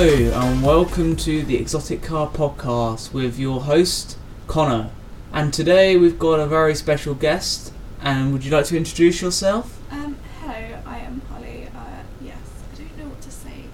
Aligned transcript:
Hello 0.00 0.40
and 0.40 0.62
welcome 0.62 1.14
to 1.16 1.42
the 1.42 1.56
Exotic 1.56 2.02
Car 2.02 2.26
Podcast 2.26 3.12
with 3.12 3.38
your 3.38 3.60
host 3.60 4.16
Connor. 4.46 4.88
And 5.30 5.52
today 5.52 5.98
we've 5.98 6.18
got 6.18 6.40
a 6.40 6.46
very 6.46 6.74
special 6.74 7.12
guest. 7.12 7.70
And 8.00 8.32
would 8.32 8.42
you 8.42 8.50
like 8.50 8.64
to 8.68 8.78
introduce 8.78 9.20
yourself? 9.20 9.78
Um, 9.92 10.16
hello, 10.40 10.78
I 10.86 10.98
am 11.00 11.20
Holly. 11.30 11.68
Uh, 11.76 12.02
yes, 12.22 12.38
I 12.72 12.76
don't 12.78 12.96
know 12.96 13.08
what 13.10 13.20
to 13.20 13.30
say, 13.30 13.64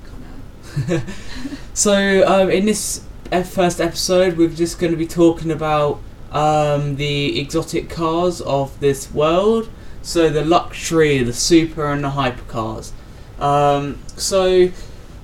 Connor. 0.89 1.03
So 1.75 2.27
um, 2.27 2.51
in 2.51 2.67
this 2.67 3.05
first 3.31 3.81
episode, 3.81 4.37
we're 4.37 4.49
just 4.49 4.81
going 4.81 4.91
to 4.91 4.99
be 4.99 5.07
talking 5.07 5.53
about 5.53 6.01
um, 6.33 6.97
the 6.97 7.39
exotic 7.39 7.89
cars 7.89 8.41
of 8.41 8.81
this 8.81 9.13
world. 9.13 9.71
So 10.03 10.29
the 10.29 10.45
luxury, 10.45 11.23
the 11.23 11.33
super, 11.33 11.87
and 11.87 12.03
the 12.03 12.11
hypercars. 12.11 12.91
Um, 13.39 14.01
so 14.17 14.71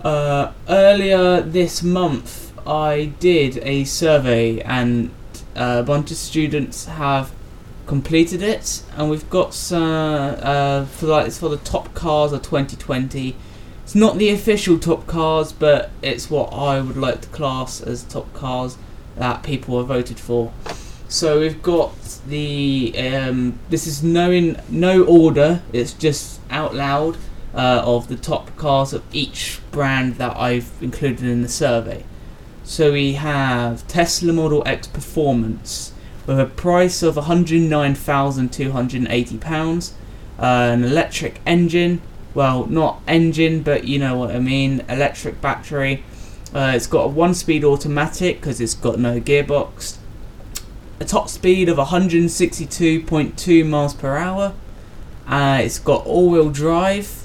uh, 0.05 0.53
earlier 0.69 1.41
this 1.41 1.83
month, 1.83 2.53
I 2.67 3.13
did 3.21 3.59
a 3.59 3.85
survey, 3.85 4.61
and 4.61 5.11
uh, 5.57 5.79
a 5.81 5.83
bunch 5.83 6.11
of 6.11 6.17
students 6.17 6.87
have 6.87 7.33
completed 7.87 8.43
it, 8.43 8.83
and 8.97 9.11
we've 9.11 9.29
got 9.31 9.55
some 9.55 10.37
uh, 10.41 10.87
for 10.87 11.07
like 11.07 11.27
it's 11.27 11.39
for 11.39 11.49
the 11.49 11.57
top 11.59 11.95
cars 11.95 12.33
of 12.33 12.43
2020. 12.43 13.37
It's 13.85 13.95
not 13.95 14.19
the 14.19 14.31
official 14.31 14.79
top 14.79 15.07
cars, 15.07 15.53
but 15.53 15.91
it's 16.03 16.31
what 16.31 16.53
I 16.53 16.81
would 16.81 16.97
like 16.97 17.21
to 17.23 17.29
class 17.29 17.81
as 17.81 18.05
top 18.05 18.33
cars 18.33 18.77
that 19.17 19.43
people 19.43 19.79
have 19.79 19.89
voted 19.89 20.19
for. 20.19 20.53
So 21.09 21.41
we've 21.41 21.63
got 21.63 21.93
the 22.27 22.95
um, 22.97 23.59
this 23.69 23.87
is 23.87 24.03
no 24.03 24.31
in 24.31 24.61
no 24.69 25.05
order. 25.05 25.63
It's 25.73 25.93
just 25.93 26.41
out 26.51 26.75
loud 26.75 27.19
uh, 27.55 27.83
of 27.85 28.09
the 28.09 28.17
top 28.17 28.57
cars 28.57 28.93
of 28.93 29.05
each 29.13 29.61
brand 29.71 30.17
that 30.17 30.37
I've 30.37 30.73
included 30.81 31.25
in 31.25 31.43
the 31.43 31.49
survey. 31.49 32.05
So 32.65 32.93
we 32.93 33.15
have 33.15 33.87
Tesla 33.89 34.33
Model 34.33 34.63
X 34.67 34.87
Performance 34.87 35.93
with 36.27 36.39
a 36.39 36.47
price 36.47 37.03
of 37.03 37.17
£109,280, 37.17 39.93
uh, 40.39 40.43
an 40.43 40.85
electric 40.85 41.41
engine, 41.45 42.01
well, 42.35 42.67
not 42.67 43.01
engine, 43.07 43.63
but 43.63 43.85
you 43.85 43.99
know 43.99 44.17
what 44.17 44.31
I 44.31 44.39
mean, 44.39 44.83
electric 44.89 45.41
battery. 45.41 46.05
Uh, 46.55 46.73
it's 46.75 46.87
got 46.87 47.05
a 47.05 47.09
one 47.09 47.35
speed 47.35 47.65
automatic 47.65 48.41
because 48.41 48.61
it's 48.61 48.75
got 48.75 48.99
no 48.99 49.21
gearbox, 49.21 49.97
a 51.01 51.05
top 51.05 51.29
speed 51.29 51.69
of 51.69 51.79
162.2 51.79 53.67
miles 53.67 53.95
per 53.95 54.17
hour. 54.17 54.55
Uh, 55.27 55.61
it's 55.63 55.79
got 55.79 56.05
all 56.07 56.31
wheel 56.31 56.51
drive, 56.51 57.22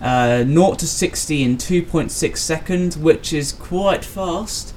uh, 0.00 0.44
0 0.44 0.74
to 0.74 0.86
60 0.86 1.42
in 1.42 1.56
2.6 1.56 2.36
seconds, 2.36 2.96
which 2.96 3.32
is 3.32 3.52
quite 3.52 4.04
fast. 4.04 4.74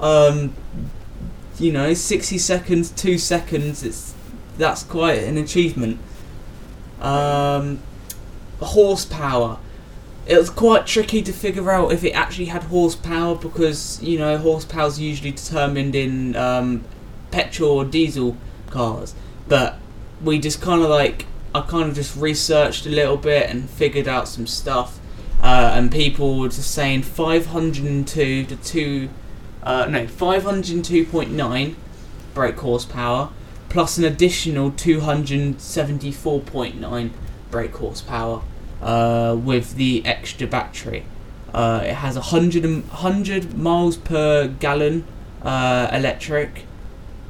Um, 0.00 0.54
you 1.58 1.72
know, 1.72 1.94
60 1.94 2.38
seconds, 2.38 2.90
2 2.90 3.18
seconds, 3.18 3.82
it's 3.82 4.14
that's 4.58 4.82
quite 4.82 5.22
an 5.24 5.36
achievement. 5.36 5.98
Um, 7.00 7.80
horsepower. 8.60 9.58
It 10.26 10.38
was 10.38 10.48
quite 10.48 10.86
tricky 10.86 11.22
to 11.22 11.32
figure 11.32 11.70
out 11.70 11.92
if 11.92 12.02
it 12.02 12.12
actually 12.12 12.46
had 12.46 12.64
horsepower 12.64 13.34
because, 13.34 14.02
you 14.02 14.18
know, 14.18 14.38
horsepower 14.38 14.88
is 14.88 14.98
usually 14.98 15.32
determined 15.32 15.94
in 15.94 16.34
um, 16.36 16.84
petrol 17.30 17.72
or 17.72 17.84
diesel 17.84 18.36
cars. 18.70 19.14
But 19.48 19.78
we 20.22 20.38
just 20.38 20.62
kind 20.62 20.82
of 20.82 20.88
like, 20.88 21.26
I 21.54 21.60
kind 21.60 21.88
of 21.88 21.94
just 21.94 22.16
researched 22.16 22.84
a 22.84 22.90
little 22.90 23.16
bit 23.16 23.48
and 23.48 23.70
figured 23.70 24.08
out 24.08 24.26
some 24.26 24.44
stuff. 24.46 24.98
Uh, 25.40 25.70
and 25.74 25.92
people 25.92 26.40
were 26.40 26.48
just 26.48 26.72
saying 26.72 27.02
502 27.02 28.44
to 28.44 28.56
2, 28.56 29.08
uh, 29.62 29.86
no, 29.86 30.06
502.9 30.06 31.74
brake 32.32 32.58
horsepower 32.58 33.28
plus 33.68 33.98
an 33.98 34.04
additional 34.04 34.70
274.9 34.70 37.10
brake 37.50 37.76
horsepower 37.76 38.40
uh, 38.80 39.36
with 39.38 39.74
the 39.74 40.06
extra 40.06 40.46
battery. 40.46 41.04
Uh, 41.52 41.82
it 41.84 41.94
has 41.94 42.14
100, 42.14 42.64
100 42.64 43.58
miles 43.58 43.96
per 43.96 44.46
gallon 44.48 45.04
uh, 45.42 45.88
electric, 45.92 46.64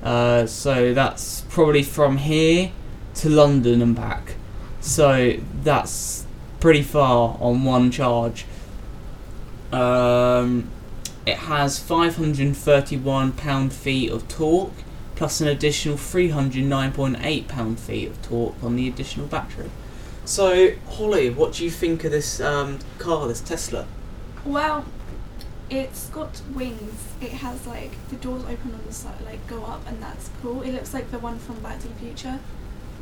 uh, 0.03 0.45
so 0.47 0.95
that's 0.95 1.41
probably 1.49 1.83
from 1.83 2.19
here 2.19 2.71
to 3.17 3.29
London 3.29 3.83
and 3.83 3.95
back. 3.95 4.35
So 4.81 5.37
that's 5.63 6.27
pretty 6.61 6.83
far 6.83 7.37
on 7.41 7.65
one 7.65 7.91
charge. 7.91 8.45
Um, 9.73 10.71
it 11.27 11.37
has 11.37 11.79
531 11.79 13.33
pound 13.33 13.73
feet 13.73 14.11
of 14.11 14.29
torque 14.29 14.73
plus 15.17 15.41
an 15.41 15.49
additional 15.49 15.97
309.8 15.97 17.49
pound 17.49 17.79
feet 17.79 18.09
of 18.09 18.23
torque 18.23 18.63
on 18.63 18.77
the 18.77 18.89
additional 18.89 19.27
battery. 19.27 19.71
So, 20.25 20.73
Holly, 20.89 21.31
what 21.31 21.55
do 21.55 21.65
you 21.65 21.71
think 21.71 22.05
of 22.05 22.11
this 22.11 22.41
um, 22.41 22.79
car, 22.99 23.29
this 23.29 23.41
Tesla? 23.41 23.87
Well, 24.45 24.87
it's 25.71 26.09
got 26.09 26.41
wings. 26.55 27.09
It 27.21 27.33
has 27.33 27.67
like 27.67 27.93
the 28.09 28.17
doors 28.17 28.43
open 28.45 28.75
on 28.75 28.81
the 28.87 28.93
side, 28.93 29.21
like 29.25 29.47
go 29.47 29.65
up, 29.65 29.87
and 29.87 30.03
that's 30.03 30.31
cool. 30.41 30.63
It 30.63 30.73
looks 30.73 30.95
like 30.95 31.11
the 31.11 31.19
one 31.19 31.39
from 31.39 31.61
Back 31.61 31.81
to 31.81 31.89
the 31.89 31.95
Future, 31.95 32.41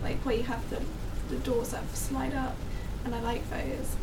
like 0.03 0.19
where 0.25 0.37
you 0.37 0.43
have 0.45 0.69
the 0.71 0.81
the 1.29 1.37
doors 1.39 1.71
that 1.71 1.89
slide 1.97 2.35
up, 2.35 2.55
and 3.05 3.15
I 3.15 3.21
like 3.21 3.49
those. 3.51 3.97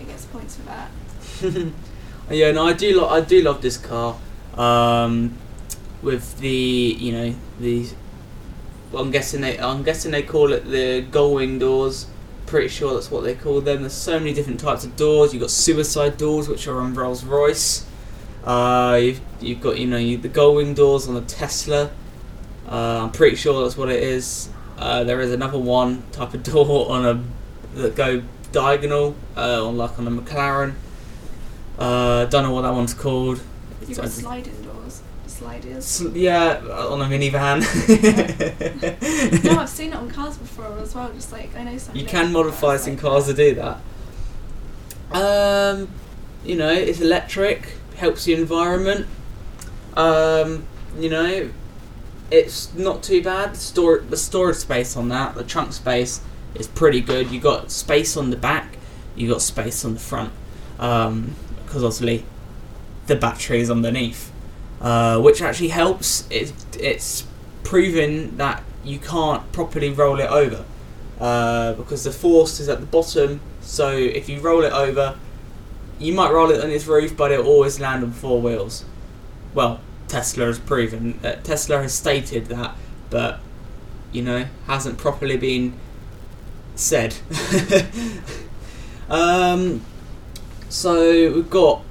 It 0.00 0.06
gets 0.06 0.24
points 0.26 0.56
for 0.56 0.62
that. 0.62 0.90
yeah, 2.30 2.52
no, 2.52 2.66
I 2.66 2.72
do. 2.72 3.00
Lo- 3.00 3.08
I 3.08 3.20
do 3.20 3.42
love 3.42 3.62
this 3.62 3.76
car. 3.76 4.16
Um, 4.54 5.36
with 6.02 6.38
the, 6.38 6.48
you 6.48 7.12
know, 7.12 7.34
the. 7.60 7.88
Well, 8.92 9.02
I'm 9.02 9.10
guessing 9.10 9.40
they. 9.40 9.58
I'm 9.58 9.82
guessing 9.82 10.12
they 10.12 10.22
call 10.22 10.52
it 10.52 10.70
the 10.70 11.02
gull-wing 11.10 11.58
doors. 11.58 12.06
Pretty 12.46 12.68
sure 12.68 12.94
that's 12.94 13.10
what 13.10 13.24
they 13.24 13.34
call 13.34 13.60
them. 13.60 13.80
There's 13.80 13.92
so 13.92 14.18
many 14.18 14.32
different 14.32 14.60
types 14.60 14.84
of 14.84 14.94
doors. 14.94 15.32
You've 15.32 15.40
got 15.40 15.50
suicide 15.50 16.16
doors, 16.16 16.48
which 16.48 16.68
are 16.68 16.80
on 16.80 16.94
Rolls 16.94 17.24
Royce. 17.24 17.84
Uh, 18.44 19.00
you've, 19.02 19.20
you've 19.40 19.60
got 19.60 19.78
you 19.78 19.88
know 19.88 19.96
you, 19.96 20.16
the 20.18 20.28
gull-wing 20.28 20.74
doors 20.74 21.08
on 21.08 21.14
the 21.14 21.22
Tesla. 21.22 21.90
Uh, 22.68 23.02
I'm 23.02 23.10
pretty 23.10 23.36
sure 23.36 23.62
that's 23.62 23.76
what 23.76 23.88
it 23.90 24.02
is. 24.02 24.48
Uh, 24.78 25.04
there 25.04 25.20
is 25.20 25.32
another 25.32 25.58
one 25.58 26.02
type 26.12 26.34
of 26.34 26.42
door 26.52 26.90
on 26.90 27.04
a 27.06 27.22
that 27.78 27.94
go 27.94 28.22
diagonal 28.52 29.14
uh, 29.36 29.66
on 29.66 29.76
like 29.76 29.98
on 29.98 30.06
a 30.06 30.10
McLaren. 30.10 30.74
Uh, 31.78 32.24
don't 32.26 32.42
know 32.42 32.52
what 32.52 32.62
that 32.62 32.72
one's 32.72 32.94
called. 32.94 33.40
You've 33.82 33.90
It's- 33.90 33.98
got 33.98 34.08
sliding 34.10 34.62
doors, 34.62 35.02
sliders. 35.26 35.84
sl- 35.84 36.16
yeah, 36.16 36.58
on 36.58 37.00
a 37.02 37.04
minivan. 37.04 37.60
no, 39.44 39.58
I've 39.60 39.68
seen 39.68 39.92
it 39.92 39.96
on 39.96 40.10
cars 40.10 40.38
before 40.38 40.78
as 40.78 40.94
well. 40.94 41.12
Just 41.12 41.32
like 41.32 41.54
I 41.56 41.64
know 41.64 41.76
some. 41.78 41.94
you 41.96 42.04
can 42.06 42.32
modify 42.32 42.76
some 42.78 42.94
like 42.94 43.02
cars 43.02 43.26
to 43.26 43.34
do 43.34 43.54
that. 43.56 43.78
Um, 45.12 45.88
you 46.44 46.56
know, 46.56 46.70
it's 46.72 47.00
electric, 47.00 47.74
helps 47.96 48.24
the 48.24 48.34
environment. 48.34 49.06
Um, 49.96 50.66
you 50.98 51.08
know, 51.10 51.50
it's 52.30 52.74
not 52.74 53.02
too 53.02 53.22
bad. 53.22 53.54
The 53.54 53.58
store, 53.58 53.98
the 53.98 54.16
storage 54.16 54.56
space 54.56 54.96
on 54.96 55.08
that, 55.10 55.34
the 55.34 55.44
trunk 55.44 55.72
space 55.72 56.20
is 56.54 56.66
pretty 56.66 57.00
good. 57.00 57.30
You 57.30 57.40
got 57.40 57.70
space 57.70 58.16
on 58.16 58.30
the 58.30 58.36
back, 58.36 58.76
you 59.14 59.28
got 59.28 59.42
space 59.42 59.84
on 59.84 59.94
the 59.94 60.00
front, 60.00 60.32
um, 60.78 61.34
because 61.64 61.84
obviously 61.84 62.24
the 63.06 63.16
battery 63.16 63.60
is 63.60 63.70
underneath, 63.70 64.32
uh, 64.80 65.20
which 65.20 65.40
actually 65.40 65.68
helps. 65.68 66.26
It, 66.30 66.52
it's 66.78 67.24
proven 67.62 68.36
that 68.36 68.62
you 68.84 68.98
can't 68.98 69.50
properly 69.52 69.90
roll 69.90 70.20
it 70.20 70.30
over 70.30 70.64
uh, 71.20 71.72
because 71.74 72.04
the 72.04 72.12
force 72.12 72.60
is 72.60 72.68
at 72.68 72.80
the 72.80 72.86
bottom. 72.86 73.40
So 73.60 73.90
if 73.90 74.28
you 74.28 74.40
roll 74.40 74.64
it 74.64 74.72
over, 74.72 75.18
you 75.98 76.12
might 76.12 76.30
roll 76.30 76.50
it 76.50 76.62
on 76.62 76.70
its 76.70 76.86
roof, 76.86 77.16
but 77.16 77.32
it'll 77.32 77.46
always 77.46 77.80
land 77.80 78.04
on 78.04 78.12
four 78.12 78.40
wheels. 78.40 78.84
Well, 79.54 79.80
Tesla 80.08 80.46
has 80.46 80.58
proven 80.58 81.18
that 81.22 81.44
Tesla 81.44 81.82
has 81.82 81.94
stated 81.94 82.46
that, 82.46 82.74
but 83.10 83.40
you 84.12 84.22
know 84.22 84.46
hasn't 84.66 84.98
properly 84.98 85.36
been 85.36 85.74
said. 86.74 87.16
um, 89.08 89.82
so 90.68 91.32
we've 91.32 91.50
got. 91.50 91.82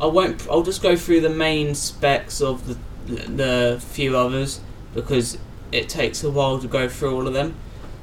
I 0.00 0.06
won't. 0.06 0.46
I'll 0.50 0.62
just 0.62 0.82
go 0.82 0.96
through 0.96 1.20
the 1.20 1.30
main 1.30 1.74
specs 1.74 2.40
of 2.40 2.66
the 2.66 2.76
the 3.06 3.80
few 3.80 4.16
others 4.16 4.60
because 4.94 5.38
it 5.72 5.88
takes 5.88 6.24
a 6.24 6.30
while 6.30 6.58
to 6.58 6.66
go 6.66 6.88
through 6.88 7.14
all 7.14 7.26
of 7.26 7.34
them. 7.34 7.54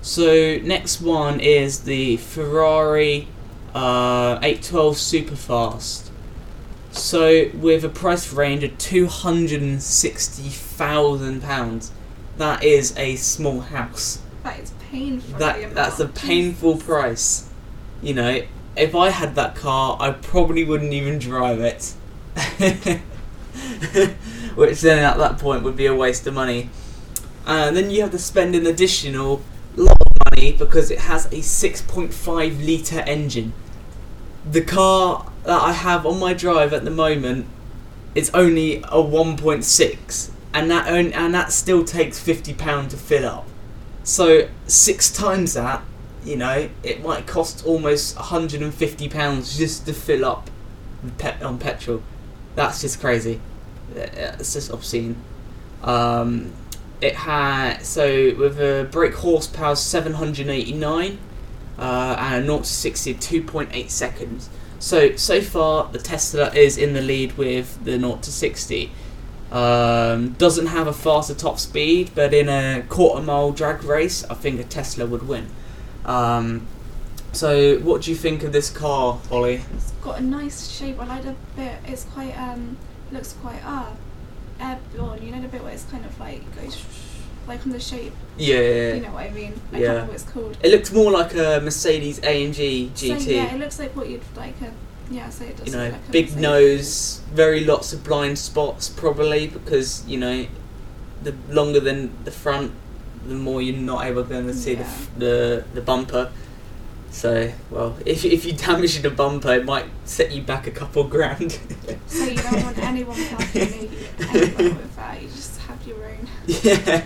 So 0.01 0.57
next 0.63 1.01
one 1.01 1.39
is 1.39 1.81
the 1.81 2.17
Ferrari 2.17 3.27
uh, 3.73 4.39
812 4.41 4.95
Superfast. 4.95 6.02
So 6.93 7.49
with 7.55 7.83
a 7.83 7.89
price 7.89 8.31
range 8.31 8.63
of 8.63 8.77
two 8.77 9.07
hundred 9.07 9.61
and 9.61 9.81
sixty 9.81 10.49
thousand 10.49 11.41
pounds, 11.41 11.91
that 12.37 12.63
is 12.63 12.95
a 12.97 13.15
small 13.15 13.61
house. 13.61 14.21
That 14.43 14.59
is 14.59 14.71
painful. 14.91 15.39
That 15.39 15.73
that's 15.73 15.99
a 15.99 16.07
painful 16.07 16.77
price. 16.77 17.49
You 18.01 18.13
know, 18.13 18.43
if 18.75 18.95
I 18.95 19.09
had 19.09 19.35
that 19.35 19.55
car, 19.55 19.97
I 19.99 20.11
probably 20.11 20.63
wouldn't 20.63 20.93
even 20.93 21.17
drive 21.17 21.59
it. 21.59 21.93
which 24.55 24.81
then 24.81 24.99
at 24.99 25.17
that 25.17 25.39
point 25.39 25.63
would 25.63 25.75
be 25.75 25.85
a 25.87 25.95
waste 25.95 26.27
of 26.27 26.33
money. 26.33 26.69
And 27.45 27.75
then 27.75 27.89
you 27.89 28.01
have 28.01 28.11
to 28.11 28.19
spend 28.19 28.55
an 28.55 28.65
additional 28.65 29.41
lot 29.75 29.97
of 29.99 30.31
money 30.31 30.53
because 30.53 30.91
it 30.91 30.99
has 30.99 31.25
a 31.27 31.37
6.5 31.37 32.65
litre 32.65 32.99
engine. 33.01 33.53
The 34.49 34.61
car 34.61 35.31
that 35.43 35.61
I 35.61 35.71
have 35.71 36.05
on 36.05 36.19
my 36.19 36.33
drive 36.33 36.73
at 36.73 36.83
the 36.83 36.91
moment 36.91 37.47
is 38.15 38.29
only 38.31 38.77
a 38.77 39.01
1.6, 39.01 40.31
and 40.53 40.69
that 40.69 40.87
on, 40.87 41.13
and 41.13 41.33
that 41.33 41.51
still 41.51 41.83
takes 41.83 42.19
50 42.19 42.53
pound 42.53 42.91
to 42.91 42.97
fill 42.97 43.25
up. 43.25 43.47
So 44.03 44.49
six 44.67 45.11
times 45.11 45.53
that, 45.53 45.81
you 46.23 46.35
know, 46.35 46.69
it 46.83 47.03
might 47.03 47.25
cost 47.25 47.65
almost 47.65 48.15
150 48.17 49.09
pounds 49.09 49.57
just 49.57 49.85
to 49.85 49.93
fill 49.93 50.25
up 50.25 50.49
on 51.41 51.57
petrol. 51.57 52.01
That's 52.55 52.81
just 52.81 52.99
crazy. 52.99 53.41
It's 53.95 54.53
just 54.53 54.71
obscene. 54.71 55.15
Um, 55.81 56.53
it 57.01 57.15
had 57.15 57.79
so 57.79 58.33
with 58.35 58.59
a 58.59 58.87
brake 58.89 59.15
horsepower 59.15 59.75
789 59.75 61.19
uh, 61.77 62.15
and 62.19 62.43
a 62.43 62.47
0 62.47 62.59
to 62.59 62.65
60 62.65 63.15
2.8 63.15 63.89
seconds. 63.89 64.49
So 64.79 65.15
so 65.15 65.41
far 65.41 65.89
the 65.91 65.99
Tesla 65.99 66.53
is 66.53 66.77
in 66.77 66.93
the 66.93 67.01
lead 67.01 67.37
with 67.37 67.83
the 67.83 67.99
0 67.99 68.17
to 68.17 68.31
60. 68.31 68.91
Um, 69.51 70.31
doesn't 70.33 70.67
have 70.67 70.87
a 70.87 70.93
faster 70.93 71.35
top 71.35 71.59
speed, 71.59 72.11
but 72.15 72.33
in 72.33 72.49
a 72.49 72.83
quarter 72.89 73.21
mile 73.21 73.51
drag 73.51 73.83
race, 73.83 74.23
I 74.25 74.33
think 74.33 74.59
a 74.59 74.63
Tesla 74.63 75.05
would 75.05 75.27
win. 75.27 75.47
Um, 76.05 76.65
so 77.33 77.79
what 77.79 78.03
do 78.03 78.11
you 78.11 78.17
think 78.17 78.43
of 78.43 78.51
this 78.51 78.69
car, 78.69 79.19
Ollie? 79.31 79.61
It's 79.75 79.91
got 80.03 80.19
a 80.19 80.23
nice 80.23 80.69
shape. 80.69 80.99
I 80.99 81.05
like 81.05 81.23
the 81.23 81.35
bit. 81.55 81.79
It's 81.85 82.03
quite 82.05 82.33
um 82.37 82.77
looks 83.11 83.33
quite 83.33 83.61
ah 83.63 83.91
airborne. 84.59 85.23
You 85.23 85.31
know 85.31 85.41
the 85.41 85.47
bit 85.47 85.63
where 85.63 85.73
it's 85.73 85.85
kind 85.85 86.05
of 86.05 86.19
like 86.19 86.43
goes 86.55 86.75
like 87.47 87.65
on 87.65 87.71
the 87.71 87.79
shape. 87.79 88.13
Yeah, 88.37 88.93
You 88.95 89.01
know 89.01 89.09
what 89.11 89.23
I 89.25 89.29
mean? 89.31 89.53
I 89.71 89.77
Yeah. 89.77 89.85
can't 89.87 89.89
remember 89.89 90.05
what 90.11 90.15
it's 90.21 90.23
called. 90.31 90.57
it 90.63 90.71
looked 90.71 90.93
more 90.93 91.11
like 91.11 91.33
a 91.35 91.59
Mercedes 91.63 92.19
AMG 92.21 92.91
GT. 92.95 93.19
So, 93.21 93.29
yeah, 93.29 93.53
it 93.55 93.59
looks 93.59 93.79
like 93.79 93.95
what 93.95 94.09
you'd 94.09 94.21
like 94.35 94.55
a 94.61 94.71
yeah. 95.13 95.29
So 95.29 95.43
it 95.45 95.57
does. 95.57 95.67
you 95.67 95.73
know, 95.73 95.83
look 95.85 95.93
like 95.93 96.11
big 96.11 96.25
Mercedes. 96.25 96.41
nose, 96.41 97.21
very 97.33 97.63
lots 97.65 97.93
of 97.93 98.03
blind 98.03 98.39
spots, 98.39 98.89
probably 98.89 99.47
because 99.47 100.03
you 100.07 100.17
know, 100.17 100.45
the 101.21 101.33
longer 101.49 101.79
than 101.79 102.11
the 102.23 102.31
front, 102.31 102.71
the 103.27 103.35
more 103.35 103.61
you're 103.61 103.75
not 103.77 104.05
able 104.05 104.23
to 104.25 104.53
see 104.53 104.73
the, 104.75 104.81
Yeah. 104.81 104.87
f- 104.87 105.09
the 105.17 105.63
the 105.73 105.81
bumper. 105.81 106.31
So, 107.11 107.51
well, 107.69 107.95
if 108.07 108.25
if 108.25 108.43
you 108.43 108.53
damage 108.53 108.99
the 109.03 109.11
bumper, 109.11 109.53
it 109.53 109.65
might 109.65 109.85
set 110.03 110.31
you 110.31 110.41
back 110.41 110.65
a 110.65 110.71
couple 110.71 111.03
grand. 111.03 111.59
So 112.07 112.23
you 112.23 112.35
don't 112.37 112.63
want 112.63 112.77
anyone 112.79 113.15
passing 113.29 113.83
you 113.83 113.89
with 113.89 114.95
that. 114.95 115.21
You 115.21 115.27
just 115.27 115.52
your 115.85 116.03
own. 116.03 116.27
yeah. 116.47 117.03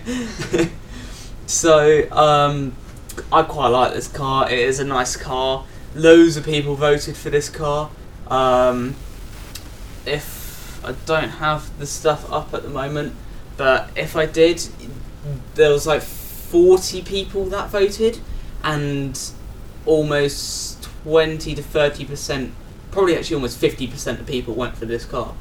so, 1.46 2.10
um, 2.12 2.76
I 3.32 3.44
quite 3.44 3.70
like 3.70 3.94
this 3.94 4.08
car. 4.08 4.50
It 4.50 4.60
is 4.60 4.80
a 4.80 4.86
nice 4.86 5.16
car. 5.16 5.66
Loads 5.96 6.38
of 6.38 6.46
people 6.46 6.76
voted 6.76 7.16
for 7.16 7.30
this 7.30 7.50
car. 7.50 7.90
Um, 8.28 8.96
if 10.06 10.84
I 10.86 10.94
don't 11.06 11.30
have 11.30 11.78
the 11.80 11.88
stuff 11.88 12.32
up 12.32 12.54
at 12.54 12.64
the 12.64 12.70
moment, 12.70 13.16
but 13.58 13.90
if 13.96 14.16
I 14.16 14.26
did, 14.26 14.68
there 15.56 15.72
was 15.72 15.88
like 15.88 16.02
40 16.02 17.02
people 17.02 17.46
that 17.46 17.70
voted, 17.70 18.20
and 18.64 19.20
almost 19.86 20.84
20 21.04 21.56
to 21.56 21.64
30 21.64 22.06
percent, 22.06 22.54
probably 22.92 23.18
actually 23.18 23.36
almost 23.36 23.58
50 23.58 23.88
percent 23.88 24.20
of 24.20 24.28
people 24.28 24.54
went 24.54 24.78
for 24.78 24.86
this 24.86 25.06
car. 25.06 25.34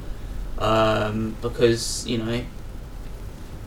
Um, 0.59 1.37
because 1.43 2.07
you 2.07 2.17
know 2.17 2.43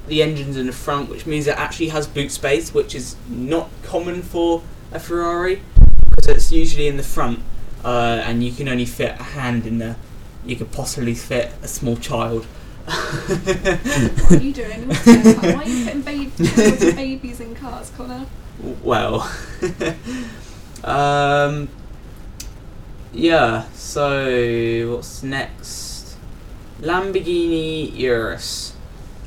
the 0.10 0.22
engine's 0.22 0.58
in 0.58 0.68
the 0.68 0.74
front, 0.74 1.10
which 1.10 1.26
means 1.26 1.48
it 1.48 1.58
actually 1.58 1.90
has 1.90 2.08
boot 2.08 2.32
space, 2.32 2.74
which 2.74 2.94
is 2.96 3.16
not 3.28 3.70
common 3.84 4.22
for 4.22 4.62
a 4.92 5.00
Ferrari 5.00 5.62
because 6.10 6.28
it's 6.28 6.52
usually 6.52 6.88
in 6.88 6.98
the 6.98 7.04
front, 7.04 7.40
uh, 7.84 8.22
and 8.26 8.44
you 8.44 8.52
can 8.52 8.68
only 8.68 8.86
fit 8.86 9.20
a 9.20 9.24
hand 9.24 9.66
in 9.66 9.78
there. 9.78 9.96
You 10.46 10.56
could 10.56 10.72
possibly 10.72 11.14
fit 11.14 11.54
a 11.62 11.68
small 11.68 11.96
child. 11.98 12.46
What 12.86 14.32
are 14.32 14.38
you 14.38 14.54
doing? 14.54 14.88
What's 14.88 15.06
going 15.06 15.28
on? 15.28 15.36
Why 15.36 15.64
are 15.64 16.14
you 16.14 16.30
putting 16.30 16.96
babies 16.96 17.40
in 17.40 17.56
cars, 17.56 17.92
Connor? 17.96 18.26
well, 18.84 19.32
um, 20.84 21.70
yeah. 23.14 23.66
So 23.74 24.96
what's 24.96 25.24
next? 25.24 26.18
Lamborghini 26.82 27.96
Urus, 27.98 28.69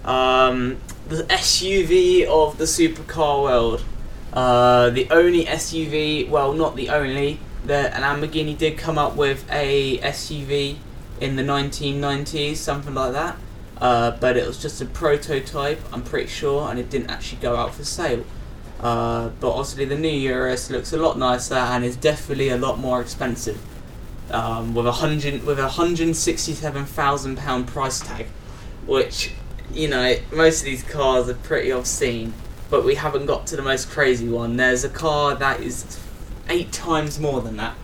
um, 0.04 0.78
the 1.08 1.24
SUV 1.24 2.26
of 2.26 2.58
the 2.58 2.64
supercar 2.64 3.42
world. 3.42 3.84
Uh, 4.32 4.90
the 4.90 5.08
only 5.10 5.44
SUV, 5.44 6.28
well, 6.28 6.52
not 6.52 6.76
the 6.76 6.88
only. 6.88 7.38
The 7.64 7.90
Lamborghini 7.94 8.56
did 8.56 8.78
come 8.78 8.98
up 8.98 9.14
with 9.14 9.46
a 9.50 9.98
SUV 9.98 10.78
in 11.20 11.36
the 11.36 11.42
1990s, 11.42 12.56
something 12.56 12.94
like 12.94 13.12
that. 13.12 13.36
Uh, 13.78 14.12
but 14.12 14.36
it 14.36 14.46
was 14.46 14.60
just 14.60 14.80
a 14.80 14.84
prototype, 14.84 15.80
I'm 15.92 16.02
pretty 16.02 16.28
sure, 16.28 16.68
and 16.70 16.78
it 16.78 16.88
didn't 16.88 17.10
actually 17.10 17.40
go 17.40 17.56
out 17.56 17.74
for 17.74 17.84
sale. 17.84 18.24
Uh, 18.80 19.28
but 19.40 19.50
obviously, 19.50 19.84
the 19.84 19.96
new 19.96 20.08
Urus 20.08 20.70
looks 20.70 20.92
a 20.92 20.96
lot 20.96 21.18
nicer 21.18 21.54
and 21.54 21.84
is 21.84 21.96
definitely 21.96 22.48
a 22.48 22.56
lot 22.56 22.78
more 22.78 23.00
expensive. 23.00 23.60
Um, 24.30 24.74
with 24.74 24.86
a 24.86 24.92
hundred 24.92 25.44
with 25.44 25.58
a 25.58 25.68
hundred 25.68 26.06
and 26.06 26.16
sixty 26.16 26.54
seven 26.54 26.84
thousand 26.84 27.36
pound 27.36 27.68
price 27.68 28.00
tag, 28.00 28.26
which 28.86 29.32
you 29.74 29.88
know 29.88 30.16
most 30.32 30.60
of 30.60 30.66
these 30.66 30.82
cars 30.82 31.28
are 31.28 31.34
pretty 31.34 31.70
obscene. 31.70 32.34
But 32.70 32.84
we 32.84 32.94
haven't 32.94 33.26
got 33.26 33.46
to 33.48 33.56
the 33.56 33.62
most 33.62 33.90
crazy 33.90 34.28
one. 34.28 34.56
There's 34.56 34.82
a 34.82 34.88
car 34.88 35.34
that 35.34 35.60
is 35.60 36.00
eight 36.48 36.72
times 36.72 37.20
more 37.20 37.42
than 37.42 37.58
that. 37.58 37.76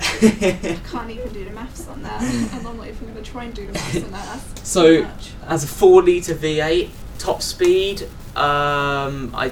I 0.00 0.78
can't 0.88 1.10
even 1.10 1.32
do 1.32 1.44
the 1.44 1.50
maths 1.50 1.88
on 1.88 2.02
that, 2.02 2.22
and 2.22 2.50
I'm 2.66 2.76
not 2.76 2.86
even 2.86 3.12
going 3.12 3.22
to 3.22 3.30
try 3.30 3.44
and 3.44 3.54
do 3.54 3.66
the 3.66 3.72
maths 3.72 3.96
on 3.96 4.10
that. 4.12 4.40
That's 4.54 4.68
So-. 4.68 5.10
As 5.46 5.64
a 5.64 5.66
four 5.66 6.02
litre 6.02 6.34
V8, 6.34 6.90
top 7.18 7.42
speed. 7.42 8.02
Um, 8.36 9.32
I 9.34 9.50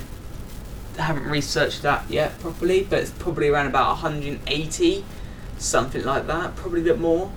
haven't 0.97 1.25
researched 1.29 1.83
that 1.83 2.09
yet 2.09 2.39
properly, 2.39 2.87
but 2.89 3.01
it's 3.01 3.11
probably 3.11 3.49
around 3.49 3.67
about 3.67 3.89
180, 3.89 5.05
something 5.59 6.05
like 6.05 6.27
that. 6.27 6.57
Probably 6.57 6.81
a 6.81 6.85
bit 6.85 7.01
more. 7.01 7.31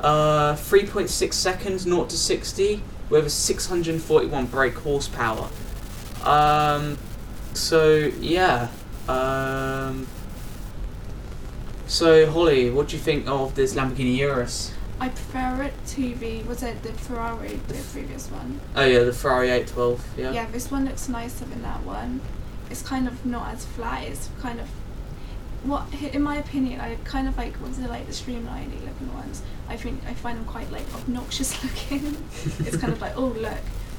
Uh, 0.00 0.54
3.6 0.54 1.32
seconds, 1.32 1.82
0 1.82 2.04
to 2.06 2.16
60, 2.16 2.82
with 3.10 3.26
a 3.26 3.30
641 3.30 4.46
brake 4.46 4.74
horsepower. 4.74 5.48
Um, 6.24 6.96
so 7.52 8.10
yeah. 8.20 8.68
Um, 9.08 10.06
so 11.86 12.30
Holly, 12.30 12.70
what 12.70 12.88
do 12.88 12.96
you 12.96 13.02
think 13.02 13.28
of 13.28 13.54
this 13.56 13.74
Lamborghini 13.74 14.16
Urus? 14.18 14.72
I 15.00 15.08
prefer 15.08 15.62
it 15.62 15.74
to 15.88 16.14
the 16.14 16.42
was 16.42 16.62
it 16.62 16.82
the 16.82 16.92
Ferrari, 16.92 17.58
the 17.68 17.74
previous 17.92 18.30
one. 18.30 18.60
Oh 18.76 18.84
yeah, 18.84 19.00
the 19.00 19.12
Ferrari 19.12 19.48
812. 19.48 20.18
Yeah. 20.18 20.32
Yeah, 20.32 20.46
this 20.50 20.70
one 20.70 20.84
looks 20.84 21.08
nicer 21.08 21.46
than 21.46 21.62
that 21.62 21.82
one. 21.84 22.20
It's 22.70 22.82
kind 22.82 23.08
of 23.08 23.26
not 23.26 23.54
as 23.54 23.64
flat. 23.64 24.04
It's 24.04 24.28
kind 24.40 24.60
of 24.60 24.68
what, 25.64 25.92
in 26.02 26.22
my 26.22 26.36
opinion, 26.36 26.80
I 26.80 26.96
kind 27.04 27.28
of 27.28 27.36
like 27.36 27.60
that 27.60 27.84
are 27.84 27.88
like 27.88 28.06
the 28.06 28.12
streamlined 28.12 28.72
looking 28.74 29.12
ones. 29.14 29.42
I 29.70 29.76
think 29.76 30.00
I 30.06 30.12
find 30.14 30.36
them 30.38 30.44
quite 30.46 30.70
like 30.70 30.84
obnoxious 30.94 31.50
looking. 31.64 32.16
it's 32.66 32.76
kind 32.76 32.92
of 32.92 33.00
like 33.00 33.16
oh 33.16 33.26
look, 33.26 33.58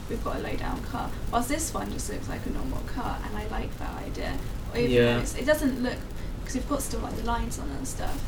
we've 0.09 0.23
got 0.23 0.35
a 0.35 0.39
low 0.39 0.55
down 0.55 0.81
car. 0.83 1.09
Whilst 1.31 1.49
this 1.49 1.73
one 1.73 1.91
just 1.91 2.09
looks 2.11 2.27
like 2.29 2.45
a 2.45 2.49
normal 2.49 2.81
car, 2.87 3.17
and 3.25 3.35
I 3.37 3.47
like 3.47 3.75
that 3.79 3.95
idea. 4.03 4.37
Even 4.75 4.91
Yeah. 4.91 5.19
though 5.19 5.39
it 5.39 5.45
doesn't 5.45 5.81
look 5.81 5.97
because 6.41 6.55
you've 6.55 6.69
got 6.69 6.81
still 6.81 6.99
like 6.99 7.15
the 7.15 7.23
lines 7.23 7.57
on 7.59 7.69
and 7.71 7.87
stuff, 7.87 8.21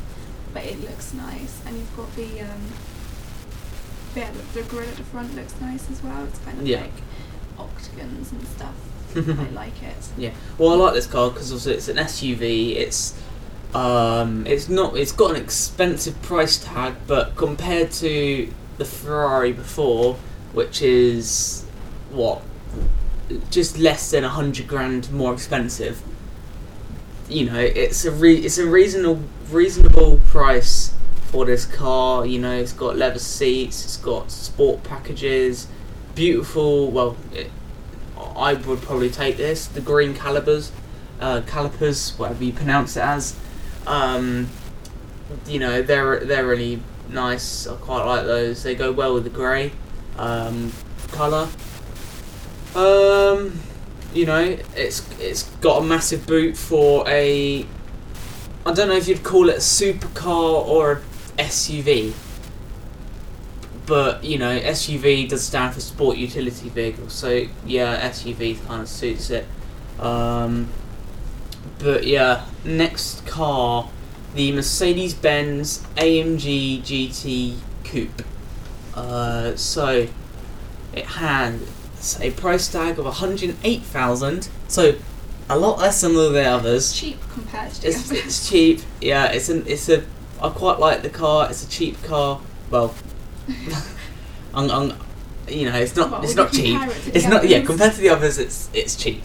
but 0.52 0.64
it 0.64 0.80
looks 0.80 1.12
nice, 1.14 1.60
and 1.66 1.76
you've 1.76 1.96
got 1.96 2.14
the 2.16 2.40
um, 2.40 2.62
yeah, 4.16 4.30
the, 4.30 4.60
the 4.62 4.68
grill 4.68 4.88
at 4.88 4.96
the 4.96 5.04
front 5.04 5.34
looks 5.34 5.54
nice 5.60 5.90
as 5.90 6.02
well. 6.02 6.24
It's 6.24 6.38
kind 6.40 6.58
of 6.60 6.66
Yeah. 6.66 6.80
like 6.82 6.92
octagons 7.58 8.32
and 8.32 8.46
stuff. 8.48 8.74
I 9.16 9.50
like 9.54 9.82
it. 9.82 9.96
Yeah. 10.18 10.30
Well, 10.58 10.70
I 10.72 10.74
like 10.76 10.94
this 10.94 11.06
car 11.06 11.30
because 11.30 11.52
also 11.52 11.70
it's 11.70 11.88
an 11.88 11.96
SUV. 11.96 12.76
It's 12.76 13.14
um, 13.74 14.46
it's 14.46 14.68
not. 14.68 14.96
It's 14.96 15.12
got 15.12 15.30
an 15.30 15.42
expensive 15.42 16.20
price 16.22 16.58
tag, 16.58 16.94
but 17.06 17.34
compared 17.34 17.90
to 17.92 18.52
the 18.78 18.84
Ferrari 18.84 19.52
before, 19.52 20.14
which 20.52 20.80
is 20.80 21.64
what 22.10 22.42
just 23.50 23.78
less 23.78 24.12
than 24.12 24.22
a 24.22 24.28
hundred 24.28 24.68
grand 24.68 25.10
more 25.12 25.32
expensive. 25.32 26.02
You 27.28 27.46
know, 27.46 27.58
it's 27.58 28.04
a 28.04 28.12
re- 28.12 28.36
it's 28.36 28.58
a 28.58 28.66
reasonable 28.66 29.22
reasonable 29.50 30.18
price 30.26 30.94
for 31.26 31.44
this 31.44 31.66
car. 31.66 32.24
You 32.24 32.38
know, 32.38 32.56
it's 32.56 32.72
got 32.72 32.96
leather 32.96 33.18
seats, 33.18 33.84
it's 33.84 33.96
got 33.96 34.30
sport 34.30 34.84
packages, 34.84 35.66
beautiful. 36.14 36.92
Well, 36.92 37.16
it, 37.32 37.50
I 38.36 38.54
would 38.54 38.82
probably 38.82 39.10
take 39.10 39.36
this. 39.36 39.66
The 39.66 39.80
green 39.80 40.14
calipers, 40.14 40.70
uh, 41.18 41.42
calipers, 41.44 42.16
whatever 42.16 42.44
you 42.44 42.52
pronounce 42.52 42.96
it 42.96 43.02
as. 43.02 43.34
Um, 43.86 44.48
you 45.46 45.58
know, 45.58 45.82
they're 45.82 46.20
they're 46.20 46.46
really 46.46 46.80
nice. 47.08 47.66
I 47.66 47.76
quite 47.76 48.04
like 48.04 48.24
those. 48.24 48.62
They 48.62 48.74
go 48.74 48.92
well 48.92 49.14
with 49.14 49.24
the 49.24 49.30
grey 49.30 49.72
um, 50.18 50.72
colour. 51.12 51.48
Um, 52.74 53.58
you 54.12 54.26
know, 54.26 54.56
it's 54.76 55.08
it's 55.20 55.44
got 55.60 55.82
a 55.82 55.84
massive 55.84 56.26
boot 56.26 56.56
for 56.56 57.08
a. 57.08 57.66
I 58.66 58.72
don't 58.72 58.88
know 58.88 58.96
if 58.96 59.08
you'd 59.08 59.22
call 59.22 59.48
it 59.48 59.56
a 59.56 59.60
supercar 59.60 60.66
or 60.66 60.92
a 60.92 61.42
SUV. 61.42 62.14
But 63.86 64.24
you 64.24 64.38
know, 64.38 64.58
SUV 64.58 65.28
does 65.28 65.44
stand 65.44 65.74
for 65.74 65.80
sport 65.80 66.16
utility 66.16 66.70
vehicle, 66.70 67.10
so 67.10 67.46
yeah, 67.66 68.08
SUV 68.08 68.64
kind 68.66 68.80
of 68.82 68.88
suits 68.88 69.28
it. 69.28 69.46
Um, 69.98 70.68
but 71.84 72.06
yeah, 72.06 72.46
next 72.64 73.26
car, 73.26 73.90
the 74.34 74.50
Mercedes-Benz 74.52 75.82
AMG 75.96 76.80
GT 76.82 77.56
Coupe. 77.84 78.22
Uh, 78.94 79.54
so 79.54 80.08
it 80.94 81.04
had 81.04 81.60
a 82.20 82.30
price 82.32 82.68
tag 82.68 82.98
of 82.98 83.04
108,000. 83.04 84.48
So 84.68 84.94
a 85.48 85.58
lot 85.58 85.78
less 85.78 86.00
than 86.00 86.16
all 86.16 86.30
the 86.30 86.44
others. 86.44 86.92
cheap 86.92 87.18
compared 87.32 87.70
to 87.74 87.82
the 87.82 87.88
It's, 87.88 88.10
others. 88.10 88.24
it's 88.26 88.48
cheap. 88.48 88.80
Yeah, 89.00 89.26
it's 89.26 89.48
an 89.50 89.64
it's 89.66 89.88
a. 89.90 90.04
I 90.42 90.48
quite 90.48 90.78
like 90.78 91.02
the 91.02 91.10
car. 91.10 91.48
It's 91.50 91.64
a 91.64 91.68
cheap 91.68 92.02
car. 92.02 92.40
Well, 92.70 92.94
I'm, 94.54 94.70
I'm, 94.70 94.92
you 95.48 95.70
know, 95.70 95.78
it's 95.78 95.96
not 95.96 96.10
Well, 96.10 96.24
it's 96.24 96.34
not 96.34 96.50
cheap. 96.52 96.80
it 96.80 97.16
It's 97.16 97.26
not 97.26 97.46
yeah 97.48 97.60
compared 97.62 97.92
to 97.94 98.00
the 98.00 98.08
others. 98.08 98.38
It's 98.38 98.70
it's 98.72 98.96
cheap. 98.96 99.22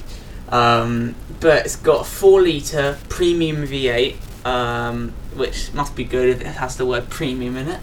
Um, 0.50 1.16
but 1.40 1.66
it's 1.66 1.76
got 1.76 2.02
a 2.02 2.04
four 2.04 2.42
liter 2.42 2.98
premium 3.08 3.66
V8, 3.66 4.46
um, 4.46 5.14
which 5.34 5.74
must 5.74 5.96
be 5.96 6.04
good 6.04 6.30
if 6.30 6.42
it 6.42 6.48
has 6.48 6.76
the 6.78 6.86
word 6.86 7.10
premium 7.10 7.56
in 7.56 7.68
it. 7.70 7.80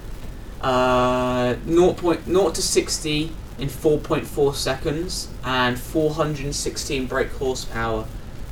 Uh, 0.61 1.57
0, 1.67 1.93
point, 1.95 2.25
0 2.25 2.51
to 2.51 2.63
60 2.63 3.33
in 3.59 3.69
4.4 3.69 4.55
seconds 4.55 5.29
and 5.45 5.79
416 5.79 7.07
brake 7.07 7.31
horsepower. 7.33 8.07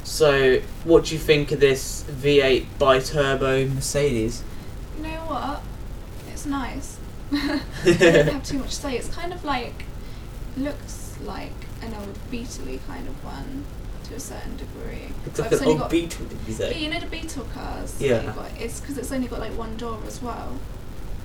So, 0.05 0.61
what 0.85 1.07
do 1.07 1.15
you 1.15 1.21
think 1.21 1.51
of 1.53 1.61
this 1.61 2.05
V8 2.05 2.67
bi-turbo 2.79 3.67
Mercedes? 3.69 4.43
You 4.97 5.05
know 5.05 5.21
what? 5.27 5.63
It's 6.31 6.47
nice. 6.47 6.99
I 7.33 7.61
don't 7.85 8.29
have 8.29 8.45
too 8.45 8.59
much 8.59 8.71
to 8.71 8.75
say. 8.77 8.97
It's 8.97 9.09
kind 9.09 9.33
of 9.33 9.45
like 9.45 9.85
looks 10.57 11.17
like 11.25 11.53
an 11.83 11.95
old 11.95 12.19
Beetley 12.31 12.79
kind 12.87 13.09
of 13.09 13.25
one 13.25 13.65
to 14.05 14.15
a 14.15 14.21
certain 14.21 14.57
degree. 14.57 15.09
It's 15.27 15.37
But 15.37 15.45
like 15.45 15.53
it's 15.53 15.61
an 15.63 15.67
only 15.69 15.73
old 15.73 15.79
got- 15.81 15.91
Beetle, 15.91 16.27
did 16.27 16.39
you 16.47 16.53
Yeah, 16.53 16.57
say? 16.57 16.79
you 16.79 16.91
know 16.91 17.01
the 17.01 17.07
Beetle 17.07 17.47
cars. 17.55 17.97
Yeah. 18.01 18.23
got- 18.33 18.51
it's 18.59 18.81
because 18.81 18.99
it's 18.99 19.13
only 19.13 19.29
got 19.29 19.41
like 19.41 19.57
one 19.57 19.77
door 19.77 19.99
as 20.07 20.21
well. 20.23 20.59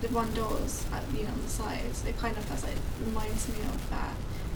The 0.01 0.07
one 0.09 0.33
doors 0.33 0.85
at 0.93 1.03
you 1.15 1.23
know 1.23 1.31
on 1.31 1.41
the 1.43 1.49
sides. 1.49 2.03
It 2.05 2.17
kind 2.17 2.37
of 2.37 2.47
has 2.49 2.63
like 2.63 2.75
reminds 3.05 3.47
me 3.49 3.55
of 3.73 3.89
that, 3.89 4.13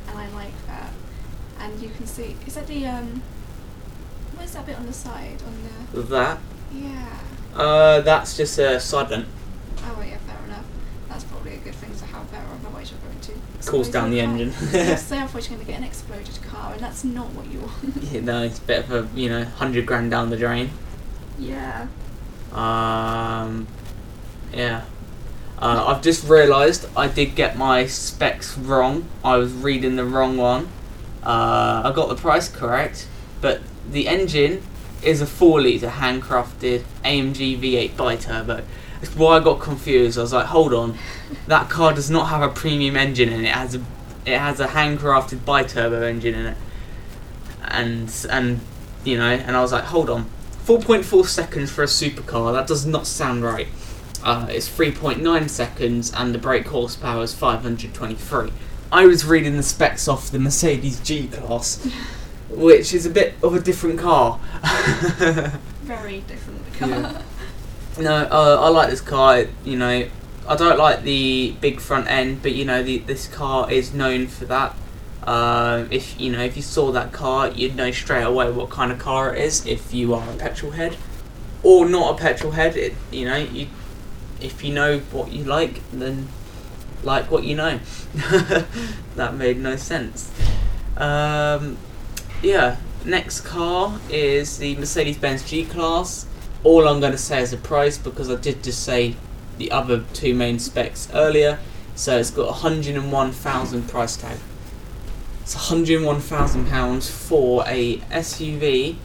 and 0.08 0.18
I 0.18 0.28
like 0.30 0.54
that. 0.68 0.92
And 1.60 1.82
you 1.82 1.90
can 1.90 2.06
see 2.08 2.36
is 2.48 2.56
that 2.56 2.68
the 2.68 2.86
um. 2.88 3.22
Where's 4.36 4.52
that 4.54 4.66
bit 4.66 4.78
on 4.78 4.86
the 4.88 4.94
side 4.94 5.42
on 5.46 5.54
the 5.94 6.02
That? 6.04 6.40
yeah. 6.74 7.20
Uh, 7.56 8.02
that's 8.02 8.36
just 8.36 8.58
a 8.58 8.80
side 8.80 9.10
vent. 9.10 9.28
Oh 9.86 10.02
yeah. 10.02 10.18
That's 11.14 11.26
probably 11.26 11.54
a 11.54 11.58
good 11.58 11.76
thing 11.76 11.96
to 11.96 12.06
have 12.06 12.32
there, 12.32 12.42
otherwise 12.52 12.90
you're 12.92 13.00
going 13.02 13.20
to 13.20 13.70
Cools 13.70 13.88
down 13.90 14.10
the 14.10 14.20
car. 14.20 14.30
engine. 14.32 14.52
yes, 14.72 15.08
so 15.10 15.16
otherwise 15.18 15.48
you're 15.48 15.58
going 15.58 15.66
to 15.68 15.72
get 15.72 15.80
an 15.80 15.86
exploded 15.86 16.40
car, 16.42 16.74
and 16.74 16.82
that's 16.82 17.04
not 17.04 17.28
what 17.34 17.46
you 17.52 17.60
want. 17.60 18.04
Yeah, 18.12 18.22
no, 18.22 18.42
it's 18.44 18.58
a 18.58 18.64
bit 18.64 18.80
of 18.90 18.92
a, 18.92 19.08
you 19.20 19.30
know, 19.30 19.42
100 19.44 19.86
grand 19.86 20.10
down 20.10 20.32
the 20.32 20.38
drain. 20.38 20.72
yeah. 21.38 21.88
Um, 22.52 23.68
yeah. 24.54 24.86
Uh, 25.60 25.86
I've 25.88 26.02
just 26.02 26.28
realised 26.28 26.88
I 26.98 27.08
did 27.08 27.36
get 27.36 27.58
my 27.58 27.86
specs 27.86 28.58
wrong. 28.58 29.08
I 29.24 29.38
was 29.38 29.52
reading 29.54 29.96
the 29.96 30.06
wrong 30.06 30.36
one. 30.38 30.70
Uh, 31.24 31.84
I 31.86 31.92
got 31.96 32.10
the 32.10 32.16
price 32.16 32.50
correct, 32.50 33.08
but 33.40 33.62
the 33.90 34.08
engine 34.08 34.62
is 35.04 35.22
a 35.22 35.26
4 35.26 35.62
litre 35.62 35.90
handcrafted 35.90 36.84
AMG 37.06 37.60
V8 37.60 37.96
bi-turbo. 37.98 38.64
That's 39.04 39.18
why 39.18 39.36
I 39.36 39.40
got 39.42 39.60
confused. 39.60 40.18
I 40.18 40.22
was 40.22 40.32
like, 40.32 40.46
hold 40.46 40.74
on, 40.74 40.98
that 41.48 41.70
car 41.70 41.94
does 41.94 42.10
not 42.10 42.30
have 42.30 42.42
a 42.42 42.48
premium 42.48 42.96
engine 42.96 43.30
in 43.30 43.42
it. 43.42 43.50
It 43.50 43.54
has 43.54 43.76
a, 43.76 43.82
it 44.26 44.38
has 44.38 44.62
a 44.62 44.68
handcrafted 44.68 45.44
bi-turbo 45.44 46.02
engine 46.04 46.34
in 46.34 46.46
it. 46.46 46.58
And, 47.66 48.26
and, 48.30 48.62
you 49.04 49.18
know, 49.18 49.30
and 49.30 49.58
I 49.58 49.62
was 49.62 49.74
like, 49.74 49.84
hold 49.84 50.10
on, 50.10 50.30
4.4 50.66 51.26
seconds 51.26 51.70
for 51.70 51.84
a 51.84 51.88
supercar, 51.88 52.54
that 52.54 52.66
does 52.66 52.86
not 52.86 53.06
sound 53.06 53.44
right. 53.44 53.68
Uh, 54.24 54.48
it's 54.50 54.70
3.9 54.70 55.50
seconds 55.50 56.14
and 56.14 56.34
the 56.34 56.40
brake 56.40 56.68
horsepower 56.68 57.24
is 57.24 57.34
523. 57.34 58.54
I 58.90 59.06
was 59.06 59.26
reading 59.26 59.58
the 59.58 59.64
specs 59.64 60.08
off 60.08 60.32
the 60.32 60.40
Mercedes 60.40 61.02
G 61.02 61.28
Class, 61.28 61.86
which 62.50 62.94
is 62.94 63.06
a 63.06 63.10
bit 63.10 63.34
of 63.44 63.54
a 63.54 63.60
different 63.60 64.00
car. 64.00 64.40
Very 65.82 66.22
different 66.22 66.74
car. 66.76 66.90
Yeah. 66.90 67.22
No, 67.98 68.16
uh, 68.16 68.58
I 68.62 68.70
like 68.70 68.90
this 68.90 69.02
car. 69.02 69.46
You 69.64 69.78
know, 69.78 70.08
I 70.48 70.56
don't 70.56 70.78
like 70.78 71.04
the 71.04 71.56
big 71.62 71.80
front 71.80 72.08
end, 72.10 72.42
but 72.42 72.54
you 72.54 72.66
know, 72.66 72.84
the, 72.84 73.00
this 73.00 73.28
car 73.28 73.72
is 73.72 73.94
known 73.94 74.28
for 74.28 74.46
that. 74.46 74.76
Um, 75.24 75.88
if 75.90 76.20
you 76.20 76.32
know, 76.32 76.44
if 76.44 76.58
you 76.58 76.64
saw 76.64 76.92
that 76.92 77.14
car, 77.14 77.50
you'd 77.50 77.76
know 77.76 77.92
straight 77.92 78.24
away 78.24 78.52
what 78.52 78.70
kind 78.70 78.92
of 78.92 79.00
car 79.00 79.34
it 79.34 79.42
is. 79.42 79.66
If 79.66 79.94
you 79.94 80.14
are 80.14 80.30
a 80.30 80.36
petrol 80.36 80.74
head, 80.74 80.98
or 81.62 81.88
not 81.88 82.16
a 82.16 82.22
petrol 82.22 82.52
head, 82.52 82.76
it, 82.76 82.94
you 83.12 83.26
know, 83.26 83.38
you 83.38 83.68
if 84.42 84.64
you 84.64 84.74
know 84.74 85.00
what 85.12 85.32
you 85.32 85.46
like, 85.46 85.80
then 85.92 86.28
like 87.04 87.32
what 87.32 87.44
you 87.44 87.56
know. 87.56 87.80
that 89.16 89.36
made 89.36 89.58
no 89.58 89.76
sense. 89.76 90.32
Um, 90.98 91.78
yeah, 92.42 92.78
next 93.06 93.42
car 93.42 94.00
is 94.10 94.58
the 94.58 94.76
Mercedes 94.76 95.18
Benz 95.18 95.50
G 95.50 95.66
Class. 95.66 96.28
All 96.64 96.88
I'm 96.88 97.00
going 97.00 97.12
to 97.12 97.18
say 97.18 97.42
is 97.42 97.52
the 97.52 97.58
price 97.58 97.98
because 97.98 98.30
I 98.30 98.36
did 98.36 98.64
just 98.64 98.84
say 98.84 99.16
the 99.58 99.72
other 99.72 100.04
two 100.14 100.34
main 100.34 100.60
specs 100.60 101.10
earlier. 101.14 101.60
So 101.96 102.18
it's 102.18 102.32
got 102.32 102.48
101,000 102.48 103.90
price 103.90 104.18
tag. 104.18 104.38
It's 105.42 105.56
101,000 105.56 106.68
pounds 106.68 107.10
for 107.10 107.64
a 107.68 107.98
SUV. 107.98 108.96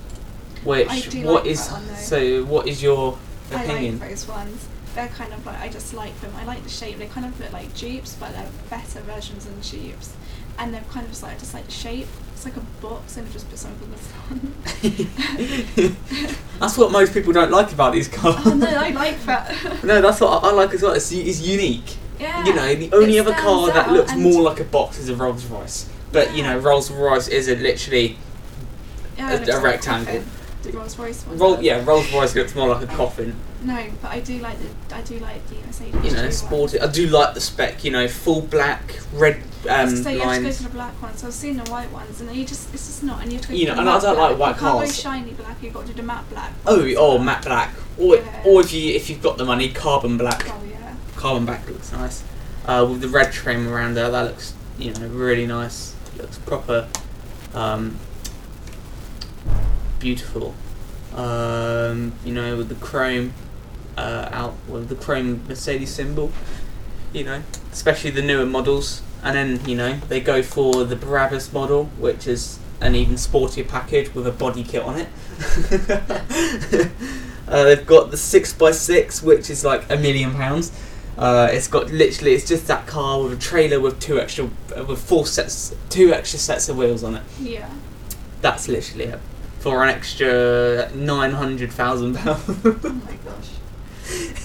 Which 0.64 1.14
what 1.16 1.44
like 1.44 1.46
is 1.46 1.68
one, 1.68 1.96
so? 1.96 2.44
What 2.44 2.66
is 2.66 2.82
your 2.82 3.18
opinion? 3.50 3.96
I 3.96 4.00
like 4.00 4.10
those 4.10 4.28
ones. 4.28 4.66
They're 4.94 5.08
kind 5.08 5.32
of 5.32 5.44
like 5.46 5.60
I 5.60 5.68
just 5.68 5.94
like 5.94 6.18
them. 6.20 6.32
I 6.36 6.44
like 6.44 6.62
the 6.62 6.68
shape. 6.68 6.98
They 6.98 7.06
kind 7.06 7.26
of 7.26 7.38
look 7.38 7.52
like 7.52 7.74
Jeeps, 7.74 8.14
but 8.14 8.32
they're 8.32 8.50
better 8.70 9.00
versions 9.00 9.44
than 9.46 9.60
Jeeps. 9.62 10.14
And 10.58 10.74
they're 10.74 10.84
kind 10.90 11.04
of 11.04 11.12
just 11.12 11.22
like 11.22 11.36
I 11.36 11.38
just 11.38 11.54
like 11.54 11.66
the 11.66 11.72
shape. 11.72 12.08
It's 12.38 12.44
like 12.44 12.56
a 12.56 12.60
box, 12.80 13.16
and 13.16 13.26
it 13.26 13.32
just 13.32 13.50
put 13.50 13.58
something 13.58 13.82
on 13.82 13.90
the 13.90 13.98
front. 15.82 15.90
that's 16.60 16.78
what 16.78 16.92
most 16.92 17.12
people 17.12 17.32
don't 17.32 17.50
like 17.50 17.72
about 17.72 17.92
these 17.92 18.06
cars. 18.06 18.36
oh 18.46 18.54
no, 18.54 18.64
I 18.68 18.90
like 18.90 19.20
that. 19.24 19.82
No, 19.82 20.00
that's 20.00 20.20
what 20.20 20.44
I, 20.44 20.50
I 20.50 20.52
like 20.52 20.72
as 20.72 20.82
well. 20.82 20.92
It's, 20.92 21.10
it's 21.10 21.40
unique. 21.40 21.96
yeah. 22.20 22.44
You 22.44 22.54
know, 22.54 22.72
the 22.76 22.92
only 22.92 23.18
other 23.18 23.34
car 23.34 23.72
that 23.72 23.90
looks 23.90 24.14
more 24.14 24.40
like 24.40 24.60
a 24.60 24.64
box 24.64 25.00
is 25.00 25.08
a 25.08 25.16
Rolls 25.16 25.46
Royce. 25.46 25.88
But 26.12 26.32
you 26.32 26.44
know, 26.44 26.56
Rolls 26.60 26.92
Royce 26.92 27.26
is 27.26 27.48
a 27.48 27.56
literally 27.56 28.16
yeah, 29.16 29.32
a- 29.32 29.42
a 29.42 29.54
like 29.54 29.62
rectangle. 29.64 30.14
coffin. 30.14 30.30
The 30.62 30.70
Rolls 30.78 30.96
Royce 30.96 31.26
one. 31.26 31.38
Roll, 31.38 31.60
yeah, 31.60 31.84
Rolls 31.84 32.12
Royce 32.12 32.36
looks 32.36 32.54
more 32.54 32.68
like 32.68 32.84
a 32.84 32.86
coffin. 32.94 33.34
No, 33.62 33.86
but 34.00 34.10
I 34.12 34.20
do 34.20 34.38
like 34.38 34.56
the 34.60 34.94
I 34.96 35.02
do 35.02 35.18
like 35.18 35.44
the 35.48 35.56
Mercedes. 35.66 36.04
You 36.04 36.12
know, 36.12 36.30
sporty. 36.30 36.78
I 36.80 36.86
do 36.86 37.08
like 37.08 37.34
the 37.34 37.40
spec. 37.40 37.82
You 37.84 37.90
know, 37.90 38.06
full 38.06 38.40
black, 38.42 39.00
red 39.12 39.42
um, 39.68 39.88
say, 39.96 40.14
you 40.14 40.20
have 40.20 40.36
to 40.36 40.42
go 40.44 40.50
to 40.52 40.62
the 40.62 40.68
black 40.68 41.02
ones. 41.02 41.24
I've 41.24 41.32
seen 41.34 41.56
the 41.56 41.68
white 41.70 41.90
ones, 41.90 42.20
and 42.20 42.34
you 42.34 42.44
just 42.44 42.72
it's 42.72 42.86
just 42.86 43.02
not. 43.02 43.20
And 43.22 43.32
you 43.32 43.38
have 43.38 43.46
to 43.46 43.52
go 43.52 43.54
You 43.58 43.66
to 43.66 43.70
know, 43.70 43.74
the 43.74 43.80
and 43.80 43.90
I 43.90 44.00
don't 44.00 44.14
black. 44.14 44.30
like 44.30 44.38
white 44.38 44.48
you 44.48 44.54
can't 44.60 44.78
cars. 44.78 44.88
go 44.90 44.92
shiny 45.10 45.32
black. 45.32 45.56
You've 45.62 45.74
got 45.74 45.80
to 45.82 45.88
do 45.88 45.94
the 45.94 46.02
matte 46.04 46.30
black. 46.30 46.52
Oh, 46.66 46.78
ones. 46.80 46.94
oh, 46.98 47.18
matte 47.18 47.44
black, 47.44 47.74
or 47.98 48.16
Yeah. 48.16 48.42
or 48.46 48.60
if 48.60 48.72
you 48.72 48.94
if 48.94 49.10
you've 49.10 49.22
got 49.22 49.38
the 49.38 49.44
money, 49.44 49.70
carbon 49.70 50.16
black. 50.16 50.44
Oh 50.48 50.62
yeah. 50.70 50.94
Carbon 51.16 51.44
black 51.44 51.68
looks 51.68 51.90
nice. 51.92 52.22
Uh, 52.64 52.86
with 52.88 53.00
the 53.00 53.08
red 53.08 53.32
trim 53.32 53.66
around 53.66 53.94
there, 53.94 54.08
that 54.10 54.22
looks 54.22 54.54
you 54.78 54.92
know 54.94 55.08
really 55.08 55.46
nice. 55.46 55.94
looks 56.16 56.38
proper, 56.38 56.86
um, 57.54 57.98
beautiful. 59.98 60.54
Um, 61.14 62.12
you 62.24 62.32
know, 62.32 62.56
with 62.56 62.68
the 62.68 62.74
chrome 62.76 63.32
uh, 63.98 64.28
out 64.32 64.54
with 64.68 64.88
the 64.88 64.94
chrome 64.94 65.46
Mercedes 65.48 65.90
symbol. 65.90 66.32
You 67.12 67.24
know, 67.24 67.42
especially 67.72 68.10
the 68.10 68.22
newer 68.22 68.46
models, 68.46 69.02
and 69.22 69.34
then 69.34 69.68
you 69.68 69.76
know 69.76 69.94
they 70.08 70.20
go 70.20 70.42
for 70.42 70.84
the 70.84 70.96
Brabus 70.96 71.52
model, 71.52 71.86
which 71.98 72.26
is 72.26 72.58
an 72.80 72.94
even 72.94 73.14
sportier 73.14 73.66
package 73.66 74.14
with 74.14 74.26
a 74.26 74.32
body 74.32 74.62
kit 74.62 74.82
on 74.82 74.98
it. 74.98 75.08
uh, 77.48 77.64
they've 77.64 77.86
got 77.86 78.10
the 78.10 78.16
six 78.16 78.54
x 78.60 78.78
six, 78.78 79.22
which 79.22 79.50
is 79.50 79.64
like 79.64 79.90
a 79.90 79.96
million 79.96 80.34
pounds. 80.34 80.70
Uh, 81.16 81.48
it's 81.50 81.66
got 81.66 81.90
literally, 81.90 82.34
it's 82.34 82.46
just 82.46 82.68
that 82.68 82.86
car 82.86 83.20
with 83.20 83.32
a 83.32 83.36
trailer 83.36 83.80
with 83.80 83.98
two 83.98 84.20
extra, 84.20 84.48
with 84.86 85.00
four 85.00 85.26
sets, 85.26 85.74
two 85.88 86.12
extra 86.12 86.38
sets 86.38 86.68
of 86.68 86.76
wheels 86.76 87.02
on 87.02 87.16
it. 87.16 87.22
Yeah. 87.40 87.68
That's 88.40 88.68
literally 88.68 89.06
it 89.06 89.20
for 89.58 89.82
an 89.82 89.88
extra 89.88 90.90
nine 90.94 91.32
hundred 91.32 91.72
thousand 91.72 92.14
pounds. 92.14 92.42
Oh 92.64 93.02
my 93.04 93.16
gosh. 93.24 93.57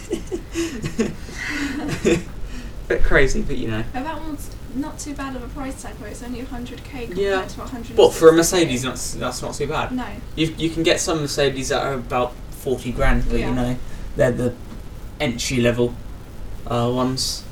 crazy, 3.03 3.41
but 3.41 3.57
you 3.57 3.67
know. 3.67 3.83
But 3.93 4.03
that 4.03 4.19
one's 4.21 4.49
not 4.75 4.99
too 4.99 5.13
bad 5.13 5.35
of 5.35 5.43
a 5.43 5.47
price 5.49 5.81
tag, 5.81 5.95
where 5.95 6.09
it's 6.09 6.23
only 6.23 6.41
100k 6.41 6.83
compared 7.07 7.17
Yeah. 7.17 7.45
to 7.45 7.59
100. 7.59 7.97
What 7.97 8.13
for 8.13 8.29
a 8.29 8.33
Mercedes? 8.33 8.83
That's 8.83 9.13
that's 9.13 9.41
not 9.41 9.55
too 9.55 9.67
bad. 9.67 9.91
No. 9.91 10.05
You 10.35 10.53
you 10.57 10.69
can 10.69 10.83
get 10.83 10.99
some 10.99 11.21
Mercedes 11.21 11.69
that 11.69 11.83
are 11.83 11.93
about 11.93 12.33
forty 12.51 12.91
grand, 12.91 13.25
but 13.29 13.39
Yeah. 13.39 13.49
you 13.49 13.55
know 13.55 13.77
they're 14.15 14.31
the 14.31 14.53
entry 15.19 15.57
level 15.61 15.95
uh, 16.67 16.91
ones. 16.93 17.43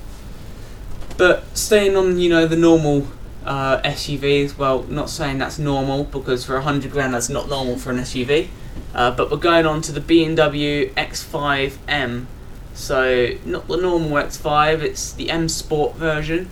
But 1.18 1.44
staying 1.56 1.96
on, 1.96 2.18
you 2.20 2.30
know, 2.30 2.48
the 2.48 2.56
normal 2.56 3.08
uh, 3.46 3.80
SUVs. 3.84 4.58
Well, 4.58 4.84
not 4.84 5.10
saying 5.10 5.38
that's 5.38 5.60
normal 5.60 6.06
because 6.06 6.46
for 6.46 6.60
hundred 6.62 6.92
grand 6.92 7.14
that's 7.14 7.30
not 7.30 7.50
normal 7.50 7.78
for 7.78 7.92
an 7.92 7.98
SUV. 7.98 8.48
Uh, 8.96 9.12
but 9.12 9.30
we're 9.30 9.38
going 9.38 9.66
on 9.66 9.82
to 9.82 9.92
the 9.92 10.00
BMW 10.02 10.92
X5M. 10.94 12.26
So 12.74 13.36
not 13.46 13.68
the 13.68 13.78
normal 13.78 14.12
X5, 14.12 14.82
it's 14.82 15.14
the 15.14 15.30
M 15.30 15.50
Sport 15.50 15.96
version 15.96 16.50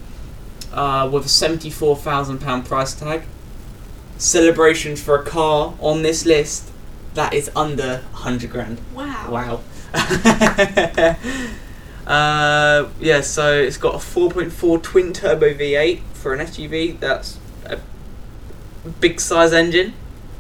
uh, 0.74 1.10
with 1.12 1.26
a 1.26 1.30
seventy-four 1.30 1.96
thousand 1.96 2.40
pound 2.40 2.66
price 2.66 2.94
tag. 2.94 3.24
Celebrations 4.18 5.02
for 5.02 5.20
a 5.20 5.24
car 5.24 5.76
on 5.80 6.02
this 6.02 6.26
list 6.26 6.72
that 7.14 7.34
is 7.34 7.50
under 7.56 8.04
hundred 8.14 8.52
grand. 8.52 8.80
Wow. 8.94 9.30
Wow. 9.32 9.62
uh, 12.06 12.90
yeah, 13.00 13.22
so 13.22 13.54
it's 13.54 13.78
got 13.78 13.96
a 13.96 13.98
4.4 13.98 14.84
twin 14.84 15.14
turbo 15.14 15.54
V8 15.54 16.02
for 16.14 16.34
an 16.34 16.46
SUV. 16.46 17.00
That's 17.00 17.40
a 17.66 17.80
big 19.00 19.20
size 19.20 19.54
engine. 19.54 19.94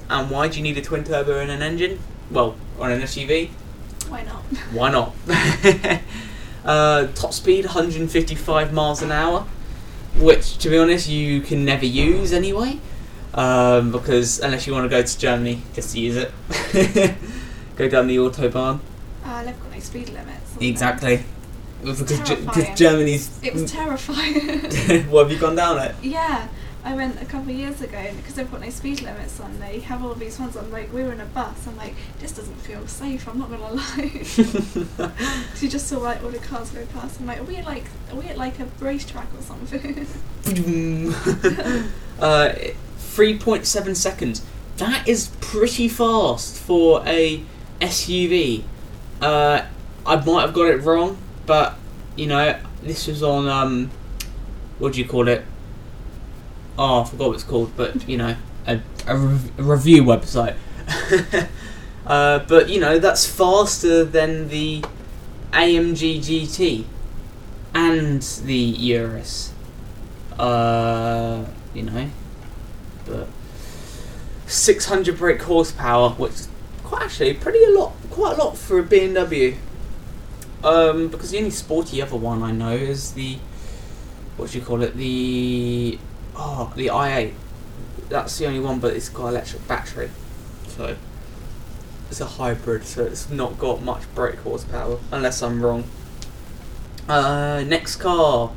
And 0.09 0.29
why 0.29 0.47
do 0.47 0.57
you 0.57 0.63
need 0.63 0.77
a 0.77 0.81
twin 0.81 1.03
turbo 1.03 1.39
in 1.39 1.49
an 1.49 1.61
engine? 1.61 1.99
Well, 2.29 2.55
on 2.79 2.91
an 2.91 3.01
SUV, 3.01 3.49
Why 4.09 4.23
not? 4.23 4.41
why 4.71 4.91
not? 4.91 5.13
uh, 6.65 7.07
top 7.13 7.33
speed 7.33 7.65
155 7.65 8.73
miles 8.73 9.01
an 9.01 9.11
hour, 9.11 9.45
which 10.17 10.57
to 10.59 10.69
be 10.69 10.77
honest 10.77 11.07
you 11.07 11.41
can 11.41 11.63
never 11.63 11.85
use 11.85 12.33
anyway, 12.33 12.79
um, 13.33 13.91
because 13.91 14.39
unless 14.39 14.65
you 14.67 14.73
want 14.73 14.85
to 14.85 14.89
go 14.89 15.01
to 15.01 15.19
Germany 15.19 15.61
just 15.73 15.93
to 15.93 15.99
use 15.99 16.15
it, 16.15 16.31
go 17.75 17.87
down 17.87 18.07
the 18.07 18.17
autobahn. 18.17 18.79
Uh, 19.23 19.43
they've 19.43 19.59
got 19.59 19.71
no 19.71 19.79
speed 19.79 20.09
limits. 20.09 20.57
Exactly. 20.59 21.23
Because, 21.81 22.19
Ge-. 22.21 22.75
Germany's. 22.75 23.41
It 23.41 23.53
was 23.53 23.71
terrifying. 23.71 25.07
well, 25.11 25.23
have 25.23 25.31
you 25.31 25.39
gone 25.39 25.55
down 25.55 25.77
it? 25.79 25.95
yeah. 26.01 26.47
I 26.89 26.95
went 26.95 27.21
a 27.21 27.25
couple 27.25 27.51
of 27.51 27.55
years 27.55 27.81
ago 27.81 28.03
because 28.17 28.33
they've 28.33 28.49
got 28.49 28.61
no 28.61 28.69
speed 28.71 29.03
limits 29.03 29.39
on, 29.39 29.59
they 29.59 29.77
have 29.81 30.03
all 30.03 30.11
of 30.11 30.17
these 30.17 30.39
ones. 30.39 30.57
I'm 30.57 30.71
like, 30.71 30.91
we 30.91 31.03
were 31.03 31.13
in 31.13 31.21
a 31.21 31.25
bus. 31.25 31.67
I'm 31.67 31.77
like, 31.77 31.93
this 32.17 32.31
doesn't 32.31 32.55
feel 32.55 32.87
safe. 32.87 33.29
I'm 33.29 33.37
not 33.37 33.51
gonna 33.51 33.73
lie. 33.75 34.23
so 34.23 35.11
you 35.59 35.69
just 35.69 35.87
saw 35.87 35.99
like 35.99 36.23
all 36.23 36.31
the 36.31 36.39
cars 36.39 36.71
go 36.71 36.83
past. 36.87 37.19
I'm 37.19 37.27
like, 37.27 37.41
are 37.41 37.43
we 37.43 37.57
at, 37.57 37.65
like, 37.65 37.83
are 38.09 38.15
we 38.15 38.25
at 38.25 38.39
like 38.39 38.59
a 38.59 38.65
racetrack 38.79 39.27
or 39.37 39.41
something? 39.43 40.07
uh, 42.19 42.55
3.7 42.97 43.95
seconds. 43.95 44.43
That 44.77 45.07
is 45.07 45.29
pretty 45.41 45.89
fast 45.89 46.57
for 46.57 47.03
a 47.05 47.43
SUV. 47.81 48.63
Uh, 49.21 49.63
I 50.07 50.15
might 50.15 50.41
have 50.41 50.55
got 50.55 50.69
it 50.69 50.77
wrong, 50.77 51.19
but 51.45 51.77
you 52.15 52.25
know, 52.25 52.59
this 52.81 53.05
was 53.05 53.21
on 53.21 53.47
um, 53.47 53.91
what 54.79 54.93
do 54.93 54.99
you 54.99 55.07
call 55.07 55.27
it? 55.27 55.45
Oh, 56.81 57.01
I 57.01 57.03
forgot 57.03 57.27
what 57.27 57.33
it's 57.33 57.43
called, 57.43 57.73
but 57.75 58.07
you 58.07 58.15
know, 58.15 58.37
a, 58.65 58.79
a, 59.05 59.17
rev- 59.17 59.59
a 59.59 59.63
review 59.63 60.01
website. 60.01 60.55
uh, 62.07 62.39
but 62.47 62.69
you 62.69 62.79
know, 62.79 62.97
that's 62.97 63.25
faster 63.25 64.05
than 64.05 64.47
the 64.47 64.81
AMG 65.51 66.19
GT 66.19 66.85
and 67.73 68.21
the 68.21 68.55
Urus. 68.55 69.51
Uh, 70.39 71.43
you 71.73 71.83
know, 71.83 72.09
but 73.05 73.27
600 74.47 75.17
brake 75.17 75.41
horsepower, 75.41 76.11
which 76.11 76.31
is 76.31 76.47
quite 76.85 77.01
actually 77.01 77.33
pretty 77.33 77.61
a 77.65 77.71
lot, 77.71 77.91
quite 78.09 78.37
a 78.37 78.41
lot 78.41 78.57
for 78.57 78.79
a 78.79 78.83
BMW. 78.83 79.57
Um, 80.63 81.09
because 81.09 81.31
the 81.31 81.39
only 81.39 81.51
sporty 81.51 82.01
other 82.01 82.15
one 82.15 82.41
I 82.41 82.51
know 82.51 82.71
is 82.71 83.15
the 83.15 83.37
what 84.37 84.51
do 84.51 84.59
you 84.59 84.63
call 84.63 84.81
it? 84.81 84.95
The 84.95 85.99
oh, 86.39 86.73
the 86.75 86.87
i8. 86.87 87.33
That's 88.09 88.37
the 88.37 88.47
only 88.47 88.59
one, 88.59 88.79
but 88.79 88.95
it's 88.95 89.09
got 89.09 89.27
electric 89.27 89.67
battery, 89.67 90.09
so 90.67 90.95
it's 92.09 92.19
a 92.21 92.25
hybrid. 92.25 92.85
So 92.85 93.03
it's 93.05 93.29
not 93.29 93.59
got 93.59 93.83
much 93.83 94.03
brake 94.15 94.37
horsepower, 94.37 94.97
unless 95.11 95.43
I'm 95.43 95.61
wrong. 95.61 95.83
Uh, 97.07 97.63
next 97.67 97.97
car. 97.97 98.51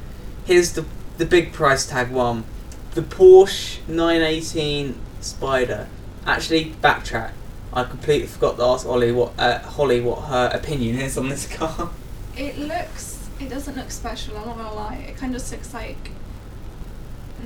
Here's 0.47 0.73
the 0.73 0.87
the 1.19 1.27
big 1.27 1.53
price 1.53 1.87
tag 1.87 2.11
one. 2.11 2.45
The 2.93 3.03
Porsche 3.03 3.87
918 3.89 4.99
Spider. 5.21 5.89
Actually, 6.25 6.73
backtrack. 6.83 7.33
I 7.73 7.85
completely 7.85 8.27
forgot 8.27 8.57
to 8.57 8.65
ask 8.65 8.87
Ollie 8.87 9.13
what 9.13 9.33
uh, 9.39 9.59
Holly 9.61 10.01
what 10.01 10.23
her 10.25 10.51
opinion 10.53 10.97
is 10.99 11.19
on 11.19 11.29
this 11.29 11.47
car. 11.57 11.91
it 12.37 12.59
looks. 12.59 13.29
It 13.41 13.51
doesn't 13.51 13.77
look 13.77 13.91
special. 13.91 14.39
I'm 14.39 14.47
not 14.47 14.57
gonna 14.57 14.75
lie. 14.75 15.05
It 15.09 15.17
kind 15.17 15.35
of 15.35 15.51
looks 15.51 15.75
like. 15.75 16.11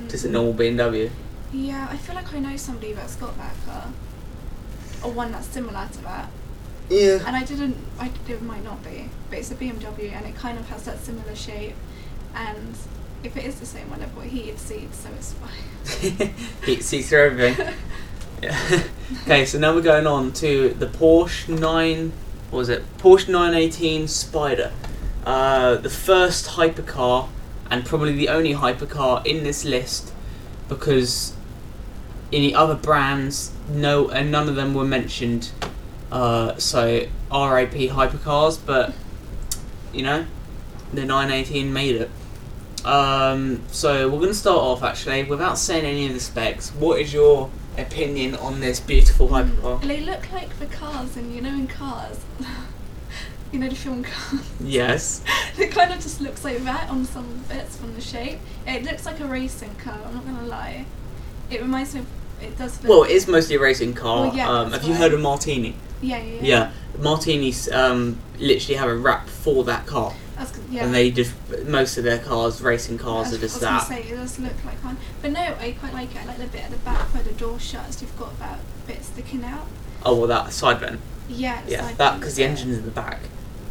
Just 0.09 0.25
a 0.25 0.29
normal 0.29 0.53
BMW. 0.53 1.09
Yeah, 1.53 1.87
I 1.89 1.97
feel 1.97 2.15
like 2.15 2.33
I 2.33 2.39
know 2.39 2.57
somebody 2.57 2.93
that's 2.93 3.15
got 3.15 3.37
that 3.37 3.55
car, 3.65 3.91
or 5.03 5.11
one 5.11 5.31
that's 5.31 5.47
similar 5.47 5.87
to 5.91 6.01
that. 6.03 6.29
Yeah. 6.89 7.19
And 7.25 7.35
I 7.35 7.43
didn't. 7.43 7.77
I 7.99 8.11
it 8.27 8.41
might 8.41 8.63
not 8.63 8.83
be, 8.83 9.09
but 9.29 9.39
it's 9.39 9.51
a 9.51 9.55
BMW, 9.55 10.11
and 10.11 10.25
it 10.25 10.35
kind 10.35 10.57
of 10.57 10.69
has 10.69 10.83
that 10.83 10.99
similar 10.99 11.35
shape. 11.35 11.75
And 12.35 12.75
if 13.23 13.35
it 13.35 13.45
is 13.45 13.59
the 13.59 13.65
same 13.65 13.89
one, 13.89 14.01
I've 14.01 14.15
got 14.15 14.25
heated 14.25 14.59
seats, 14.59 14.99
so 14.99 15.09
it's 15.15 15.33
fine. 15.33 16.33
Heat 16.65 16.83
seats 16.83 17.09
for 17.09 17.17
everything. 17.17 17.73
Yeah. 18.41 18.83
okay, 19.23 19.45
so 19.45 19.57
now 19.57 19.73
we're 19.73 19.81
going 19.81 20.07
on 20.07 20.31
to 20.33 20.69
the 20.69 20.85
Porsche 20.85 21.49
9. 21.49 22.13
What 22.49 22.57
was 22.57 22.69
it? 22.69 22.83
Porsche 22.97 23.29
918 23.29 24.07
Spider. 24.07 24.71
Uh, 25.25 25.75
the 25.75 25.89
first 25.89 26.47
hypercar, 26.49 27.29
and 27.69 27.85
probably 27.85 28.13
the 28.13 28.29
only 28.29 28.53
hypercar 28.53 29.25
in 29.25 29.43
this 29.43 29.65
list, 29.65 30.13
because 30.69 31.33
any 32.31 32.53
other 32.53 32.75
brands, 32.75 33.51
no, 33.69 34.09
and 34.09 34.31
none 34.31 34.49
of 34.49 34.55
them 34.55 34.73
were 34.73 34.85
mentioned. 34.85 35.51
Uh, 36.11 36.55
so 36.57 37.07
RAP 37.31 37.73
hypercars, 37.73 38.59
but 38.65 38.93
you 39.93 40.03
know, 40.03 40.25
the 40.93 41.05
918 41.05 41.71
made 41.71 41.95
it. 41.95 42.09
Um, 42.85 43.61
so 43.69 44.07
we're 44.07 44.19
going 44.19 44.29
to 44.29 44.35
start 44.35 44.59
off 44.59 44.83
actually 44.83 45.23
without 45.23 45.57
saying 45.57 45.85
any 45.85 46.07
of 46.07 46.13
the 46.13 46.19
specs. 46.19 46.69
What 46.69 47.01
is 47.01 47.13
your 47.13 47.49
opinion 47.77 48.35
on 48.35 48.59
this 48.59 48.79
beautiful 48.79 49.27
hypercar? 49.29 49.81
They 49.81 50.01
look 50.01 50.31
like 50.31 50.57
the 50.59 50.67
cars, 50.67 51.17
and 51.17 51.33
you 51.33 51.41
know, 51.41 51.49
in 51.49 51.67
cars, 51.67 52.23
you 53.51 53.59
know, 53.59 53.69
the 53.69 53.75
film 53.75 54.03
Cars. 54.03 54.41
Yes. 54.59 55.23
it 55.57 55.71
kind 55.71 55.91
of 55.91 55.99
just 55.99 56.21
looks 56.21 56.43
like 56.43 56.57
that 56.59 56.89
on 56.89 57.05
some 57.05 57.43
bits 57.49 57.77
from 57.77 57.93
the 57.95 58.01
shape. 58.01 58.39
It 58.65 58.83
looks 58.83 59.05
like 59.05 59.19
a 59.19 59.25
racing 59.25 59.75
car. 59.75 59.99
I'm 60.05 60.13
not 60.15 60.25
gonna 60.25 60.47
lie. 60.47 60.85
It 61.49 61.61
reminds 61.61 61.93
me. 61.93 62.01
Of, 62.01 62.07
it 62.41 62.57
does. 62.57 62.81
Well, 62.83 63.03
it 63.03 63.11
is 63.11 63.27
mostly 63.27 63.55
a 63.55 63.59
racing 63.59 63.93
car. 63.93 64.27
Well, 64.27 64.35
yeah, 64.35 64.49
um, 64.49 64.71
have 64.71 64.83
you 64.83 64.93
heard 64.93 65.13
of 65.13 65.21
Martini? 65.21 65.75
Yeah, 66.01 66.17
yeah, 66.17 66.33
yeah. 66.33 66.41
Yeah, 66.41 66.71
Martini's 66.99 67.71
um, 67.71 68.19
literally 68.37 68.75
have 68.75 68.89
a 68.89 68.95
wrap 68.95 69.27
for 69.27 69.63
that 69.63 69.87
car, 69.87 70.13
That's, 70.35 70.51
good- 70.51 70.65
yeah. 70.69 70.85
and 70.85 70.93
they 70.93 71.09
just 71.09 71.33
most 71.65 71.97
of 71.97 72.03
their 72.03 72.19
cars, 72.19 72.61
racing 72.61 72.99
cars, 72.99 73.27
I 73.27 73.29
are 73.29 73.31
was 73.31 73.39
just 73.41 73.61
that. 73.61 73.87
say 73.87 74.03
it 74.03 74.15
does 74.15 74.39
look 74.39 74.53
like 74.63 74.83
one, 74.83 74.97
but 75.21 75.31
no, 75.31 75.41
I 75.41 75.75
quite 75.79 75.93
like 75.93 76.11
it. 76.15 76.21
I 76.21 76.25
like 76.25 76.37
the 76.37 76.47
bit 76.47 76.65
at 76.65 76.71
the 76.71 76.77
back 76.77 77.13
where 77.13 77.23
the 77.23 77.33
door 77.33 77.59
shuts. 77.59 78.01
You've 78.01 78.17
got 78.19 78.37
that 78.39 78.59
bit 78.85 79.03
sticking 79.03 79.43
out. 79.43 79.65
Oh 80.05 80.15
well, 80.15 80.27
that 80.27 80.53
side 80.53 80.79
vent. 80.79 80.99
Yeah, 81.29 81.61
Yeah, 81.67 81.91
that 81.93 82.19
because 82.19 82.35
the 82.35 82.43
engine's 82.43 82.77
in 82.77 82.85
the 82.85 82.91
back, 82.91 83.19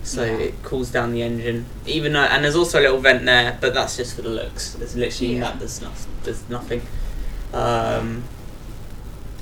so 0.06 0.24
Yeah. 0.24 0.32
it 0.38 0.62
cools 0.62 0.90
down 0.90 1.12
the 1.12 1.22
engine. 1.22 1.66
Even 1.84 2.12
though, 2.12 2.20
and 2.20 2.44
there's 2.44 2.56
also 2.56 2.80
a 2.80 2.82
little 2.82 2.98
vent 2.98 3.24
there, 3.24 3.58
but 3.60 3.74
that's 3.74 3.96
just 3.96 4.14
for 4.16 4.22
the 4.22 4.28
looks. 4.28 4.72
There's 4.72 4.96
literally 4.96 5.34
Yeah. 5.34 5.40
that. 5.40 5.58
There's 5.58 5.80
nothing. 5.82 6.12
There's 6.22 6.48
nothing. 6.48 6.82
Um, 7.52 8.24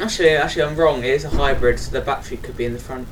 actually, 0.00 0.30
actually, 0.30 0.62
I'm 0.62 0.76
wrong. 0.76 1.04
It 1.04 1.10
is 1.10 1.24
a 1.24 1.30
hybrid, 1.30 1.78
so 1.78 1.90
the 1.90 2.00
battery 2.00 2.38
could 2.38 2.56
be 2.56 2.64
in 2.64 2.72
the 2.72 2.78
front. 2.78 3.06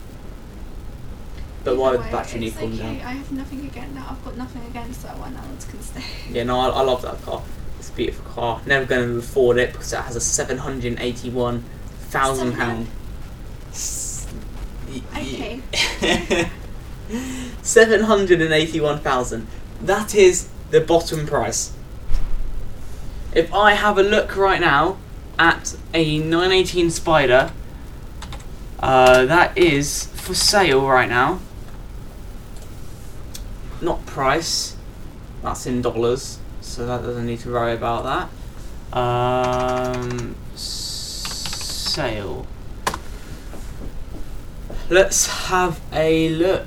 But 1.64 1.76
why 1.76 1.92
would 1.92 2.00
the 2.00 2.10
battery 2.10 2.40
need 2.40 2.56
cooling 2.56 2.74
okay. 2.74 2.82
down? 2.82 3.06
I 3.06 3.12
have 3.12 3.30
nothing 3.30 3.60
against 3.66 3.94
that. 3.94 4.10
I've 4.10 4.24
got 4.24 4.36
nothing 4.36 4.62
against 4.68 5.02
that 5.04 5.18
one. 5.18 5.34
That 5.34 5.68
can 5.70 5.80
stay. 5.80 6.02
Yeah, 6.30 6.42
no, 6.44 6.58
I, 6.58 6.68
I 6.70 6.82
love 6.82 7.02
that 7.02 7.22
car. 7.22 7.42
It's 7.78 7.90
a 7.90 7.92
beautiful 7.92 8.24
car. 8.32 8.60
Never 8.66 8.84
going 8.84 9.08
to 9.08 9.18
afford 9.18 9.58
it 9.58 9.72
because 9.72 9.92
it 9.92 10.00
has 10.00 10.16
a 10.16 10.20
seven 10.20 10.58
hundred 10.58 10.92
and 10.92 11.00
eighty-one 11.00 11.64
thousand 12.10 12.54
pound. 12.54 12.88
Okay. 15.16 15.60
Seven 17.62 18.02
hundred 18.02 18.40
and 18.40 18.52
eighty-one 18.52 19.00
thousand. 19.00 19.46
That 19.80 20.14
is 20.14 20.48
the 20.70 20.80
bottom 20.80 21.26
price. 21.26 21.72
If 23.34 23.52
I 23.52 23.74
have 23.74 23.98
a 23.98 24.02
look 24.02 24.36
right 24.36 24.60
now 24.60 24.98
at 25.38 25.76
a 25.94 26.18
918 26.18 26.90
Spider, 26.90 27.50
uh, 28.80 29.24
that 29.24 29.56
is 29.56 30.06
for 30.08 30.34
sale 30.34 30.86
right 30.86 31.08
now. 31.08 31.40
Not 33.80 34.04
price. 34.06 34.76
That's 35.42 35.66
in 35.66 35.82
dollars. 35.82 36.38
so 36.60 36.86
that 36.86 37.02
doesn't 37.02 37.26
need 37.26 37.40
to 37.40 37.52
worry 37.52 37.72
about 37.74 38.30
that. 38.92 38.96
Um, 38.96 40.36
sale. 40.54 42.46
Let's 44.88 45.26
have 45.48 45.80
a 45.92 46.28
look. 46.28 46.66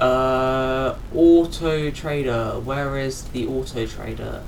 Uh, 0.00 0.96
Auto 1.14 1.90
Trader. 1.90 2.58
Where 2.64 2.96
is 2.96 3.24
the 3.24 3.46
Auto 3.46 3.86
Trader? 3.86 4.42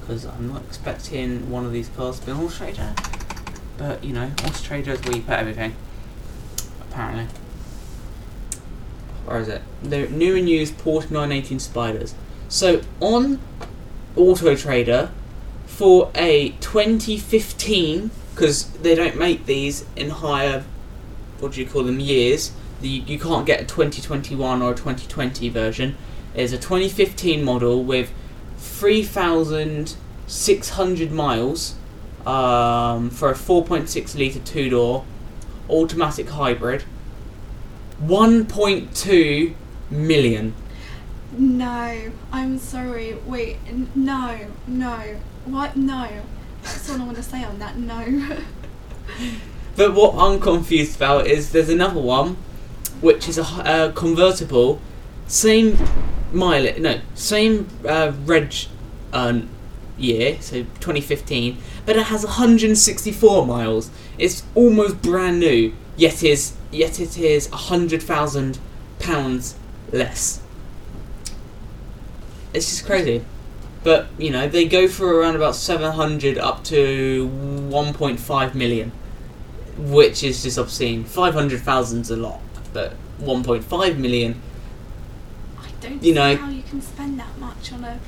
Because 0.00 0.24
I'm 0.24 0.52
not 0.52 0.62
expecting 0.62 1.50
one 1.50 1.66
of 1.66 1.72
these 1.72 1.88
cars 1.88 2.20
to 2.20 2.26
be 2.26 2.32
an 2.32 2.38
Auto 2.38 2.54
Trader. 2.54 2.94
But 3.76 4.04
you 4.04 4.12
know, 4.12 4.30
Auto 4.44 4.62
Trader 4.62 4.92
is 4.92 5.02
where 5.02 5.16
you 5.16 5.22
put 5.22 5.34
everything. 5.34 5.74
Apparently. 6.80 7.26
Where 9.24 9.40
is 9.40 9.48
it? 9.48 9.62
The 9.82 10.08
new 10.08 10.36
and 10.36 10.48
used 10.48 10.78
Porsche 10.78 11.10
918 11.10 11.58
Spiders. 11.58 12.14
So 12.48 12.82
on 13.00 13.40
Auto 14.14 14.54
Trader 14.54 15.10
for 15.66 16.12
a 16.14 16.50
2015, 16.60 18.12
because 18.30 18.70
they 18.70 18.94
don't 18.94 19.16
make 19.16 19.46
these 19.46 19.86
in 19.96 20.10
higher, 20.10 20.64
what 21.40 21.52
do 21.52 21.60
you 21.60 21.66
call 21.66 21.82
them, 21.82 21.98
years. 21.98 22.52
The, 22.84 22.90
you 22.90 23.18
can't 23.18 23.46
get 23.46 23.62
a 23.62 23.64
2021 23.64 24.60
or 24.60 24.72
a 24.72 24.74
2020 24.74 25.48
version. 25.48 25.96
There's 26.34 26.52
a 26.52 26.58
2015 26.58 27.42
model 27.42 27.82
with 27.82 28.12
3,600 28.58 31.10
miles 31.10 31.76
um, 32.26 33.08
for 33.08 33.30
a 33.30 33.34
4.6 33.34 34.18
litre 34.18 34.40
two 34.40 34.68
door 34.68 35.06
automatic 35.70 36.28
hybrid. 36.28 36.84
1.2 38.02 39.54
million. 39.90 40.54
No, 41.32 42.12
I'm 42.32 42.58
sorry. 42.58 43.14
Wait, 43.24 43.56
n- 43.66 43.88
no, 43.94 44.48
no. 44.66 45.16
What? 45.46 45.74
No. 45.74 46.20
That's 46.62 46.90
all 46.90 47.00
I 47.00 47.04
want 47.04 47.16
to 47.16 47.22
say 47.22 47.44
on 47.44 47.58
that. 47.60 47.78
No. 47.78 48.36
But 49.76 49.94
what 49.94 50.14
I'm 50.16 50.38
confused 50.38 50.96
about 50.96 51.26
is 51.26 51.50
there's 51.50 51.68
another 51.68 52.00
one, 52.00 52.36
which 53.04 53.28
is 53.28 53.36
a 53.36 53.42
uh, 53.42 53.92
convertible, 53.92 54.80
same 55.26 55.76
mileage, 56.32 56.80
no, 56.80 57.00
same 57.14 57.68
uh, 57.86 58.12
reg 58.24 58.54
uh, 59.12 59.40
year, 59.98 60.38
so 60.40 60.62
2015, 60.80 61.58
but 61.84 61.96
it 61.96 62.06
has 62.06 62.24
164 62.24 63.46
miles. 63.46 63.90
It's 64.16 64.42
almost 64.54 65.02
brand 65.02 65.38
new, 65.38 65.74
yet 65.96 66.22
is 66.22 66.54
yet 66.72 66.98
it 66.98 67.18
is 67.18 67.46
hundred 67.48 68.02
thousand 68.02 68.58
pounds 68.98 69.54
less. 69.92 70.40
It's 72.54 72.70
just 72.70 72.86
crazy. 72.86 73.22
But 73.82 74.06
you 74.16 74.30
know 74.30 74.48
they 74.48 74.64
go 74.64 74.88
for 74.88 75.20
around 75.20 75.36
about 75.36 75.56
700 75.56 76.38
up 76.38 76.64
to 76.64 77.28
1.5 77.28 78.54
million 78.54 78.92
which 79.76 80.22
is 80.22 80.42
just 80.42 80.58
obscene. 80.58 81.04
Five 81.04 81.34
hundred 81.34 81.60
thousand's 81.62 82.10
a 82.10 82.16
lot, 82.16 82.40
but 82.74 82.92
one 83.18 83.42
point 83.42 83.64
five 83.64 83.98
million. 83.98 84.42
I 85.58 85.68
don't 85.80 86.02
You 86.02 86.12
know- 86.14 86.36
how 86.36 86.50
you 86.50 86.62
can 86.62 86.82
spend 86.82 87.18
that 87.18 87.38
much 87.38 87.72
on 87.72 87.84
a. 87.84 87.98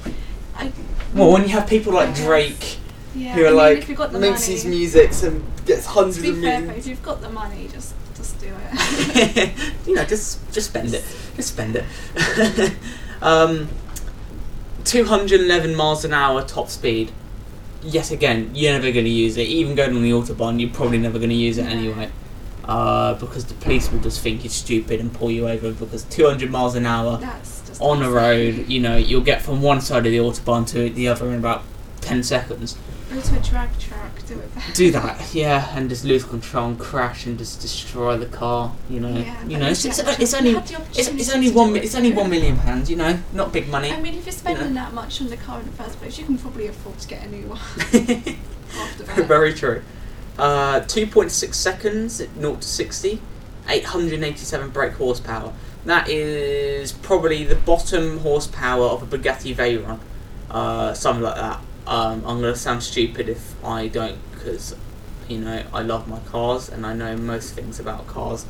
I, 0.55 0.71
Well, 1.15 1.33
when 1.33 1.43
you 1.45 1.49
have 1.51 1.67
people 1.69 1.95
like 1.95 2.15
Drake 2.15 2.77
yeah, 3.15 3.35
who 3.35 3.43
are 3.45 3.47
I 3.47 3.51
mean, 3.51 3.57
like 3.59 3.89
if 3.89 3.97
got 3.97 4.13
the 4.13 4.19
makes 4.19 4.45
his 4.45 4.65
music 4.67 5.11
and 5.23 5.43
gets 5.65 5.87
hundreds 5.87 6.17
To 6.17 6.23
be 6.23 6.29
of 6.31 6.41
fair, 6.41 6.61
millions. 6.61 6.79
if 6.79 6.87
you've 6.91 7.03
got 7.03 7.23
the 7.23 7.31
money, 7.31 7.69
just 7.73 7.95
just 8.15 8.39
do 8.41 8.49
it. 8.51 9.53
you 9.87 9.95
know, 9.95 10.05
just 10.05 10.39
just 10.53 10.69
spend 10.71 10.93
it, 10.95 11.05
just 11.37 11.49
spend 11.55 11.77
it. 11.77 11.85
um, 13.23 13.69
two 14.85 15.05
hundred 15.05 15.41
eleven 15.41 15.75
miles 15.75 16.05
an 16.05 16.13
hour 16.13 16.43
top 16.43 16.69
speed. 16.69 17.13
Yet 17.83 18.11
again, 18.11 18.51
you're 18.55 18.73
never 18.73 18.91
going 18.91 19.05
to 19.05 19.11
use 19.11 19.37
it. 19.37 19.47
Even 19.47 19.75
going 19.77 19.95
on 19.95 20.03
the 20.03 20.11
autobahn, 20.11 20.59
you're 20.61 20.71
probably 20.71 20.99
never 20.99 21.19
going 21.19 21.31
to 21.31 21.37
use 21.37 21.57
it 21.59 21.65
No. 21.65 21.71
anyway. 21.71 22.11
Uh, 22.67 23.15
because 23.15 23.45
the 23.45 23.55
police 23.55 23.93
will 23.93 24.01
just 24.01 24.21
think 24.21 24.43
you're 24.43 24.51
stupid 24.51 24.99
and 24.99 25.13
pull 25.13 25.31
you 25.31 25.49
over 25.49 25.71
because 25.73 26.03
200 26.05 26.51
miles 26.51 26.75
an 26.75 26.85
hour 26.85 27.21
on 27.81 28.03
a 28.03 28.11
road, 28.11 28.69
you 28.69 28.81
know, 28.81 28.97
you'll 28.97 29.21
get 29.21 29.43
from 29.43 29.63
one 29.63 29.81
side 29.81 30.05
of 30.05 30.13
the 30.13 30.19
autobahn 30.19 30.67
to 30.69 30.91
the 30.91 31.09
other 31.09 31.29
in 31.29 31.39
about 31.39 31.63
10 32.01 32.23
seconds. 32.23 32.77
Go 33.11 33.21
to 33.21 33.39
a 33.39 33.41
drag 33.41 33.79
track, 33.79 34.27
do 34.27 34.35
it 34.35 34.55
there. 34.55 34.65
Do 34.75 34.91
that, 34.91 35.33
yeah, 35.33 35.77
and 35.77 35.89
just 35.89 36.05
lose 36.05 36.25
control 36.25 36.71
and 36.71 36.79
crash 36.79 37.25
and 37.25 37.39
just 37.39 37.61
destroy 37.61 38.17
the 38.17 38.27
car, 38.27 38.75
you 38.91 38.99
know. 38.99 39.17
Yeah, 39.17 39.45
you 39.47 39.59
know, 39.59 39.69
it's, 39.69 39.85
it's, 39.85 40.01
it's 40.01 40.35
only 40.35 40.51
it's, 40.51 41.09
it's 41.09 41.33
only 41.33 41.51
one 41.51 41.77
it, 41.77 41.85
it's 41.85 41.95
only 41.95 42.13
one 42.13 42.29
million 42.29 42.57
pounds, 42.57 42.91
you 42.91 42.97
know, 42.97 43.19
not 43.33 43.53
big 43.53 43.69
money. 43.69 43.93
I 43.93 44.01
mean, 44.01 44.15
if 44.15 44.27
you're 44.27 44.33
spending 44.33 44.75
know. 44.75 44.83
that 44.83 44.93
much 44.93 45.21
on 45.21 45.29
the 45.29 45.37
car 45.37 45.61
in 45.61 45.67
the 45.67 45.73
first 45.73 46.01
place, 46.01 46.19
you 46.19 46.25
can 46.25 46.37
probably 46.37 46.67
afford 46.67 46.99
to 46.99 47.07
get 47.07 47.25
a 47.25 47.29
new 47.29 47.47
one. 47.47 47.61
Very 49.27 49.55
true. 49.55 49.83
Uh, 50.39 50.81
2.6 50.81 51.55
seconds, 51.55 52.23
0 52.39 52.57
to 52.57 52.63
60, 52.63 53.23
887 53.69 54.71
brake 54.71 54.93
horsepower. 54.93 55.53
That 55.87 56.09
is 56.09 56.93
probably 56.93 57.45
the 57.45 57.55
bottom 57.55 58.19
horsepower 58.19 58.85
of 58.85 59.03
a 59.03 59.07
Bugatti 59.07 59.55
Veyron, 59.55 59.99
uh, 60.51 60.93
something 60.93 61.23
like 61.23 61.37
that. 61.37 61.61
Um, 61.87 62.25
I'm 62.27 62.41
going 62.41 62.53
to 62.53 62.57
sound 62.57 62.83
stupid 62.83 63.29
if 63.29 63.65
I 63.65 63.89
don't, 63.89 64.19
because, 64.33 64.77
you 65.29 65.39
know, 65.39 65.63
I 65.73 65.83
love 65.83 66.07
my 66.07 66.19
cars 66.21 66.69
and 66.69 66.85
I 66.85 66.93
know 66.93 67.17
most 67.17 67.55
things 67.55 67.81
about 67.81 68.07
cars. 68.07 68.45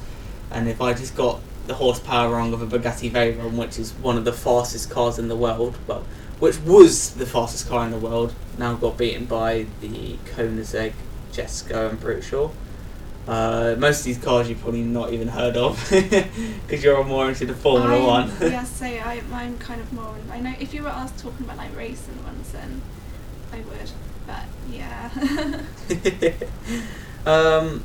And 0.50 0.68
if 0.68 0.80
I 0.80 0.92
just 0.92 1.14
got 1.14 1.40
the 1.66 1.74
horsepower 1.74 2.32
wrong 2.32 2.52
of 2.52 2.62
a 2.62 2.66
Bugatti 2.66 3.10
Veyron, 3.10 3.56
which 3.56 3.78
is 3.78 3.92
one 3.92 4.16
of 4.16 4.24
the 4.24 4.32
fastest 4.32 4.90
cars 4.90 5.18
in 5.18 5.28
the 5.28 5.36
world, 5.36 5.76
well, 5.86 6.04
which 6.38 6.58
was 6.60 7.14
the 7.14 7.26
fastest 7.26 7.68
car 7.68 7.84
in 7.84 7.90
the 7.92 7.98
world, 7.98 8.34
now 8.58 8.74
got 8.74 8.96
beaten 8.96 9.26
by 9.26 9.66
the 9.80 10.16
Koenigsegg 10.24 10.92
Jesko, 11.36 11.90
I'm 11.90 11.98
pretty 11.98 12.22
sure. 12.22 12.50
Uh, 13.28 13.74
most 13.78 13.98
of 14.00 14.04
these 14.04 14.18
cars 14.18 14.48
you've 14.48 14.60
probably 14.60 14.82
not 14.82 15.12
even 15.12 15.26
heard 15.28 15.56
of 15.56 15.76
because 15.90 16.84
you're 16.84 17.02
more 17.04 17.28
into 17.28 17.44
the 17.44 17.54
Formula 17.54 17.94
I'm- 17.96 18.28
One. 18.28 18.32
yeah, 18.52 18.62
so 18.80 18.86
I, 18.86 19.20
I'm 19.32 19.58
kind 19.58 19.80
of 19.80 19.92
more. 19.92 20.14
I 20.30 20.40
know 20.40 20.54
if 20.60 20.72
you 20.72 20.82
were 20.84 20.88
asked 20.88 21.18
talking 21.18 21.44
about 21.44 21.56
like 21.56 21.76
racing 21.76 22.22
ones, 22.24 22.52
then 22.52 22.80
I 23.52 23.56
would. 23.58 23.90
But 24.26 24.44
yeah. 24.70 25.10
um, 27.26 27.82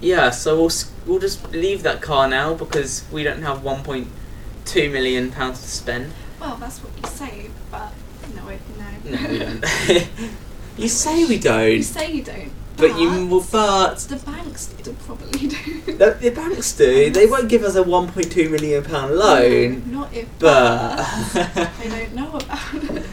yeah, 0.00 0.30
so 0.30 0.56
we'll 0.56 0.72
we'll 1.06 1.20
just 1.20 1.52
leave 1.52 1.82
that 1.84 2.02
car 2.02 2.28
now 2.28 2.54
because 2.54 3.04
we 3.12 3.22
don't 3.22 3.42
have 3.42 3.58
1.2 3.58 4.92
million 4.92 5.30
pounds 5.30 5.60
to 5.62 5.68
spend. 5.68 6.12
well, 6.40 6.56
that's 6.56 6.80
what 6.80 6.92
you 7.00 7.08
say, 7.16 7.50
but 7.70 7.92
no, 8.34 8.42
I- 8.48 8.58
no. 8.78 9.20
No, 9.22 9.28
we 9.30 9.38
don't. 9.38 10.10
you 10.76 10.88
say 10.88 11.24
we 11.26 11.38
don't, 11.38 11.70
You 11.72 11.82
say 11.82 12.12
you 12.12 12.22
don't. 12.22 12.52
But 12.88 13.00
you 13.00 13.26
will. 13.26 13.44
But 13.50 13.98
the 13.98 14.16
banks 14.16 14.66
do 14.66 14.92
probably 15.04 15.48
do. 15.48 15.80
the, 15.92 16.16
the 16.20 16.30
banks 16.30 16.72
do. 16.76 17.10
They 17.10 17.26
won't 17.26 17.48
give 17.48 17.62
us 17.62 17.76
a 17.76 17.82
1.2 17.82 18.50
million 18.50 18.84
pound 18.84 19.14
loan. 19.14 19.90
No, 19.90 20.00
not 20.00 20.14
if. 20.14 20.28
But 20.38 21.00
I 21.00 21.86
don't 21.88 22.14
know 22.14 22.28
about 22.36 22.74
it. 22.74 23.06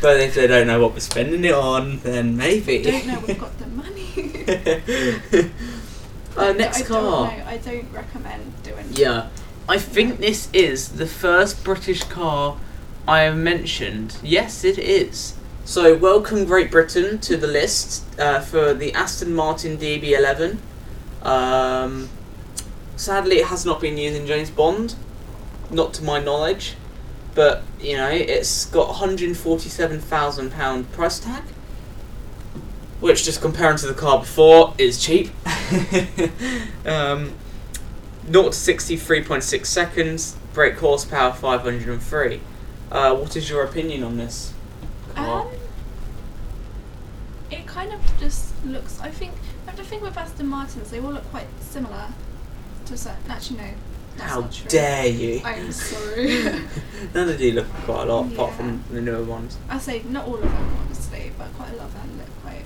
but 0.00 0.20
if 0.20 0.34
they 0.34 0.46
don't 0.46 0.66
know 0.66 0.80
what 0.80 0.92
we're 0.92 1.00
spending 1.00 1.44
it 1.44 1.54
on, 1.54 1.98
then 2.00 2.36
maybe. 2.36 2.82
don't 2.82 3.06
know 3.06 3.20
we've 3.26 3.38
got 3.38 3.56
the 3.58 3.66
money. 3.66 4.08
uh, 6.36 6.50
I 6.50 6.52
next 6.52 6.78
don't 6.78 6.88
car. 6.88 7.26
know, 7.28 7.44
I 7.46 7.56
don't 7.58 7.92
recommend 7.92 8.62
doing. 8.62 8.86
Yeah, 8.90 9.28
I 9.68 9.78
think 9.78 10.18
this 10.18 10.48
is 10.52 10.90
the 10.90 11.06
first 11.06 11.62
British 11.64 12.02
car 12.04 12.58
I 13.06 13.20
have 13.20 13.36
mentioned. 13.36 14.18
Yes, 14.22 14.64
it 14.64 14.78
is. 14.78 15.37
So, 15.68 15.94
welcome 15.94 16.46
Great 16.46 16.70
Britain 16.70 17.18
to 17.18 17.36
the 17.36 17.46
list 17.46 18.02
uh, 18.18 18.40
for 18.40 18.72
the 18.72 18.94
Aston 18.94 19.34
Martin 19.34 19.76
DB11. 19.76 20.56
Um, 21.20 22.08
sadly, 22.96 23.40
it 23.40 23.48
has 23.48 23.66
not 23.66 23.78
been 23.78 23.98
used 23.98 24.18
in 24.18 24.26
James 24.26 24.48
Bond, 24.48 24.94
not 25.70 25.92
to 25.92 26.02
my 26.02 26.20
knowledge. 26.20 26.74
But 27.34 27.64
you 27.78 27.98
know, 27.98 28.08
it's 28.08 28.64
got 28.64 28.88
147,000 28.88 30.52
pound 30.52 30.90
price 30.92 31.20
tag, 31.20 31.42
which 33.00 33.26
just 33.26 33.42
comparing 33.42 33.76
to 33.76 33.88
the 33.88 33.92
car 33.92 34.20
before 34.20 34.72
is 34.78 34.98
cheap. 34.98 35.32
um, 36.86 37.34
0 38.26 38.44
to 38.44 38.52
60, 38.54 38.96
3.6 38.96 39.66
seconds, 39.66 40.34
brake 40.54 40.78
horsepower 40.78 41.34
503. 41.34 42.40
Uh, 42.90 43.14
what 43.14 43.36
is 43.36 43.50
your 43.50 43.64
opinion 43.64 44.02
on 44.02 44.16
this? 44.16 44.54
car? 45.18 45.42
Um, 45.42 45.48
it 45.52 45.57
kind 47.78 47.92
of 47.92 48.18
just 48.18 48.52
looks. 48.64 49.00
I 49.00 49.10
think. 49.10 49.32
I 49.66 49.70
have 49.70 49.76
to 49.78 49.84
think 49.84 50.02
with 50.02 50.16
Aston 50.16 50.46
Martins, 50.48 50.90
they 50.90 51.00
all 51.00 51.12
look 51.12 51.28
quite 51.30 51.46
similar. 51.60 52.06
To 52.86 52.94
a 52.94 52.96
certain. 52.96 53.30
Actually, 53.30 53.58
no. 53.58 53.70
That's 54.16 54.30
How 54.32 54.40
not 54.40 54.52
true. 54.52 54.68
dare 54.68 55.06
you? 55.06 55.40
I'm 55.44 55.70
sorry. 55.90 56.42
None 57.14 57.28
of 57.28 57.40
you 57.40 57.52
look 57.52 57.68
quite 57.84 58.08
a 58.08 58.12
lot, 58.12 58.32
apart 58.32 58.50
Yeah. 58.50 58.56
from 58.56 58.84
the 58.90 59.00
newer 59.00 59.22
ones. 59.22 59.58
I 59.68 59.78
say 59.78 60.02
not 60.08 60.26
all 60.26 60.34
of 60.36 60.42
them, 60.42 60.76
honestly, 60.86 61.30
but 61.38 61.52
quite 61.56 61.72
a 61.72 61.76
lot 61.76 61.86
of 61.86 61.94
them 61.94 62.18
look 62.18 62.42
quite. 62.42 62.64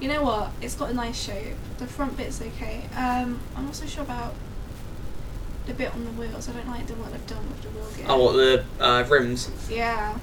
You 0.00 0.08
know 0.08 0.22
what? 0.24 0.50
It's 0.60 0.74
got 0.74 0.90
a 0.90 0.94
nice 0.94 1.20
shape. 1.20 1.54
The 1.78 1.86
front 1.86 2.16
bit's 2.16 2.40
okay. 2.42 2.82
Um, 2.96 3.38
I'm 3.54 3.66
not 3.66 3.76
so 3.76 3.86
sure 3.86 4.02
about 4.02 4.34
the 5.66 5.74
bit 5.74 5.92
on 5.92 6.04
the 6.04 6.10
wheels. 6.12 6.48
I 6.48 6.52
don't 6.52 6.66
like 6.68 6.86
the 6.88 6.94
what 6.94 7.12
they've 7.12 7.26
done 7.26 7.46
with 7.48 7.62
the 7.62 7.68
wheel 7.68 7.88
gear. 7.96 8.06
Oh, 8.08 8.24
what 8.24 8.32
the 8.32 8.64
uh, 8.84 9.04
rims? 9.08 9.50
Yeah. 9.70 10.18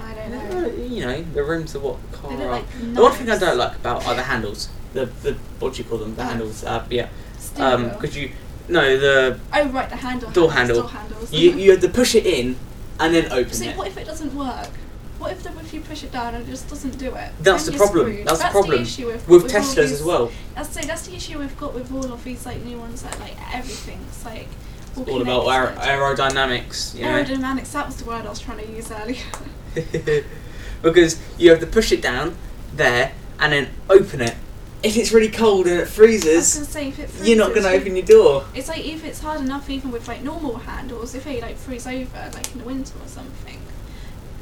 I 0.00 0.14
don't 0.14 0.30
know. 0.30 0.66
you 0.84 1.06
know, 1.06 1.22
the 1.22 1.42
rooms 1.44 1.74
are 1.76 1.80
what 1.80 1.96
the 2.10 2.16
car 2.16 2.30
They 2.30 2.36
look 2.38 2.46
are. 2.46 2.50
like 2.50 2.94
The 2.94 3.02
one 3.02 3.12
thing 3.12 3.22
I 3.26 3.30
knives. 3.30 3.40
don't 3.40 3.58
like 3.58 3.76
about 3.76 4.06
are 4.06 4.14
the 4.14 4.22
handles. 4.22 4.68
The 4.92 5.06
the 5.22 5.34
what 5.58 5.74
do 5.74 5.82
you 5.82 5.88
call 5.88 5.98
them? 5.98 6.14
The 6.14 6.24
handles. 6.24 6.64
Uh, 6.64 6.84
yeah. 6.90 7.08
Steering 7.38 7.72
Um, 7.72 7.82
wheel. 7.84 7.92
because 7.94 8.16
you 8.16 8.30
no 8.68 8.96
the 8.98 9.38
Oh 9.52 9.68
right, 9.68 9.88
the 9.90 9.96
handle. 9.96 10.30
Door 10.30 10.52
handles, 10.52 10.78
handle. 10.78 10.82
Door 10.82 10.90
handles. 10.90 11.32
you 11.32 11.50
you 11.52 11.70
have 11.72 11.80
to 11.80 11.88
push 11.88 12.14
it 12.14 12.26
in 12.26 12.56
and 12.98 13.14
then 13.14 13.26
open 13.32 13.52
See, 13.52 13.68
it. 13.68 13.76
what 13.76 13.86
if 13.88 13.96
it 13.96 14.06
doesn't 14.06 14.34
work? 14.34 14.68
What 15.18 15.32
if 15.32 15.42
the, 15.42 15.50
if 15.60 15.72
you 15.72 15.80
push 15.80 16.02
it 16.04 16.12
down 16.12 16.34
and 16.34 16.46
it 16.46 16.50
just 16.50 16.68
doesn't 16.68 16.98
do 16.98 17.06
it? 17.14 17.30
That's 17.40 17.64
Then 17.64 17.72
the 17.72 17.78
you're 17.78 17.86
problem. 17.86 18.06
screwed. 18.12 18.26
That's 18.28 18.42
the 18.42 18.48
problem. 18.50 18.82
issue 18.82 19.06
we've 19.06 19.16
got 19.26 19.28
With 19.28 19.42
all 19.44 19.48
Teslas 19.62 19.74
these- 19.76 19.92
as 19.92 20.02
well. 20.02 20.30
That's 20.54 20.68
the, 20.76 20.86
that's 20.86 21.06
the 21.06 21.14
issue 21.16 21.38
we've 21.38 21.56
got 21.56 21.72
with 21.74 21.90
all 21.92 22.12
of 22.12 22.22
these 22.24 22.44
like 22.44 22.62
new 22.64 22.78
ones 22.78 23.02
that 23.02 23.18
like 23.20 23.34
everything's 23.54 24.24
like 24.26 24.48
It's 24.96 25.10
all 25.10 25.22
about 25.22 25.46
aer- 25.48 25.76
aerodynamics. 25.78 26.94
You 26.94 27.04
know? 27.04 27.22
aerodynamics. 27.22 27.72
That 27.72 27.86
was 27.86 27.96
the 27.96 28.04
word 28.04 28.26
I 28.26 28.30
was 28.30 28.40
trying 28.40 28.58
to 28.58 28.70
use 28.70 28.90
earlier. 28.90 29.22
because 30.82 31.20
you 31.38 31.50
have 31.50 31.60
to 31.60 31.66
push 31.66 31.92
it 31.92 32.02
down 32.02 32.36
there 32.74 33.12
and 33.38 33.52
then 33.52 33.68
open 33.88 34.20
it. 34.20 34.34
If 34.82 34.96
it's 34.96 35.10
really 35.10 35.30
cold 35.30 35.66
and 35.66 35.80
it 35.80 35.88
freezes, 35.88 36.52
say 36.68 36.88
it 36.88 36.94
freezes, 36.94 37.28
you're 37.28 37.38
not 37.38 37.48
going 37.50 37.62
to 37.62 37.70
open 37.70 37.96
your 37.96 38.04
door. 38.06 38.44
It's 38.54 38.68
like 38.68 38.86
if 38.86 39.04
it's 39.04 39.20
hard 39.20 39.40
enough, 39.40 39.68
even 39.68 39.90
with 39.90 40.06
like 40.06 40.22
normal 40.22 40.58
handles, 40.58 41.14
if 41.14 41.24
they 41.24 41.40
like 41.40 41.56
freeze 41.56 41.86
over, 41.86 42.30
like 42.34 42.52
in 42.52 42.58
the 42.58 42.64
winter 42.64 42.94
or 43.02 43.08
something, 43.08 43.58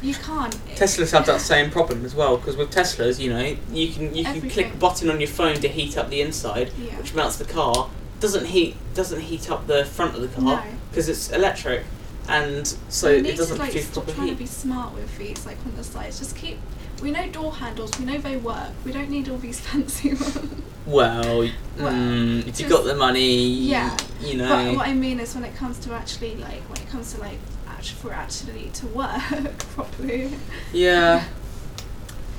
you 0.02 0.14
can't. 0.14 0.54
Teslas 0.76 1.12
have 1.12 1.24
that 1.26 1.40
same 1.40 1.70
problem 1.70 2.04
as 2.04 2.14
well 2.14 2.36
because 2.36 2.56
with 2.56 2.70
Teslas, 2.70 3.18
you 3.18 3.30
know, 3.32 3.56
you 3.72 3.92
can 3.92 4.14
you 4.14 4.24
can 4.24 4.50
click 4.50 4.74
a 4.74 4.76
button 4.76 5.08
on 5.08 5.20
your 5.20 5.30
phone 5.30 5.56
to 5.56 5.68
heat 5.68 5.96
up 5.96 6.10
the 6.10 6.20
inside, 6.20 6.72
Yeah. 6.76 6.98
which 6.98 7.14
melts 7.14 7.36
the 7.36 7.46
car. 7.46 7.88
Doesn't 8.20 8.46
heat 8.46 8.76
doesn't 8.94 9.20
heat 9.20 9.50
up 9.50 9.66
the 9.66 9.84
front 9.84 10.14
of 10.14 10.22
the 10.22 10.28
car 10.28 10.44
No. 10.44 10.62
because 10.90 11.08
it's 11.08 11.30
electric, 11.30 11.82
and 12.28 12.66
so 12.88 13.08
we 13.10 13.28
it 13.30 13.36
doesn't 13.36 13.56
to 13.56 13.62
like 13.62 13.72
produce 13.72 13.90
proper 13.90 14.12
trying 14.12 14.28
heat. 14.28 14.32
to 14.34 14.38
be 14.38 14.46
smart 14.46 14.94
with 14.94 15.18
these, 15.18 15.44
like 15.44 15.58
on 15.66 15.74
the 15.76 15.84
sides. 15.84 16.18
Just 16.20 16.36
keep. 16.36 16.58
We 17.02 17.10
know 17.10 17.28
door 17.28 17.52
handles. 17.52 17.90
We 17.98 18.06
know 18.06 18.18
they 18.18 18.36
work. 18.36 18.70
We 18.84 18.92
don't 18.92 19.10
need 19.10 19.28
all 19.28 19.36
these 19.38 19.60
fancy 19.66 20.10
ones. 20.14 20.38
Well, 20.86 21.38
Well, 21.78 21.92
mm, 21.92 22.40
if 22.40 22.46
you 22.46 22.52
just- 22.52 22.68
got 22.68 22.84
the 22.84 22.94
money, 22.94 23.46
Yeah, 23.46 23.96
you 24.20 24.36
know. 24.36 24.48
But 24.48 24.76
what 24.76 24.86
I 24.88 24.94
mean 24.94 25.18
is, 25.20 25.34
when 25.34 25.44
it 25.44 25.54
comes 25.56 25.78
to 25.80 25.92
actually 25.92 26.36
like, 26.36 26.62
when 26.70 26.80
it 26.80 26.88
comes 26.88 27.12
to 27.14 27.20
like, 27.20 27.38
actually 27.68 27.98
for 28.00 28.12
actually 28.12 28.70
to 28.74 28.86
work 28.88 29.58
properly. 29.74 30.32
Yeah. 30.72 31.24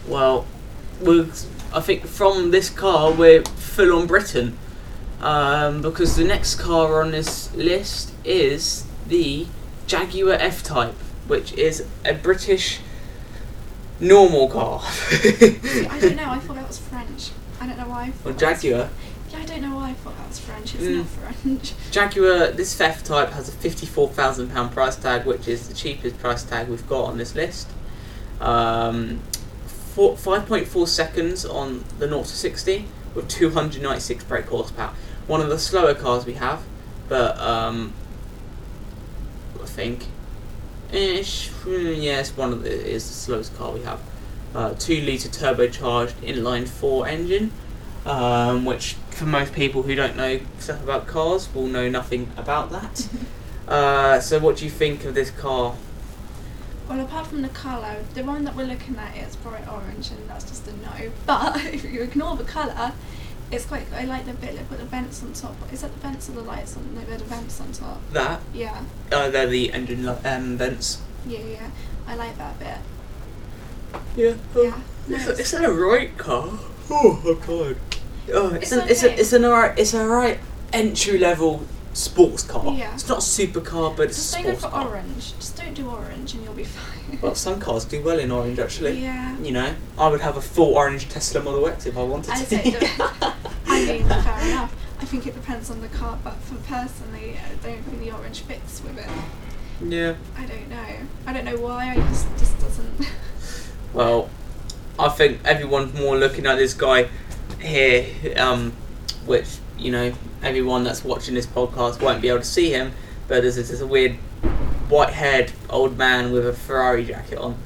Well, 0.08 0.46
we're, 1.02 1.28
I 1.74 1.80
think 1.82 2.06
from 2.06 2.52
this 2.52 2.70
car 2.70 3.12
we're 3.12 3.44
full 3.44 3.98
on 4.00 4.06
Britain, 4.08 4.58
um, 5.22 5.82
because 5.82 6.16
the 6.16 6.24
next 6.24 6.56
car 6.56 7.02
on 7.02 7.12
this 7.12 7.54
list 7.56 8.12
is 8.24 8.86
the 9.08 9.48
Jaguar 9.88 10.34
F-Type, 10.34 10.94
which 11.28 11.54
is 11.54 11.86
a 12.04 12.14
British 12.14 12.80
normal 14.00 14.50
car. 14.50 14.82
See, 14.82 15.86
I 15.88 16.00
don't 16.00 16.16
know. 16.16 16.30
I 16.30 16.40
thought 16.40 16.56
that 16.56 16.68
was 16.68 16.78
French. 16.80 17.32
I 17.62 17.68
don't 17.68 17.78
know 17.78 17.88
why. 17.88 18.04
I 18.04 18.12
thought 18.12 18.26
Well, 18.26 18.34
that 18.34 18.52
was- 18.54 18.62
Jaguar. 18.62 18.90
Yeah, 19.32 19.40
I 19.40 19.46
don't 19.46 19.62
know 19.62 19.76
why 19.76 19.90
I 19.90 19.94
thought 19.94 20.18
that 20.18 20.28
was 20.28 20.40
French. 20.40 20.76
It's 20.76 20.84
Mm. 20.84 20.98
not 20.98 21.08
French. 21.08 21.74
Jaguar, 21.92 22.52
this 22.52 22.80
F 22.80 23.04
type 23.04 23.32
has 23.32 23.50
a 23.50 23.52
£54,000 23.52 24.70
price 24.70 24.96
tag, 24.96 25.26
which 25.26 25.48
is 25.48 25.68
the 25.68 25.74
cheapest 25.74 26.20
price 26.20 26.44
tag 26.44 26.68
we've 26.68 26.88
got 26.88 27.06
on 27.06 27.18
this 27.18 27.34
list. 27.36 27.68
Um, 28.42 29.22
four, 29.94 30.16
5.4 30.18 30.88
seconds 30.88 31.46
on 31.46 31.86
the 32.00 32.08
0 32.08 32.22
to 32.24 32.28
60 32.28 32.86
with 33.16 33.28
296 33.30 34.24
brake 34.26 34.46
horsepower. 34.46 34.94
One 35.28 35.42
of 35.42 35.50
the 35.50 35.58
slower 35.58 35.96
cars 35.96 36.26
we 36.26 36.34
have, 36.34 36.62
but 37.10 37.40
um, 37.40 37.94
I 39.62 39.66
think. 39.66 40.08
Ish, 40.92 41.50
mm, 41.50 42.04
it's 42.04 42.38
one 42.38 42.54
of 42.54 42.64
the, 42.64 42.70
is 42.70 43.08
the 43.08 43.14
slowest 43.14 43.58
car 43.58 43.72
we 43.72 43.82
have. 43.82 44.00
Uh, 44.54 44.74
2 44.76 45.02
litre 45.02 45.28
turbocharged 45.28 46.14
inline 46.22 46.68
4 46.68 47.08
engine 47.08 47.52
um, 48.06 48.66
which 48.66 48.96
for 49.10 49.26
most 49.26 49.54
people 49.54 49.84
who 49.84 49.96
don't 49.96 50.16
know 50.16 50.40
stuff 50.60 50.82
about 50.84 51.08
cars 51.08 51.54
will 51.54 51.68
know 51.68 51.90
nothing 51.90 52.32
about 52.38 52.70
that. 52.72 53.10
uh, 53.68 54.20
so, 54.20 54.40
what 54.40 54.58
do 54.58 54.66
you 54.66 54.72
think 54.72 55.06
of 55.06 55.16
this 55.16 55.32
car? 55.32 55.76
Well, 56.88 57.00
apart 57.00 57.28
from 57.28 57.42
the 57.42 57.50
colour, 57.50 58.04
the 58.14 58.24
one 58.24 58.44
that 58.46 58.56
we're 58.56 58.66
looking 58.66 58.96
at 58.98 59.18
is 59.18 59.36
bright 59.38 59.68
orange, 59.68 60.12
and 60.12 60.30
that's 60.30 60.44
just 60.46 60.68
a 60.68 60.72
no. 60.74 61.12
But 61.26 61.66
if 61.66 61.84
you 61.84 62.02
ignore 62.04 62.36
the 62.36 62.44
colour, 62.44 62.92
it's 63.52 63.66
quite. 63.66 63.86
I 63.94 64.06
like 64.06 64.26
the 64.26 64.34
bit. 64.34 64.56
They 64.56 64.64
put 64.64 64.78
the 64.80 64.86
vents 64.86 65.24
on 65.24 65.34
top. 65.34 65.56
Is 65.74 65.82
that 65.82 65.92
the 65.94 66.00
vents 66.00 66.30
or 66.30 66.34
the 66.34 66.42
lights 66.42 66.78
on? 66.78 66.94
No, 66.96 67.02
they're 67.02 67.18
the 67.18 67.24
vents 67.26 67.60
on 67.60 67.72
top. 67.72 68.00
That 68.12 68.40
Yeah, 68.54 68.84
uh, 69.12 69.30
they're 69.32 69.48
the 69.48 69.72
engine 69.74 70.06
li- 70.06 70.24
um, 70.26 70.58
vents. 70.58 71.02
yeah, 71.28 71.40
yeah. 71.40 71.70
I 72.08 72.16
like 72.16 72.38
that 72.38 72.60
bit. 72.60 72.78
Yeah, 74.16 74.34
Yeah. 74.56 74.80
it's, 75.10 75.26
No, 75.26 75.32
a, 75.34 75.36
it's 75.38 75.54
an 75.54 75.66
alright 75.66 76.18
car. 76.18 76.50
Oh, 76.90 77.22
I'm 77.26 77.42
tired. 77.42 77.78
Oh, 78.34 78.54
it's, 78.54 78.72
It's 78.72 78.72
an 78.72 78.90
it's 78.90 79.04
a, 79.04 79.20
it's 79.20 79.34
an 79.34 79.46
alright 79.46 79.78
it's 79.80 79.94
an 79.94 80.02
alright 80.02 80.40
entry 80.74 81.18
level 81.18 81.64
sports 81.96 82.44
car. 82.44 82.74
Yeah. 82.74 82.94
It's 82.94 83.08
not 83.08 83.20
a 83.20 83.22
supercar, 83.22 83.96
but 83.96 84.08
it's 84.10 84.18
Just 84.18 84.34
a 84.36 84.44
don't 84.44 84.44
go 84.44 84.50
sports 84.58 84.64
for 84.66 84.70
car. 84.82 84.88
orange. 84.90 85.34
Just 85.38 85.56
don't 85.58 85.74
do 85.74 85.90
orange, 85.90 86.34
and 86.34 86.44
you'll 86.44 86.54
be 86.54 86.64
fine. 86.66 87.20
Well, 87.22 87.36
some 87.36 87.60
cars 87.60 87.86
do 87.86 88.02
well 88.02 88.20
in 88.20 88.32
orange 88.32 88.60
actually. 88.60 89.02
yeah. 89.02 89.38
You 89.40 89.52
know, 89.54 89.74
I 89.98 90.10
would 90.10 90.22
have 90.22 90.38
a 90.38 90.42
full 90.42 90.76
orange 90.76 91.08
Tesla 91.10 91.42
Model 91.42 91.68
X 91.68 91.86
if 91.86 91.98
I 91.98 92.04
wanted 92.04 92.32
I 92.32 92.44
to. 92.44 92.54
I 93.68 93.86
mean, 93.86 94.08
fair 94.08 94.40
enough. 94.48 94.76
I 95.00 95.06
think 95.06 95.28
it 95.28 95.34
depends 95.36 95.70
on 95.72 95.82
the 95.82 95.88
car, 95.90 96.18
but 96.24 96.34
for 96.36 96.56
personally, 96.68 97.38
I 97.38 97.50
don't 97.66 97.82
think 97.84 98.00
the 98.02 98.12
orange 98.12 98.42
fits 98.42 98.82
with 98.84 98.98
it. 98.98 99.10
yeah. 99.82 100.16
I 100.38 100.46
don't 100.46 100.70
know. 100.70 100.86
I 101.28 101.34
don't 101.34 101.46
know 101.46 101.58
why. 101.60 101.92
I 101.92 101.96
just 101.96 102.28
just 102.38 102.60
doesn't. 102.60 103.10
Well, 103.94 104.30
I 105.00 105.08
think 105.08 105.40
everyone's 105.46 105.94
more 105.98 106.18
looking 106.18 106.46
at 106.46 106.56
this 106.58 106.74
guy 106.74 107.08
here, 107.62 108.06
um, 108.36 108.74
which 109.26 109.48
you 109.78 109.92
know 109.92 110.14
everyone 110.42 110.84
that's 110.84 111.04
watching 111.04 111.34
this 111.36 111.46
podcast 111.46 112.02
won't 112.02 112.22
be 112.22 112.30
able 112.30 112.40
to 112.40 112.46
see 112.46 112.70
him, 112.72 112.92
but 113.28 113.42
there's 113.42 113.56
this, 113.56 113.82
weird 113.82 114.14
white-haired 114.90 115.52
old 115.70 115.98
man 115.98 116.32
with 116.32 116.48
a 116.48 116.54
Ferrari 116.54 117.06
jacket 117.06 117.38
on, 117.40 117.58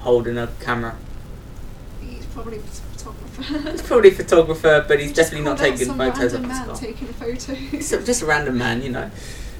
holding 0.00 0.38
a 0.38 0.48
camera. 0.60 0.96
He's 2.00 2.24
probably 2.26 2.56
a 2.58 2.60
photographer. 2.60 3.70
He's 3.70 3.82
probably 3.82 4.08
a 4.10 4.14
photographer, 4.14 4.84
but 4.88 4.98
he's 5.00 5.12
just 5.12 5.30
definitely 5.32 5.44
not 5.50 5.58
taking 5.58 5.86
some 5.86 5.98
photos 5.98 6.32
of 6.32 6.42
man 6.42 6.66
car. 6.66 6.76
taking 6.76 7.08
photos. 7.08 7.46
Just 7.70 7.92
a- 7.92 8.02
just 8.02 8.22
a 8.22 8.26
random 8.26 8.56
man, 8.58 8.82
you 8.82 8.90
know. 8.90 9.10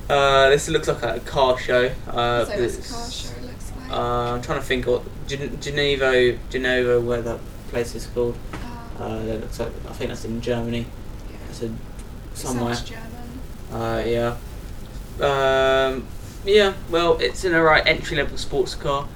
Uh, 0.08 0.48
this 0.50 0.68
looks 0.68 0.88
like 0.88 1.02
a 1.02 1.20
car 1.20 1.58
show. 1.58 1.90
Uh, 2.08 2.44
so 2.44 2.52
it's 2.52 2.90
a 2.90 2.92
car 2.94 3.10
show. 3.10 3.46
Looks 3.46 3.72
like. 3.78 3.90
Uh, 3.92 4.34
I'm 4.34 4.42
trying 4.42 4.58
to 4.60 4.64
think 4.64 4.86
what 4.86 5.02
Gen- 5.26 5.58
Geneva, 5.60 6.38
Geneva, 6.50 7.00
where 7.00 7.22
that 7.22 7.38
place 7.68 7.94
is 7.94 8.06
called. 8.06 8.36
Uh, 8.52 9.02
Uh, 9.04 9.22
that 9.24 9.40
looks 9.40 9.58
like 9.58 9.72
I 9.88 9.92
think 9.94 10.08
that's 10.10 10.24
in 10.24 10.40
Germany. 10.40 10.86
yeah. 11.30 11.36
It 11.66 11.70
somewhere. 12.35 12.75
sounds 12.75 12.90
German. 12.90 13.11
Uh, 13.73 14.03
yeah. 14.07 14.37
Um, 15.21 16.07
yeah. 16.45 16.75
Well, 16.90 17.18
it's 17.18 17.45
an 17.45 17.55
alright 17.55 17.87
entry 17.87 18.16
level 18.16 18.37
sports 18.37 18.75
car. 18.75 19.09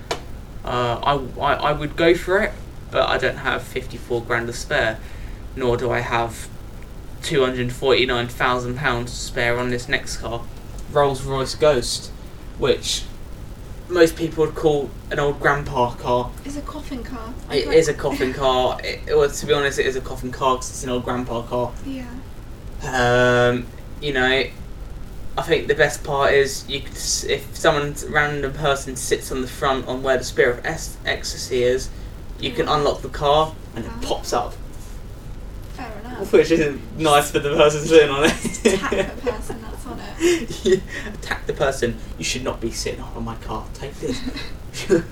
Uh, 0.64 1.00
I, 1.02 1.40
I 1.40 1.54
I 1.54 1.72
would 1.72 1.96
go 1.96 2.14
for 2.14 2.42
it, 2.42 2.52
but 2.90 3.08
I 3.08 3.18
don't 3.18 3.38
have 3.38 3.62
fifty 3.62 3.96
four 3.96 4.22
grand 4.22 4.46
to 4.48 4.52
spare, 4.52 4.98
nor 5.54 5.76
do 5.76 5.90
I 5.90 6.00
have 6.00 6.48
two 7.22 7.44
hundred 7.44 7.72
forty 7.72 8.06
nine 8.06 8.28
thousand 8.28 8.76
pounds 8.76 9.12
to 9.12 9.18
spare 9.18 9.58
on 9.58 9.70
this 9.70 9.88
next 9.88 10.16
car, 10.18 10.42
Rolls 10.90 11.22
Royce 11.22 11.54
Ghost, 11.54 12.10
which 12.58 13.04
most 13.88 14.16
people 14.16 14.44
would 14.44 14.54
call 14.56 14.90
an 15.10 15.20
old 15.20 15.38
grandpa 15.38 15.94
car. 15.94 16.32
It's 16.44 16.56
a 16.56 16.62
coffin 16.62 17.04
car. 17.04 17.32
It 17.50 17.68
is 17.68 17.86
a 17.88 17.94
coffin 17.94 18.32
car. 18.34 18.80
It, 18.82 19.06
well, 19.06 19.30
to 19.30 19.46
be 19.46 19.52
honest, 19.52 19.78
it 19.78 19.86
is 19.86 19.94
a 19.94 20.00
coffin 20.00 20.32
car 20.32 20.56
because 20.56 20.70
it's 20.70 20.82
an 20.84 20.90
old 20.90 21.04
grandpa 21.04 21.42
car. 21.42 21.72
Yeah. 21.84 22.06
Um, 22.86 23.66
you 24.00 24.12
know, 24.12 24.44
I 25.38 25.42
think 25.42 25.68
the 25.68 25.74
best 25.74 26.02
part 26.04 26.32
is 26.32 26.64
you 26.68 26.80
could, 26.80 26.94
if 26.96 27.48
someone 27.54 27.94
random 28.08 28.52
person 28.52 28.96
sits 28.96 29.30
on 29.32 29.42
the 29.42 29.48
front 29.48 29.86
on 29.86 30.02
where 30.02 30.16
the 30.18 30.24
spirit 30.24 30.58
of 30.60 30.66
es- 30.66 30.96
ecstasy 31.04 31.62
is, 31.62 31.90
you 32.40 32.52
can 32.52 32.68
unlock 32.68 33.02
the 33.02 33.08
car 33.08 33.54
and 33.74 33.84
it 33.84 33.90
Ah. 33.94 33.98
pops 34.02 34.32
up, 34.32 34.54
Fair 35.74 35.90
enough. 36.04 36.32
which 36.32 36.50
isn't 36.50 36.80
nice 36.98 37.30
for 37.30 37.38
the 37.38 37.50
person 37.54 37.84
sitting 37.86 38.10
on 38.10 38.24
it. 38.24 38.66
Attack 38.66 39.16
the 39.16 39.30
person 39.30 39.62
that's 39.62 39.86
on 39.86 40.00
it. 40.18 40.82
Attack 41.14 41.46
the 41.46 41.52
person. 41.52 41.96
You 42.18 42.24
should 42.24 42.44
not 42.44 42.60
be 42.60 42.70
sitting 42.70 43.00
on 43.00 43.24
my 43.24 43.34
car. 43.36 43.66
Take 43.74 43.94
this. 44.00 44.20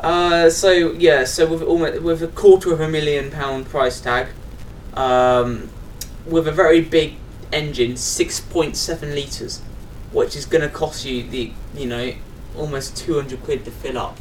uh, 0.00 0.50
so 0.50 0.70
yeah, 0.92 1.24
so 1.24 1.46
with 1.46 1.62
almost 1.62 2.02
with 2.02 2.22
a 2.22 2.28
quarter 2.28 2.72
of 2.72 2.80
a 2.80 2.88
million 2.88 3.30
pound 3.30 3.66
price 3.68 4.00
tag, 4.00 4.28
um, 4.94 5.68
with 6.28 6.46
a 6.48 6.52
very 6.52 6.80
big 6.80 7.14
engine, 7.52 7.96
six 7.96 8.40
point 8.40 8.76
seven 8.76 9.14
liters, 9.14 9.60
which 10.12 10.36
is 10.36 10.46
going 10.46 10.62
to 10.62 10.68
cost 10.68 11.04
you 11.04 11.22
the 11.22 11.52
you 11.74 11.86
know 11.86 12.12
almost 12.56 12.96
two 12.96 13.14
hundred 13.14 13.42
quid 13.42 13.64
to 13.64 13.70
fill 13.70 13.98
up. 13.98 14.18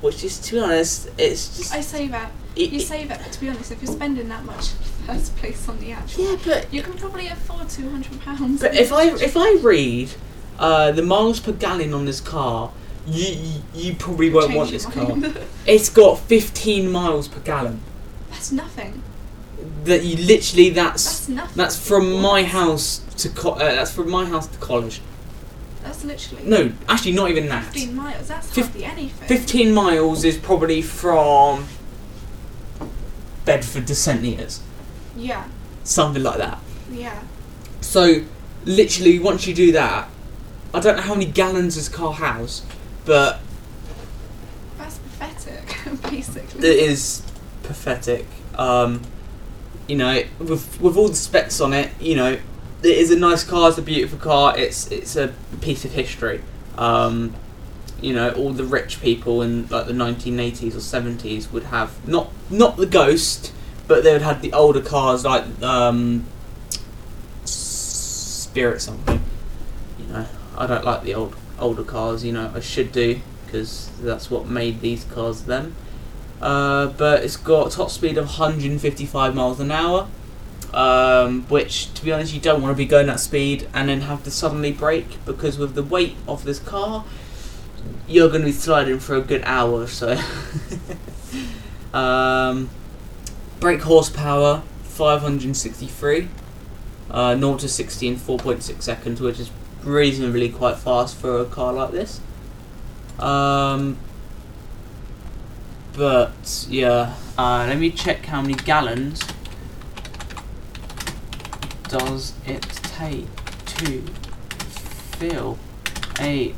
Which 0.00 0.24
is, 0.24 0.38
to 0.38 0.52
be 0.54 0.60
honest, 0.60 1.10
it's 1.18 1.58
just 1.58 1.74
I 1.74 1.82
say 1.82 2.08
that. 2.08 2.30
it- 2.56 2.70
You 2.70 2.80
it- 2.80 2.86
say 2.86 3.04
that, 3.04 3.32
to 3.32 3.40
be 3.40 3.50
honest, 3.50 3.70
if 3.70 3.82
you're 3.82 3.92
spending 3.92 4.28
that 4.30 4.44
much 4.44 4.68
first 5.06 5.36
place 5.36 5.68
on 5.68 5.78
the 5.78 5.92
actual, 5.92 6.24
yeah, 6.24 6.36
but 6.44 6.72
you 6.72 6.82
can 6.82 6.94
probably 6.94 7.26
afford 7.26 7.68
two 7.68 7.88
hundred 7.90 8.18
pounds. 8.22 8.60
But 8.62 8.74
if 8.74 8.92
I 8.92 9.08
if 9.16 9.36
I 9.36 9.58
read 9.60 10.10
uh, 10.58 10.92
the 10.92 11.02
miles 11.02 11.38
per 11.40 11.52
gallon 11.52 11.92
on 11.92 12.06
this 12.06 12.20
car, 12.20 12.72
you 13.06 13.26
you, 13.26 13.62
you 13.74 13.94
probably 13.96 14.30
won't 14.30 14.54
want 14.54 14.70
this 14.70 14.86
car. 14.86 15.16
It's 15.66 15.90
got 15.90 16.18
15 16.18 16.90
miles 16.90 17.28
per 17.28 17.40
gallon. 17.40 17.80
That's 18.30 18.50
nothing. 18.50 19.02
That 19.84 20.04
you 20.04 20.16
literally 20.26 20.70
that's 20.70 21.04
That's 21.04 21.28
nothing. 21.28 21.56
that's 21.56 21.76
from 21.88 22.20
my 22.20 22.42
house 22.44 22.98
to 23.18 23.28
co- 23.30 23.52
uh, 23.52 23.58
that's 23.58 23.92
from 23.92 24.10
my 24.10 24.24
house 24.26 24.46
to 24.46 24.58
college. 24.58 25.00
That's 25.82 26.04
literally. 26.04 26.44
No, 26.44 26.72
actually 26.88 27.12
not 27.12 27.30
even 27.30 27.48
that. 27.48 27.64
15 27.64 27.94
miles. 27.96 28.28
That's 28.28 28.50
Fif- 28.50 28.66
hardly 28.66 28.84
anything. 28.84 29.28
15 29.28 29.72
miles 29.72 30.24
is 30.24 30.36
probably 30.36 30.82
from 30.82 31.66
Bedford 33.44 33.86
to 33.86 33.94
St 33.94 34.20
Neots, 34.22 34.60
Yeah. 35.16 35.44
something 35.84 36.22
like 36.22 36.38
that. 36.38 36.58
Yeah. 36.92 37.22
So, 37.80 38.24
literally, 38.64 39.18
once 39.18 39.46
you 39.46 39.54
do 39.54 39.72
that, 39.72 40.08
I 40.74 40.80
don't 40.80 40.96
know 40.96 41.02
how 41.02 41.14
many 41.14 41.26
gallons 41.26 41.74
this 41.76 41.88
car 41.88 42.12
has, 42.12 42.62
but 43.06 43.40
That's 44.78 44.98
pathetic, 44.98 45.78
basically. 46.10 46.68
it 46.68 46.76
is 46.90 47.22
pathetic. 47.62 48.26
Um, 48.56 49.00
you 49.90 49.96
know, 49.96 50.22
with 50.38 50.80
with 50.80 50.96
all 50.96 51.08
the 51.08 51.16
specs 51.16 51.60
on 51.60 51.72
it, 51.72 51.90
you 52.00 52.14
know, 52.14 52.38
it 52.82 52.86
is 52.96 53.10
a 53.10 53.18
nice 53.18 53.42
car. 53.42 53.68
It's 53.70 53.78
a 53.78 53.82
beautiful 53.82 54.18
car. 54.18 54.56
It's 54.56 54.88
it's 54.92 55.16
a 55.16 55.34
piece 55.60 55.84
of 55.84 55.90
history. 55.90 56.42
Um, 56.78 57.34
you 58.00 58.14
know, 58.14 58.30
all 58.30 58.52
the 58.52 58.64
rich 58.64 59.02
people 59.02 59.42
in 59.42 59.66
like 59.66 59.86
the 59.86 59.92
1980s 59.92 60.74
or 60.74 60.78
70s 60.78 61.50
would 61.50 61.64
have 61.64 62.06
not 62.08 62.30
not 62.48 62.76
the 62.76 62.86
Ghost, 62.86 63.52
but 63.88 64.04
they 64.04 64.12
would 64.12 64.22
have 64.22 64.42
the 64.42 64.52
older 64.52 64.80
cars 64.80 65.24
like 65.24 65.44
um, 65.60 66.24
Spirit 67.44 68.80
something. 68.80 69.20
You 69.98 70.06
know, 70.06 70.26
I 70.56 70.68
don't 70.68 70.84
like 70.84 71.02
the 71.02 71.14
old 71.14 71.34
older 71.58 71.82
cars. 71.82 72.24
You 72.24 72.32
know, 72.32 72.52
I 72.54 72.60
should 72.60 72.92
do 72.92 73.20
because 73.44 73.90
that's 74.00 74.30
what 74.30 74.46
made 74.46 74.82
these 74.82 75.02
cars 75.02 75.42
them. 75.42 75.74
Uh, 76.40 76.86
but 76.86 77.22
it's 77.22 77.36
got 77.36 77.70
top 77.70 77.90
speed 77.90 78.16
of 78.16 78.24
155 78.24 79.34
miles 79.34 79.60
an 79.60 79.70
hour, 79.70 80.08
um, 80.72 81.42
which, 81.48 81.92
to 81.94 82.04
be 82.04 82.12
honest, 82.12 82.32
you 82.32 82.40
don't 82.40 82.62
want 82.62 82.72
to 82.74 82.76
be 82.76 82.86
going 82.86 83.06
that 83.06 83.20
speed 83.20 83.68
and 83.74 83.88
then 83.88 84.02
have 84.02 84.24
to 84.24 84.30
suddenly 84.30 84.72
brake 84.72 85.18
because 85.26 85.58
with 85.58 85.74
the 85.74 85.82
weight 85.82 86.16
of 86.26 86.44
this 86.44 86.58
car, 86.58 87.04
you're 88.08 88.28
going 88.28 88.40
to 88.40 88.46
be 88.46 88.52
sliding 88.52 88.98
for 88.98 89.16
a 89.16 89.20
good 89.20 89.42
hour 89.44 89.82
or 89.82 89.86
so. 89.86 90.18
um, 91.92 92.70
brake 93.58 93.82
horsepower 93.82 94.62
563, 94.84 96.28
uh, 97.10 97.36
0 97.36 97.56
to 97.58 97.68
60 97.68 98.08
in 98.08 98.16
4.6 98.16 98.82
seconds, 98.82 99.20
which 99.20 99.38
is 99.38 99.50
reasonably 99.82 100.48
quite 100.48 100.76
fast 100.76 101.16
for 101.16 101.40
a 101.40 101.44
car 101.44 101.72
like 101.72 101.90
this. 101.92 102.20
Um, 103.18 103.98
but 105.94 106.66
yeah, 106.68 107.14
uh, 107.36 107.66
let 107.68 107.78
me 107.78 107.90
check 107.90 108.26
how 108.26 108.40
many 108.40 108.54
gallons 108.54 109.20
does 111.88 112.34
it 112.46 112.62
take 112.62 113.26
to 113.66 114.02
fill 115.18 115.58
a 116.20 116.54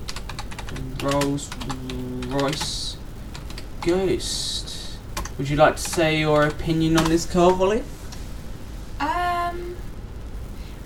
Rolls 1.02 1.50
Royce 2.28 2.96
Ghost? 3.80 4.98
Would 5.38 5.48
you 5.48 5.56
like 5.56 5.76
to 5.76 5.82
say 5.82 6.20
your 6.20 6.46
opinion 6.46 6.98
on 6.98 7.06
this 7.06 7.24
car, 7.24 7.52
Holly? 7.52 7.82
Um, 9.00 9.76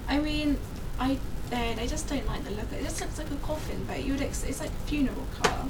I 0.08 0.18
mean, 0.18 0.58
I 0.98 1.18
then 1.50 1.78
I 1.78 1.86
just 1.86 2.08
don't 2.08 2.26
like 2.26 2.44
the 2.44 2.50
look. 2.52 2.72
It 2.72 2.82
just 2.84 3.00
looks 3.00 3.18
like 3.18 3.30
a 3.30 3.36
coffin, 3.36 3.84
but 3.86 4.04
you 4.04 4.12
would 4.12 4.22
ex- 4.22 4.44
it's 4.44 4.60
like 4.60 4.70
a 4.70 4.86
funeral 4.88 5.26
car. 5.42 5.66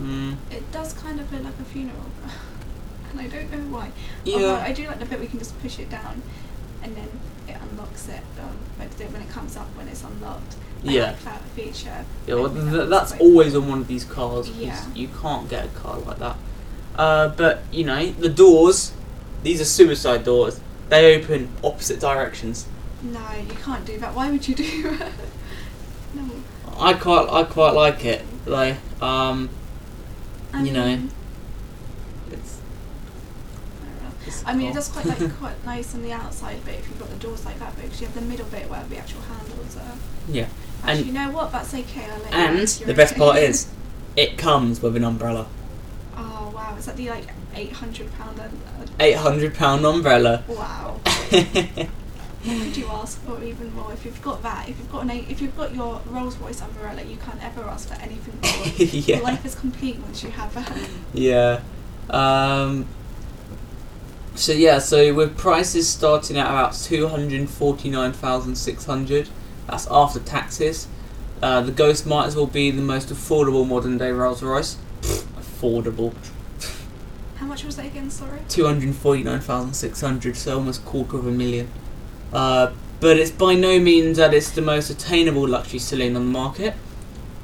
Mm, 0.00 0.36
It 0.50 0.70
does 0.72 0.92
kind 0.94 1.20
of 1.20 1.32
look 1.32 1.44
like 1.44 1.58
a 1.60 1.64
funeral 1.64 2.06
and 3.10 3.20
I 3.20 3.26
don't 3.28 3.50
know 3.52 3.76
why. 3.76 3.90
Although 4.26 4.54
yeah. 4.54 4.64
I 4.64 4.72
do 4.72 4.86
like 4.86 4.98
the 4.98 5.06
bit 5.06 5.20
we 5.20 5.26
can 5.26 5.38
just 5.38 5.58
push 5.60 5.78
it 5.78 5.88
down, 5.90 6.22
and 6.82 6.96
then 6.96 7.08
it 7.48 7.56
unlocks 7.70 8.08
it. 8.08 8.22
Um, 8.40 8.56
like 8.78 8.90
the- 8.96 9.04
when 9.04 9.22
it 9.22 9.28
comes 9.30 9.56
up 9.56 9.68
when 9.76 9.86
it's 9.88 10.02
unlocked. 10.02 10.56
Yeah. 10.82 11.12
like 11.12 11.24
that 11.24 11.40
feature. 11.56 12.04
Yeah, 12.26 12.34
well, 12.34 12.50
th- 12.52 12.90
that's 12.90 13.12
always 13.18 13.54
on 13.56 13.68
one 13.68 13.78
of 13.80 13.86
these 13.88 14.04
cars. 14.04 14.50
Yeah. 14.50 14.84
You 14.94 15.08
can't 15.08 15.48
get 15.48 15.64
a 15.64 15.68
car 15.68 15.96
like 15.98 16.18
that. 16.18 16.36
Uh, 16.96 17.28
but, 17.28 17.62
you 17.72 17.84
know, 17.84 18.10
the 18.12 18.28
doors, 18.28 18.92
these 19.42 19.62
are 19.62 19.64
suicide 19.64 20.24
doors. 20.24 20.60
They 20.90 21.16
open 21.16 21.48
opposite 21.64 22.00
directions. 22.00 22.66
No, 23.02 23.18
you 23.48 23.54
can't 23.64 23.86
do 23.86 23.98
that. 23.98 24.14
Why 24.14 24.30
would 24.30 24.46
you 24.46 24.54
do 24.54 24.82
that? 24.98 25.12
no. 26.14 26.28
I 26.78 26.92
quite, 26.92 27.28
I 27.30 27.44
quite 27.44 27.70
like 27.72 28.04
it. 28.04 28.22
Like, 28.44 28.76
um, 29.00 29.48
I 30.54 30.62
You 30.62 30.72
know. 30.72 30.84
mean, 30.86 31.10
it's, 32.30 32.60
I 33.82 33.84
don't 33.86 34.02
know. 34.02 34.12
it's 34.26 34.44
I 34.46 34.54
mean, 34.54 34.70
it 34.70 34.74
does 34.74 34.88
quite 34.88 35.06
like 35.06 35.36
quite 35.38 35.64
nice 35.66 35.94
on 35.94 36.02
the 36.02 36.12
outside 36.12 36.64
bit 36.64 36.78
if 36.80 36.88
you've 36.88 36.98
got 36.98 37.10
the 37.10 37.16
doors 37.16 37.44
like 37.44 37.58
that, 37.58 37.74
because 37.76 38.00
you 38.00 38.06
have 38.06 38.14
the 38.14 38.20
middle 38.22 38.46
bit 38.46 38.70
where 38.70 38.84
the 38.84 38.96
actual 38.98 39.20
handles 39.22 39.76
are. 39.76 39.96
Yeah. 40.28 40.46
Actually, 40.82 40.98
And- 40.98 41.06
you 41.06 41.12
know 41.12 41.30
what? 41.30 41.52
That's 41.52 41.74
okay. 41.74 42.04
I'll 42.10 42.18
let 42.20 42.32
And 42.34 42.68
the 42.68 42.94
best 42.94 43.16
part 43.16 43.36
is, 43.38 43.68
it 44.16 44.38
comes 44.38 44.80
with 44.80 44.96
an 44.96 45.04
umbrella. 45.04 45.46
Oh 46.16 46.52
wow! 46.54 46.76
Is 46.78 46.86
that 46.86 46.96
the 46.96 47.10
like 47.10 47.26
eight 47.56 47.72
hundred 47.72 48.12
pound? 48.16 48.38
Uh, 48.38 48.48
eight 49.00 49.16
hundred 49.16 49.54
pound 49.54 49.84
umbrella. 49.84 50.44
Wow. 50.46 51.00
yeah. 52.44 52.54
What 52.58 52.66
would 52.66 52.76
you 52.76 52.86
ask 52.88 53.20
for 53.22 53.42
even 53.42 53.74
more 53.74 53.92
if 53.92 54.04
you've 54.04 54.20
got 54.22 54.42
that? 54.42 54.68
If 54.68 54.78
you've 54.78 54.92
got 54.92 55.04
an 55.04 55.10
eight, 55.10 55.30
if 55.30 55.40
you've 55.40 55.56
got 55.56 55.74
your 55.74 56.00
Rolls 56.06 56.36
Royce 56.36 56.60
umbrella, 56.60 57.02
you 57.02 57.16
can't 57.16 57.42
ever 57.42 57.62
ask 57.64 57.88
for 57.88 57.94
anything 57.94 58.38
more. 58.42 58.88
Your 59.16 59.22
life 59.22 59.44
is 59.44 59.54
complete 59.54 59.98
once 59.98 60.22
you 60.22 60.30
have 60.30 60.54
that. 60.54 60.88
Yeah. 61.12 61.60
Um, 62.10 62.86
so 64.34 64.52
yeah, 64.52 64.78
so 64.78 65.14
with 65.14 65.38
prices 65.38 65.88
starting 65.88 66.36
at 66.36 66.46
about 66.46 66.74
two 66.74 67.08
hundred 67.08 67.48
forty-nine 67.48 68.12
thousand 68.12 68.56
six 68.56 68.84
hundred. 68.84 69.28
That's 69.66 69.86
after 69.90 70.20
taxes. 70.20 70.86
Uh, 71.42 71.62
the 71.62 71.72
Ghost 71.72 72.06
might 72.06 72.26
as 72.26 72.36
well 72.36 72.46
be 72.46 72.70
the 72.70 72.82
most 72.82 73.08
affordable 73.08 73.66
modern 73.66 73.96
day 73.98 74.10
Rolls 74.10 74.42
Royce. 74.42 74.76
affordable. 75.02 76.14
How 77.36 77.46
much 77.46 77.64
was 77.64 77.76
that 77.76 77.86
again? 77.86 78.10
Sorry. 78.10 78.40
Two 78.48 78.66
hundred 78.66 78.94
forty-nine 78.94 79.40
thousand 79.40 79.74
six 79.74 80.00
hundred. 80.00 80.36
So 80.36 80.56
almost 80.58 80.84
quarter 80.84 81.16
of 81.16 81.26
a 81.26 81.30
million. 81.30 81.68
Uh, 82.32 82.72
but 83.00 83.18
it's 83.18 83.30
by 83.30 83.54
no 83.54 83.78
means 83.78 84.16
that 84.16 84.32
it's 84.32 84.50
the 84.50 84.62
most 84.62 84.90
attainable 84.90 85.46
luxury 85.46 85.78
saloon 85.78 86.16
on 86.16 86.26
the 86.26 86.32
market. 86.32 86.74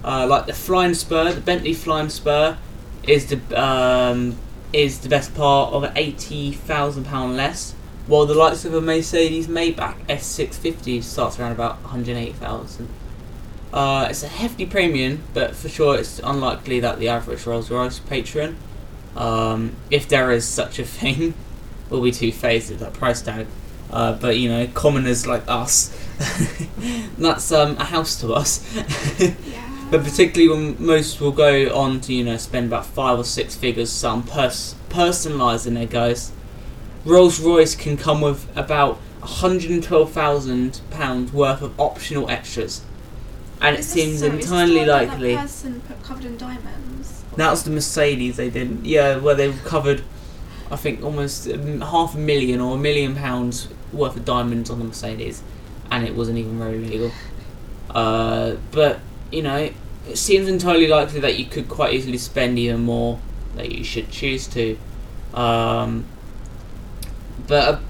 Uh, 0.02 0.26
like 0.26 0.46
the 0.46 0.54
Flying 0.54 0.94
Spur, 0.94 1.32
the 1.32 1.40
Bentley 1.40 1.74
Flying 1.74 2.08
Spur, 2.08 2.56
is 3.02 3.26
the 3.26 3.62
um, 3.62 4.36
is 4.72 5.00
the 5.00 5.08
best 5.08 5.34
part 5.34 5.72
of 5.72 5.90
eighty 5.96 6.52
thousand 6.52 7.04
pound 7.04 7.36
less, 7.36 7.74
while 8.06 8.24
the 8.24 8.34
likes 8.34 8.64
of 8.64 8.72
a 8.72 8.80
Mercedes 8.80 9.48
Maybach 9.48 9.96
S 10.08 10.24
six 10.24 10.56
fifty 10.56 11.02
starts 11.02 11.38
around 11.38 11.52
about 11.52 11.82
one 11.82 11.90
hundred 11.90 12.16
eight 12.16 12.36
thousand. 12.36 12.88
Uh, 13.72 14.06
it's 14.10 14.22
a 14.22 14.28
hefty 14.28 14.66
premium, 14.66 15.22
but 15.34 15.54
for 15.54 15.68
sure 15.68 15.98
it's 15.98 16.18
unlikely 16.20 16.80
that 16.80 16.98
the 16.98 17.08
average 17.08 17.46
Rolls 17.46 17.70
Royce 17.70 17.98
patron, 18.00 18.56
um, 19.14 19.76
if 19.90 20.08
there 20.08 20.30
is 20.30 20.46
such 20.46 20.78
a 20.78 20.84
thing, 20.98 21.34
will 21.90 22.02
be 22.02 22.10
too 22.10 22.32
fazed 22.32 22.70
with 22.70 22.80
that 22.80 22.94
price 22.94 23.22
tag. 23.22 23.46
Uh, 23.92 24.12
but 24.12 24.38
you 24.38 24.48
know, 24.48 24.66
commoners 24.68 25.26
like 25.26 25.42
us, 25.48 25.88
that's 27.18 27.50
um, 27.52 27.76
a 27.78 27.84
house 27.84 28.20
to 28.20 28.32
us. 28.32 28.64
Yeah. 29.18 29.32
But 29.90 30.04
particularly 30.04 30.48
when 30.48 30.76
most 30.84 31.20
will 31.20 31.32
go 31.32 31.76
on 31.76 32.00
to, 32.02 32.14
you 32.14 32.22
know, 32.22 32.36
spend 32.36 32.68
about 32.68 32.86
five 32.86 33.18
or 33.18 33.24
six 33.24 33.56
figures 33.56 33.90
some 33.90 34.22
pers- 34.22 34.76
personalising 34.88 35.74
their 35.74 35.86
ghost. 35.86 36.32
Rolls 37.04 37.40
Royce 37.40 37.74
can 37.74 37.96
come 37.96 38.20
with 38.20 38.46
about 38.56 39.00
£112,000 39.22 41.32
worth 41.32 41.62
of 41.62 41.80
optional 41.80 42.30
extras. 42.30 42.82
And 43.60 43.76
it 43.76 43.82
seems 43.82 44.20
this 44.20 44.32
entirely 44.32 44.84
likely. 44.84 45.34
That 45.34 45.42
person 45.42 45.80
put 45.80 46.00
covered 46.04 46.24
in 46.24 46.36
diamonds. 46.36 47.24
That 47.36 47.50
was 47.50 47.64
the 47.64 47.70
Mercedes 47.70 48.36
they 48.36 48.48
did. 48.48 48.86
Yeah, 48.86 49.16
where 49.16 49.34
they 49.34 49.52
covered, 49.64 50.04
I 50.70 50.76
think, 50.76 51.02
almost 51.02 51.48
um, 51.48 51.80
half 51.80 52.14
a 52.14 52.18
million 52.18 52.60
or 52.60 52.76
a 52.76 52.78
million 52.78 53.16
pounds 53.16 53.66
worth 53.92 54.16
of 54.16 54.24
diamonds 54.24 54.70
on 54.70 54.78
the 54.78 54.84
Mercedes, 54.84 55.42
and 55.90 56.04
it 56.06 56.14
wasn't 56.14 56.38
even 56.38 56.58
very 56.58 56.78
legal. 56.78 57.10
Uh, 57.90 58.56
but 58.70 59.00
you 59.30 59.42
know, 59.42 59.70
it 60.08 60.16
seems 60.16 60.48
entirely 60.48 60.86
likely 60.86 61.20
that 61.20 61.38
you 61.38 61.44
could 61.44 61.68
quite 61.68 61.94
easily 61.94 62.18
spend 62.18 62.58
even 62.58 62.82
more 62.82 63.20
that 63.56 63.72
you 63.72 63.84
should 63.84 64.10
choose 64.10 64.46
to. 64.48 64.78
Um, 65.34 66.06
but 67.46 67.80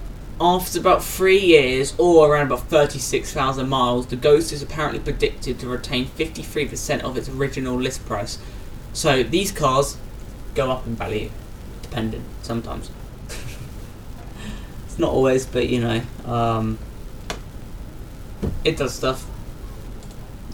after 0.41 0.81
about 0.81 1.05
three 1.05 1.39
years, 1.39 1.95
or 1.99 2.33
around 2.33 2.47
about 2.47 2.63
36,000 2.69 3.69
miles, 3.69 4.07
the 4.07 4.17
Ghost 4.17 4.53
is 4.53 4.63
apparently 4.63 4.99
predicted 5.01 5.59
to 5.61 5.69
retain 5.69 6.07
53% 6.07 7.03
of 7.03 7.17
its 7.17 7.29
original 7.29 7.77
list 7.77 8.07
price. 8.07 8.39
So 8.93 9.23
these 9.23 9.53
cars 9.53 9.99
go 10.55 10.71
up 10.71 10.87
in 10.87 10.97
value, 10.97 11.31
dependent 11.83 12.25
sometimes. 12.43 12.91
It's 14.91 14.99
not 14.99 15.13
always, 15.13 15.47
but 15.47 15.69
you 15.69 15.81
know, 15.81 16.03
um, 16.27 16.77
it 18.65 18.77
does 18.77 18.93
stuff. 18.93 19.25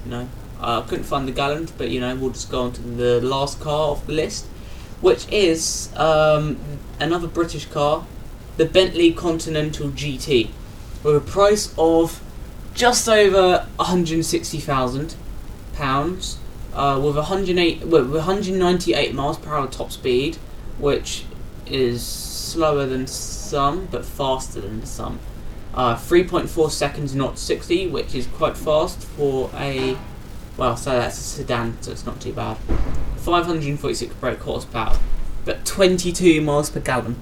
You 0.05 0.11
know, 0.11 0.28
Uh, 0.61 0.82
I 0.82 0.89
couldn't 0.89 1.05
find 1.05 1.26
the 1.26 1.32
Gallant, 1.32 1.72
but 1.78 1.89
you 1.91 2.01
know 2.01 2.14
we'll 2.14 2.30
just 2.30 2.51
go 2.51 2.62
on 2.64 2.72
to 2.72 2.82
the 2.82 3.20
last 3.20 3.61
car 3.61 3.93
off 3.93 4.07
the 4.07 4.12
list, 4.12 4.45
which 5.01 5.26
is 5.30 5.89
um, 5.97 6.59
another 7.01 7.26
British 7.26 7.64
car, 7.66 8.07
the 8.59 8.66
Bentley 8.66 9.12
Continental 9.12 9.89
GT, 9.89 10.51
with 11.03 11.16
a 11.16 11.20
price 11.20 11.74
of 11.78 12.22
just 12.74 13.09
over 13.09 13.66
160,000 13.76 15.14
pounds, 15.74 16.39
uh, 16.74 17.01
with 17.03 17.16
108, 17.16 17.87
with 17.87 18.11
198 18.11 19.14
miles 19.14 19.39
per 19.39 19.55
hour 19.55 19.66
top 19.66 19.93
speed, 19.93 20.37
which 20.78 21.24
is 21.66 22.03
slower 22.03 22.87
than 22.87 23.07
some 23.47 23.87
but 23.87 24.05
faster 24.05 24.61
than 24.61 24.85
some. 24.85 25.19
Uh, 25.75 25.95
3.4 25.95 26.71
seconds, 26.71 27.15
not 27.15 27.39
60, 27.39 27.89
which 27.89 28.15
is 28.15 28.27
quite 28.27 28.57
fast 28.57 28.99
for 29.03 29.51
a. 29.55 29.97
Well, 30.57 30.77
so 30.77 30.91
that's 30.91 31.19
a 31.19 31.23
sedan, 31.23 31.77
so 31.83 31.93
it's 31.93 32.07
not 32.07 32.21
too 32.21 32.33
bad. 32.33 32.57
546 33.17 34.15
brake 34.15 34.39
horsepower, 34.41 34.97
but 35.45 35.65
22 35.67 36.41
miles 36.41 36.71
per 36.71 36.81
gallon. 36.81 37.17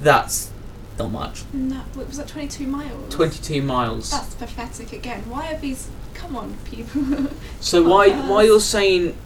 That's 0.00 0.50
not 0.98 1.10
much. 1.10 1.42
No, 1.52 1.82
was 1.96 2.16
that 2.16 2.28
22 2.28 2.66
miles? 2.66 3.14
22 3.14 3.60
miles. 3.62 4.10
That's 4.10 4.34
pathetic 4.36 4.92
again. 4.92 5.28
Why 5.28 5.52
are 5.52 5.58
these? 5.58 5.88
Come 6.14 6.36
on, 6.36 6.56
people. 6.64 7.02
So 7.60 7.84
Oh, 7.84 7.88
why 7.90 8.10
why 8.10 8.44
you're 8.44 8.60
saying? 8.60 9.16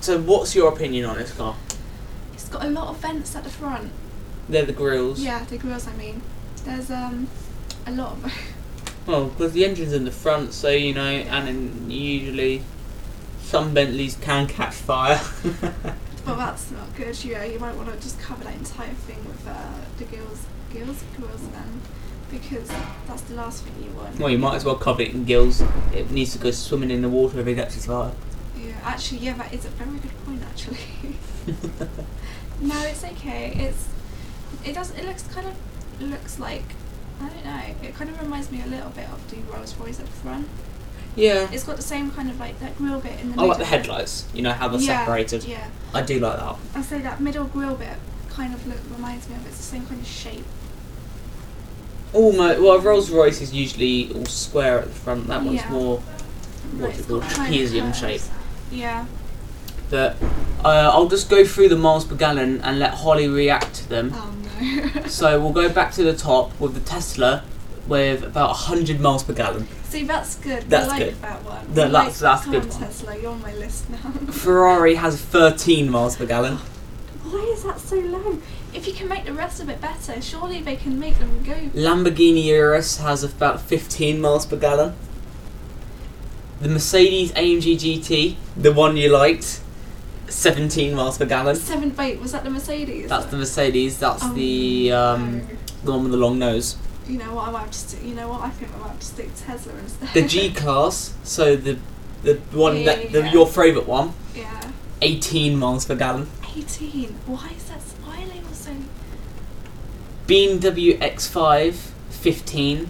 So 0.00 0.20
what's 0.20 0.54
your 0.54 0.72
opinion 0.72 1.06
on 1.06 1.16
this 1.16 1.32
car? 1.32 1.56
it's 2.34 2.48
got 2.48 2.64
a 2.64 2.68
lot 2.70 2.88
of 2.88 2.98
vents 2.98 3.34
at 3.34 3.44
the 3.44 3.50
front. 3.50 3.90
They're 4.52 4.66
the 4.66 4.72
grills. 4.74 5.18
Yeah, 5.18 5.42
the 5.44 5.56
grills. 5.56 5.88
I 5.88 5.94
mean, 5.94 6.20
there's 6.64 6.90
um 6.90 7.26
a 7.86 7.90
lot 7.92 8.12
of. 8.12 8.32
Well, 9.04 9.26
because 9.30 9.52
the 9.52 9.64
engine's 9.64 9.92
in 9.92 10.04
the 10.04 10.12
front, 10.12 10.52
so 10.52 10.68
you 10.70 10.94
know, 10.94 11.02
and 11.02 11.48
then 11.48 11.90
usually 11.90 12.62
some 13.40 13.74
Bentleys 13.74 14.16
can 14.20 14.46
catch 14.46 14.74
fire. 14.74 15.20
well, 16.24 16.36
that's 16.36 16.70
not 16.70 16.94
good. 16.94 17.24
Yeah, 17.24 17.42
you 17.42 17.58
might 17.58 17.74
want 17.74 17.88
to 17.88 17.96
just 17.96 18.20
cover 18.20 18.44
that 18.44 18.54
entire 18.54 18.94
thing 18.94 19.18
with 19.26 19.44
uh, 19.48 19.72
the 19.98 20.04
gills, 20.04 20.46
gills, 20.72 21.02
grills, 21.16 21.40
then, 21.48 21.80
because 22.30 22.68
that's 23.08 23.22
the 23.22 23.34
last 23.34 23.64
thing 23.64 23.74
you 23.82 23.90
want. 23.96 24.20
well, 24.20 24.30
you 24.30 24.38
might 24.38 24.54
as 24.54 24.64
well 24.64 24.76
cover 24.76 25.02
it 25.02 25.12
in 25.12 25.24
gills. 25.24 25.64
It 25.92 26.12
needs 26.12 26.30
to 26.34 26.38
go 26.38 26.52
swimming 26.52 26.92
in 26.92 27.02
the 27.02 27.08
water 27.08 27.40
if 27.40 27.46
it 27.48 27.56
catches 27.56 27.86
fire. 27.86 28.12
Yeah, 28.56 28.74
actually, 28.84 29.18
yeah, 29.18 29.32
that 29.32 29.52
is 29.52 29.64
a 29.64 29.70
very 29.70 29.98
good 29.98 30.24
point. 30.24 30.42
Actually, 30.44 31.16
no, 32.60 32.80
it's 32.82 33.02
okay. 33.02 33.52
It's 33.56 33.88
it 34.64 34.74
does. 34.74 34.90
It 34.92 35.04
looks 35.04 35.22
kind 35.34 35.46
of 35.46 35.54
looks 36.00 36.38
like 36.38 36.64
I 37.20 37.28
don't 37.28 37.44
know. 37.44 37.60
It 37.88 37.94
kind 37.94 38.10
of 38.10 38.20
reminds 38.20 38.50
me 38.50 38.62
a 38.62 38.66
little 38.66 38.90
bit 38.90 39.08
of 39.08 39.30
the 39.30 39.36
Rolls 39.52 39.74
Royce 39.76 40.00
at 40.00 40.06
the 40.06 40.12
front. 40.12 40.48
yeah. 41.14 41.48
It's 41.52 41.64
got 41.64 41.76
the 41.76 41.82
same 41.82 42.10
kind 42.10 42.28
of 42.30 42.40
like 42.40 42.58
that 42.60 42.76
grill 42.78 43.00
bit 43.00 43.12
in 43.20 43.28
the 43.28 43.34
I 43.34 43.36
middle. 43.36 43.48
like 43.48 43.58
the 43.58 43.64
headlights. 43.64 44.26
You 44.34 44.42
know 44.42 44.52
how 44.52 44.68
they're 44.68 44.80
yeah, 44.80 45.00
separated. 45.04 45.44
Yeah, 45.44 45.68
I 45.94 46.02
do 46.02 46.18
like 46.18 46.38
that. 46.38 46.56
I 46.74 46.82
say 46.82 46.98
that 47.00 47.20
middle 47.20 47.44
grill 47.44 47.76
bit 47.76 47.96
kind 48.30 48.54
of 48.54 48.66
look 48.66 48.78
reminds 48.90 49.28
me 49.28 49.36
of 49.36 49.46
it's 49.46 49.58
the 49.58 49.62
same 49.62 49.86
kind 49.86 50.00
of 50.00 50.06
shape. 50.06 50.44
Almost. 52.12 52.60
Well, 52.60 52.78
Rolls 52.80 53.10
Royce 53.10 53.40
is 53.40 53.54
usually 53.54 54.12
all 54.14 54.26
square 54.26 54.80
at 54.80 54.84
the 54.86 54.90
front. 54.94 55.26
That 55.28 55.42
one's 55.42 55.56
Yeah. 55.56 55.70
more 55.70 55.98
what's 56.78 56.98
it 57.00 57.08
called? 57.08 57.22
got 57.22 57.30
kind 57.30 57.54
of 57.54 57.60
Trapezium 57.60 57.94
shape. 57.94 58.20
Yeah. 58.70 59.06
But 59.90 60.16
uh, 60.64 60.90
I'll 60.92 61.08
just 61.08 61.28
go 61.30 61.44
through 61.44 61.68
the 61.68 61.76
miles 61.76 62.04
per 62.04 62.14
gallon 62.14 62.60
and 62.62 62.78
let 62.78 62.94
Holly 62.94 63.28
react 63.28 63.74
to 63.76 63.88
them. 63.88 64.12
Oh. 64.14 64.34
So 65.08 65.40
we'll 65.40 65.52
go 65.52 65.68
back 65.68 65.92
to 65.92 66.02
the 66.04 66.14
top 66.16 66.58
with 66.60 66.74
the 66.74 66.80
Tesla 66.80 67.44
with 67.86 68.22
about 68.22 68.50
100 68.50 69.00
miles 69.00 69.22
per 69.24 69.32
gallon. 69.32 69.66
See, 69.84 70.04
that's 70.04 70.36
good. 70.36 70.62
That's 70.70 70.86
I 70.86 70.88
like 70.88 70.98
good. 71.04 71.22
that 71.22 71.44
one. 71.44 71.56
I 71.58 71.64
that's- 71.74 71.92
like, 71.92 72.14
that's 72.14 72.44
good 72.46 72.62
on, 72.62 72.68
one. 72.68 72.80
Tesla, 72.80 73.18
you're 73.18 73.32
on 73.32 73.42
my 73.42 73.54
list 73.54 73.90
now. 73.90 73.98
Ferrari 74.30 74.94
has 74.94 75.20
13 75.20 75.90
miles 75.90 76.16
per 76.16 76.26
gallon. 76.26 76.56
Why 77.24 77.40
is 77.52 77.64
that 77.64 77.80
so 77.80 77.96
low? 77.96 78.38
If 78.72 78.86
you 78.86 78.94
can 78.94 79.08
make 79.08 79.24
the 79.26 79.34
rest 79.34 79.60
of 79.60 79.68
it 79.68 79.80
better, 79.80 80.20
surely 80.22 80.60
they 80.62 80.76
can 80.76 80.98
make 80.98 81.18
them 81.18 81.42
go. 81.42 81.54
Lamborghini 81.78 82.44
Urus 82.44 82.98
has 82.98 83.22
about 83.22 83.60
15 83.60 84.20
miles 84.20 84.46
per 84.46 84.56
gallon. 84.56 84.94
The 86.60 86.68
Mercedes 86.68 87.32
AMG 87.32 87.74
GT, 87.76 88.36
the 88.56 88.72
one 88.72 88.96
you 88.96 89.10
liked, 89.10 89.60
17 90.32 90.94
miles 90.94 91.18
per 91.18 91.26
gallon. 91.26 91.56
Seven. 91.56 91.94
Wait, 91.96 92.20
was 92.20 92.32
that 92.32 92.42
the 92.44 92.50
Mercedes? 92.50 93.08
That's 93.08 93.26
the 93.26 93.36
Mercedes. 93.36 93.98
That's 93.98 94.22
Oh, 94.24 94.32
the 94.34 94.92
um, 94.92 95.38
no. 95.38 95.44
the 95.84 95.90
one 95.92 96.02
with 96.04 96.12
the 96.12 96.18
long 96.18 96.38
nose. 96.38 96.76
You 97.06 97.18
know 97.18 97.34
what? 97.34 97.48
I 97.48 97.50
might 97.50 97.60
have 97.64 97.70
to. 97.88 98.06
You 98.06 98.14
know 98.14 98.28
what? 98.28 98.40
I 98.42 98.50
think 98.50 98.72
I 98.74 98.78
might 98.78 98.88
have 98.88 99.00
to 99.00 99.06
stick 99.06 99.34
to 99.34 99.42
Tesla 99.44 99.72
instead. 99.78 100.08
The 100.14 100.22
G 100.22 100.50
class, 100.54 101.14
so 101.24 101.56
the 101.56 101.78
the 102.22 102.34
one 102.52 102.76
Yeah, 102.78 102.84
that 102.86 103.12
the, 103.12 103.20
yeah. 103.20 103.32
your 103.32 103.46
favourite 103.46 103.86
one, 103.88 104.14
yeah. 104.34 104.70
18 105.02 105.56
miles 105.58 105.84
per 105.84 105.96
gallon. 105.96 106.28
18. 106.56 107.08
Why 107.26 107.50
is 107.56 107.64
that? 107.64 107.80
Why 108.04 108.22
are 108.22 108.26
they 108.28 108.38
all 108.38 108.52
so? 108.54 108.70
BMW 110.26 110.98
X5, 111.00 111.72
15. 112.10 112.88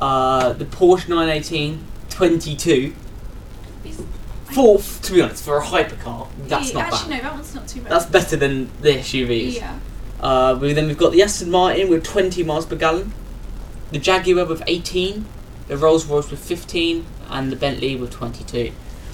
Uh, 0.00 0.52
the 0.52 0.64
Porsche 0.66 1.08
918, 1.08 1.82
22. 2.10 2.94
Fourth, 4.52 5.02
to 5.02 5.12
be 5.12 5.22
honest, 5.22 5.42
for 5.44 5.58
a 5.58 5.62
hypercar, 5.64 6.28
that's 6.46 6.68
yeah, 6.72 6.74
not 6.82 6.92
actually, 6.92 7.10
bad. 7.10 7.16
no, 7.16 7.22
that 7.30 7.34
one's 7.34 7.54
not 7.54 7.66
too 7.68 7.80
bad. 7.80 7.92
That's 7.92 8.06
better 8.06 8.36
than 8.36 8.70
the 8.82 8.90
SUVs. 8.98 9.56
Yeah. 9.56 9.78
Uh, 10.20 10.56
we, 10.60 10.72
then 10.72 10.86
we've 10.86 10.98
got 10.98 11.12
the 11.12 11.22
Aston 11.22 11.50
Martin 11.50 11.88
with 11.88 12.04
20 12.04 12.42
miles 12.44 12.66
per 12.66 12.76
gallon, 12.76 13.12
the 13.90 13.98
Jaguar 13.98 14.44
with 14.44 14.62
18, 14.66 15.24
the 15.68 15.76
Rolls 15.76 16.06
Royce 16.06 16.30
with 16.30 16.40
15, 16.40 17.04
and 17.30 17.50
the 17.50 17.56
Bentley 17.56 17.96
with 17.96 18.10
22. 18.10 18.70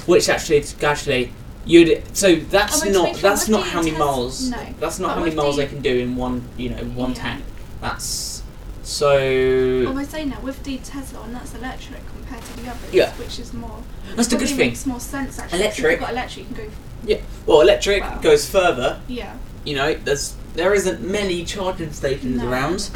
Which 0.07 0.29
actually, 0.29 0.65
actually, 0.83 1.33
you'd 1.65 2.03
so 2.17 2.35
that's 2.37 2.85
Oh, 2.85 2.91
not 2.91 3.15
that's 3.17 3.49
not 3.49 3.67
how 3.67 3.83
many 3.83 3.97
miles. 3.97 4.51
no. 4.51 4.59
That's 4.81 4.99
not 4.99 5.09
But 5.09 5.15
how 5.15 5.21
many 5.25 5.37
miles 5.37 5.57
they 5.57 5.67
can 5.67 5.81
do 5.83 5.99
in 5.99 6.17
one 6.17 6.43
you 6.57 6.71
know 6.71 6.79
one 6.95 7.11
Yeah. 7.11 7.17
tank. 7.17 7.45
That's 7.81 8.40
so. 8.91 9.17
Oh, 9.89 9.97
I 9.97 10.05
say 10.05 10.25
now 10.25 10.41
with 10.41 10.63
the 10.65 10.79
Tesla, 10.79 11.23
and 11.23 11.35
that's 11.35 11.55
electric 11.55 12.01
compared 12.09 12.43
to 12.43 12.57
the 12.57 12.69
others, 12.71 12.93
Yeah. 12.93 13.13
which 13.15 13.39
is 13.39 13.53
more. 13.53 13.83
That's 14.17 14.29
the 14.29 14.37
good 14.37 14.49
thing. 14.49 14.59
Makes 14.59 14.87
more 14.87 15.01
sense 15.01 15.39
actually. 15.39 15.61
Electric. 15.61 15.85
If 15.87 15.91
you've 15.93 16.01
got 16.01 16.11
electric, 16.11 16.49
you 16.49 16.55
can 16.55 16.65
go. 16.67 16.71
Yeah. 17.05 17.17
Well, 17.47 17.61
electric 17.61 18.03
Wow. 18.03 18.19
goes 18.21 18.49
further. 18.49 19.01
Yeah. 19.09 19.35
You 19.65 19.75
know, 19.77 19.95
there's 19.95 20.35
there 20.55 20.75
isn't 20.75 21.01
many 21.01 21.45
charging 21.45 21.93
stations 21.93 22.43
No. 22.43 22.49
around, 22.51 22.91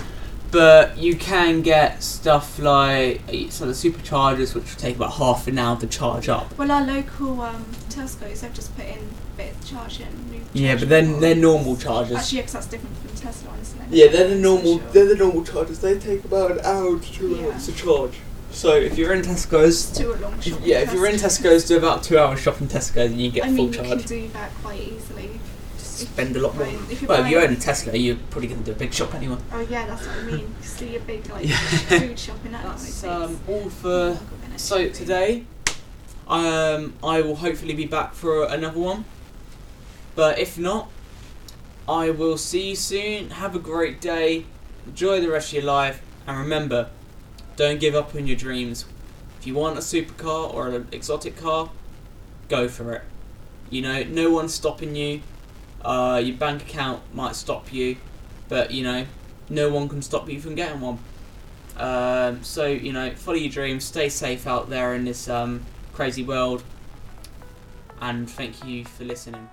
but 0.54 0.96
you 0.96 1.16
can 1.16 1.60
get 1.62 2.00
stuff 2.02 2.58
like 2.60 3.20
so 3.50 3.66
the 3.66 3.72
superchargers, 3.72 4.54
which 4.54 4.64
will 4.64 4.78
take 4.80 4.96
about 4.96 5.14
half 5.14 5.46
an 5.48 5.58
hour 5.58 5.78
to 5.80 5.86
charge 5.88 6.28
up. 6.28 6.56
Well, 6.56 6.70
our 6.70 6.86
local 6.86 7.40
um, 7.42 7.64
Tesco's 7.90 8.40
have 8.42 8.54
just 8.54 8.74
put 8.76 8.86
in 8.86 8.98
a 8.98 9.36
bit 9.36 9.52
of 9.52 9.66
charging. 9.68 10.06
New 10.30 10.40
Yeah, 10.52 10.76
but 10.76 10.88
then 10.88 11.18
they're 11.20 11.34
normal 11.34 11.76
chargers. 11.76 12.16
Actually, 12.16 12.38
because 12.38 12.52
that's 12.52 12.66
different 12.66 12.96
from 12.98 13.16
Tesla, 13.16 13.50
honestly. 13.50 13.80
Yeah, 13.90 14.06
they're 14.08 14.28
the 14.28 14.36
normal. 14.36 14.78
sure. 14.78 14.88
They're 14.92 15.08
the 15.08 15.16
normal 15.16 15.44
chargers. 15.44 15.80
They 15.80 15.98
take 15.98 16.24
about 16.24 16.52
an 16.52 16.60
hour 16.64 16.98
to 17.00 17.12
two 17.12 17.28
Yeah. 17.36 17.46
hours 17.48 17.66
to 17.66 17.72
charge. 17.72 18.12
So 18.52 18.76
if 18.76 18.96
you're 18.96 19.12
in 19.12 19.22
Tesco's, 19.22 19.86
Do 19.86 20.14
a 20.14 20.16
long 20.18 20.40
shot. 20.40 20.60
yeah, 20.62 20.78
if 20.78 20.92
you're 20.92 21.08
in 21.08 21.16
Tesco's, 21.16 21.66
do 21.66 21.76
about 21.76 22.04
two 22.04 22.16
hours 22.16 22.38
shopping 22.38 22.68
Tesco's 22.68 23.10
and 23.10 23.20
you 23.20 23.32
get 23.32 23.42
I 23.44 23.46
full 23.48 23.56
mean, 23.56 23.72
you 23.72 23.74
charge. 23.74 23.88
can 23.88 23.98
do 24.06 24.28
that 24.28 24.52
quite 24.62 24.78
easily. 24.80 25.40
Spend 25.94 26.36
a 26.36 26.40
lot 26.40 26.54
more. 26.56 26.64
Right, 26.64 26.74
if 26.90 27.02
you're 27.02 27.08
Well, 27.08 27.20
if 27.24 27.30
you 27.30 27.36
buying- 27.36 27.50
own 27.50 27.56
a 27.56 27.60
Tesla, 27.60 27.96
you're 27.96 28.16
probably 28.30 28.48
going 28.48 28.60
to 28.60 28.66
do 28.66 28.72
a 28.72 28.74
big 28.74 28.92
shop 28.92 29.14
anyway. 29.14 29.36
Oh 29.52 29.60
yeah, 29.60 29.86
that's 29.86 30.06
what 30.06 30.16
I 30.18 30.22
mean. 30.22 30.54
See 30.60 30.96
a 30.96 31.00
big 31.00 31.28
like 31.30 31.48
Yeah. 31.48 31.56
food 31.56 32.18
shop 32.18 32.36
in 32.44 32.52
that 32.52 32.64
That's 32.64 33.00
place. 33.00 33.04
um, 33.04 33.38
all 33.48 33.70
for. 33.70 34.18
So 34.56 34.88
today, 34.88 35.44
um, 36.28 36.94
I 37.02 37.20
will 37.20 37.36
hopefully 37.36 37.74
be 37.74 37.86
back 37.86 38.14
for 38.14 38.44
another 38.46 38.78
one. 38.80 39.04
But 40.14 40.38
if 40.38 40.58
not, 40.58 40.90
I 41.88 42.10
will 42.10 42.38
see 42.38 42.70
you 42.70 42.76
soon. 42.76 43.30
Have 43.30 43.54
a 43.54 43.58
great 43.58 44.00
day. 44.00 44.46
Enjoy 44.86 45.20
the 45.20 45.28
rest 45.30 45.48
of 45.48 45.54
your 45.54 45.64
life, 45.64 46.00
and 46.26 46.38
remember, 46.38 46.90
don't 47.56 47.78
give 47.80 47.94
up 47.94 48.14
on 48.14 48.26
your 48.26 48.36
dreams. 48.36 48.84
If 49.40 49.46
you 49.46 49.54
want 49.54 49.76
a 49.78 49.80
supercar 49.80 50.52
or 50.52 50.68
an 50.70 50.88
exotic 50.92 51.36
car, 51.36 51.70
go 52.48 52.68
for 52.68 52.92
it. 52.94 53.02
You 53.70 53.82
know, 53.82 54.02
no 54.04 54.30
one's 54.30 54.54
stopping 54.54 54.94
you. 54.94 55.20
Uh, 55.84 56.20
your 56.24 56.36
bank 56.36 56.62
account 56.62 57.02
might 57.12 57.36
stop 57.36 57.72
you, 57.72 57.96
but 58.48 58.70
you 58.70 58.82
know, 58.82 59.06
no 59.48 59.70
one 59.70 59.88
can 59.88 60.02
stop 60.02 60.28
you 60.28 60.40
from 60.40 60.54
getting 60.54 60.80
one. 60.80 60.98
Um, 61.76 62.42
so 62.42 62.66
you 62.66 62.92
know, 62.92 63.10
follow 63.14 63.36
your 63.36 63.50
dreams, 63.50 63.84
stay 63.84 64.08
safe 64.08 64.46
out 64.46 64.70
there 64.70 64.94
in 64.94 65.04
this 65.04 65.28
um, 65.28 65.64
crazy 65.92 66.22
world, 66.22 66.62
and 68.00 68.30
thank 68.30 68.64
you 68.64 68.84
for 68.84 69.04
listening. 69.04 69.48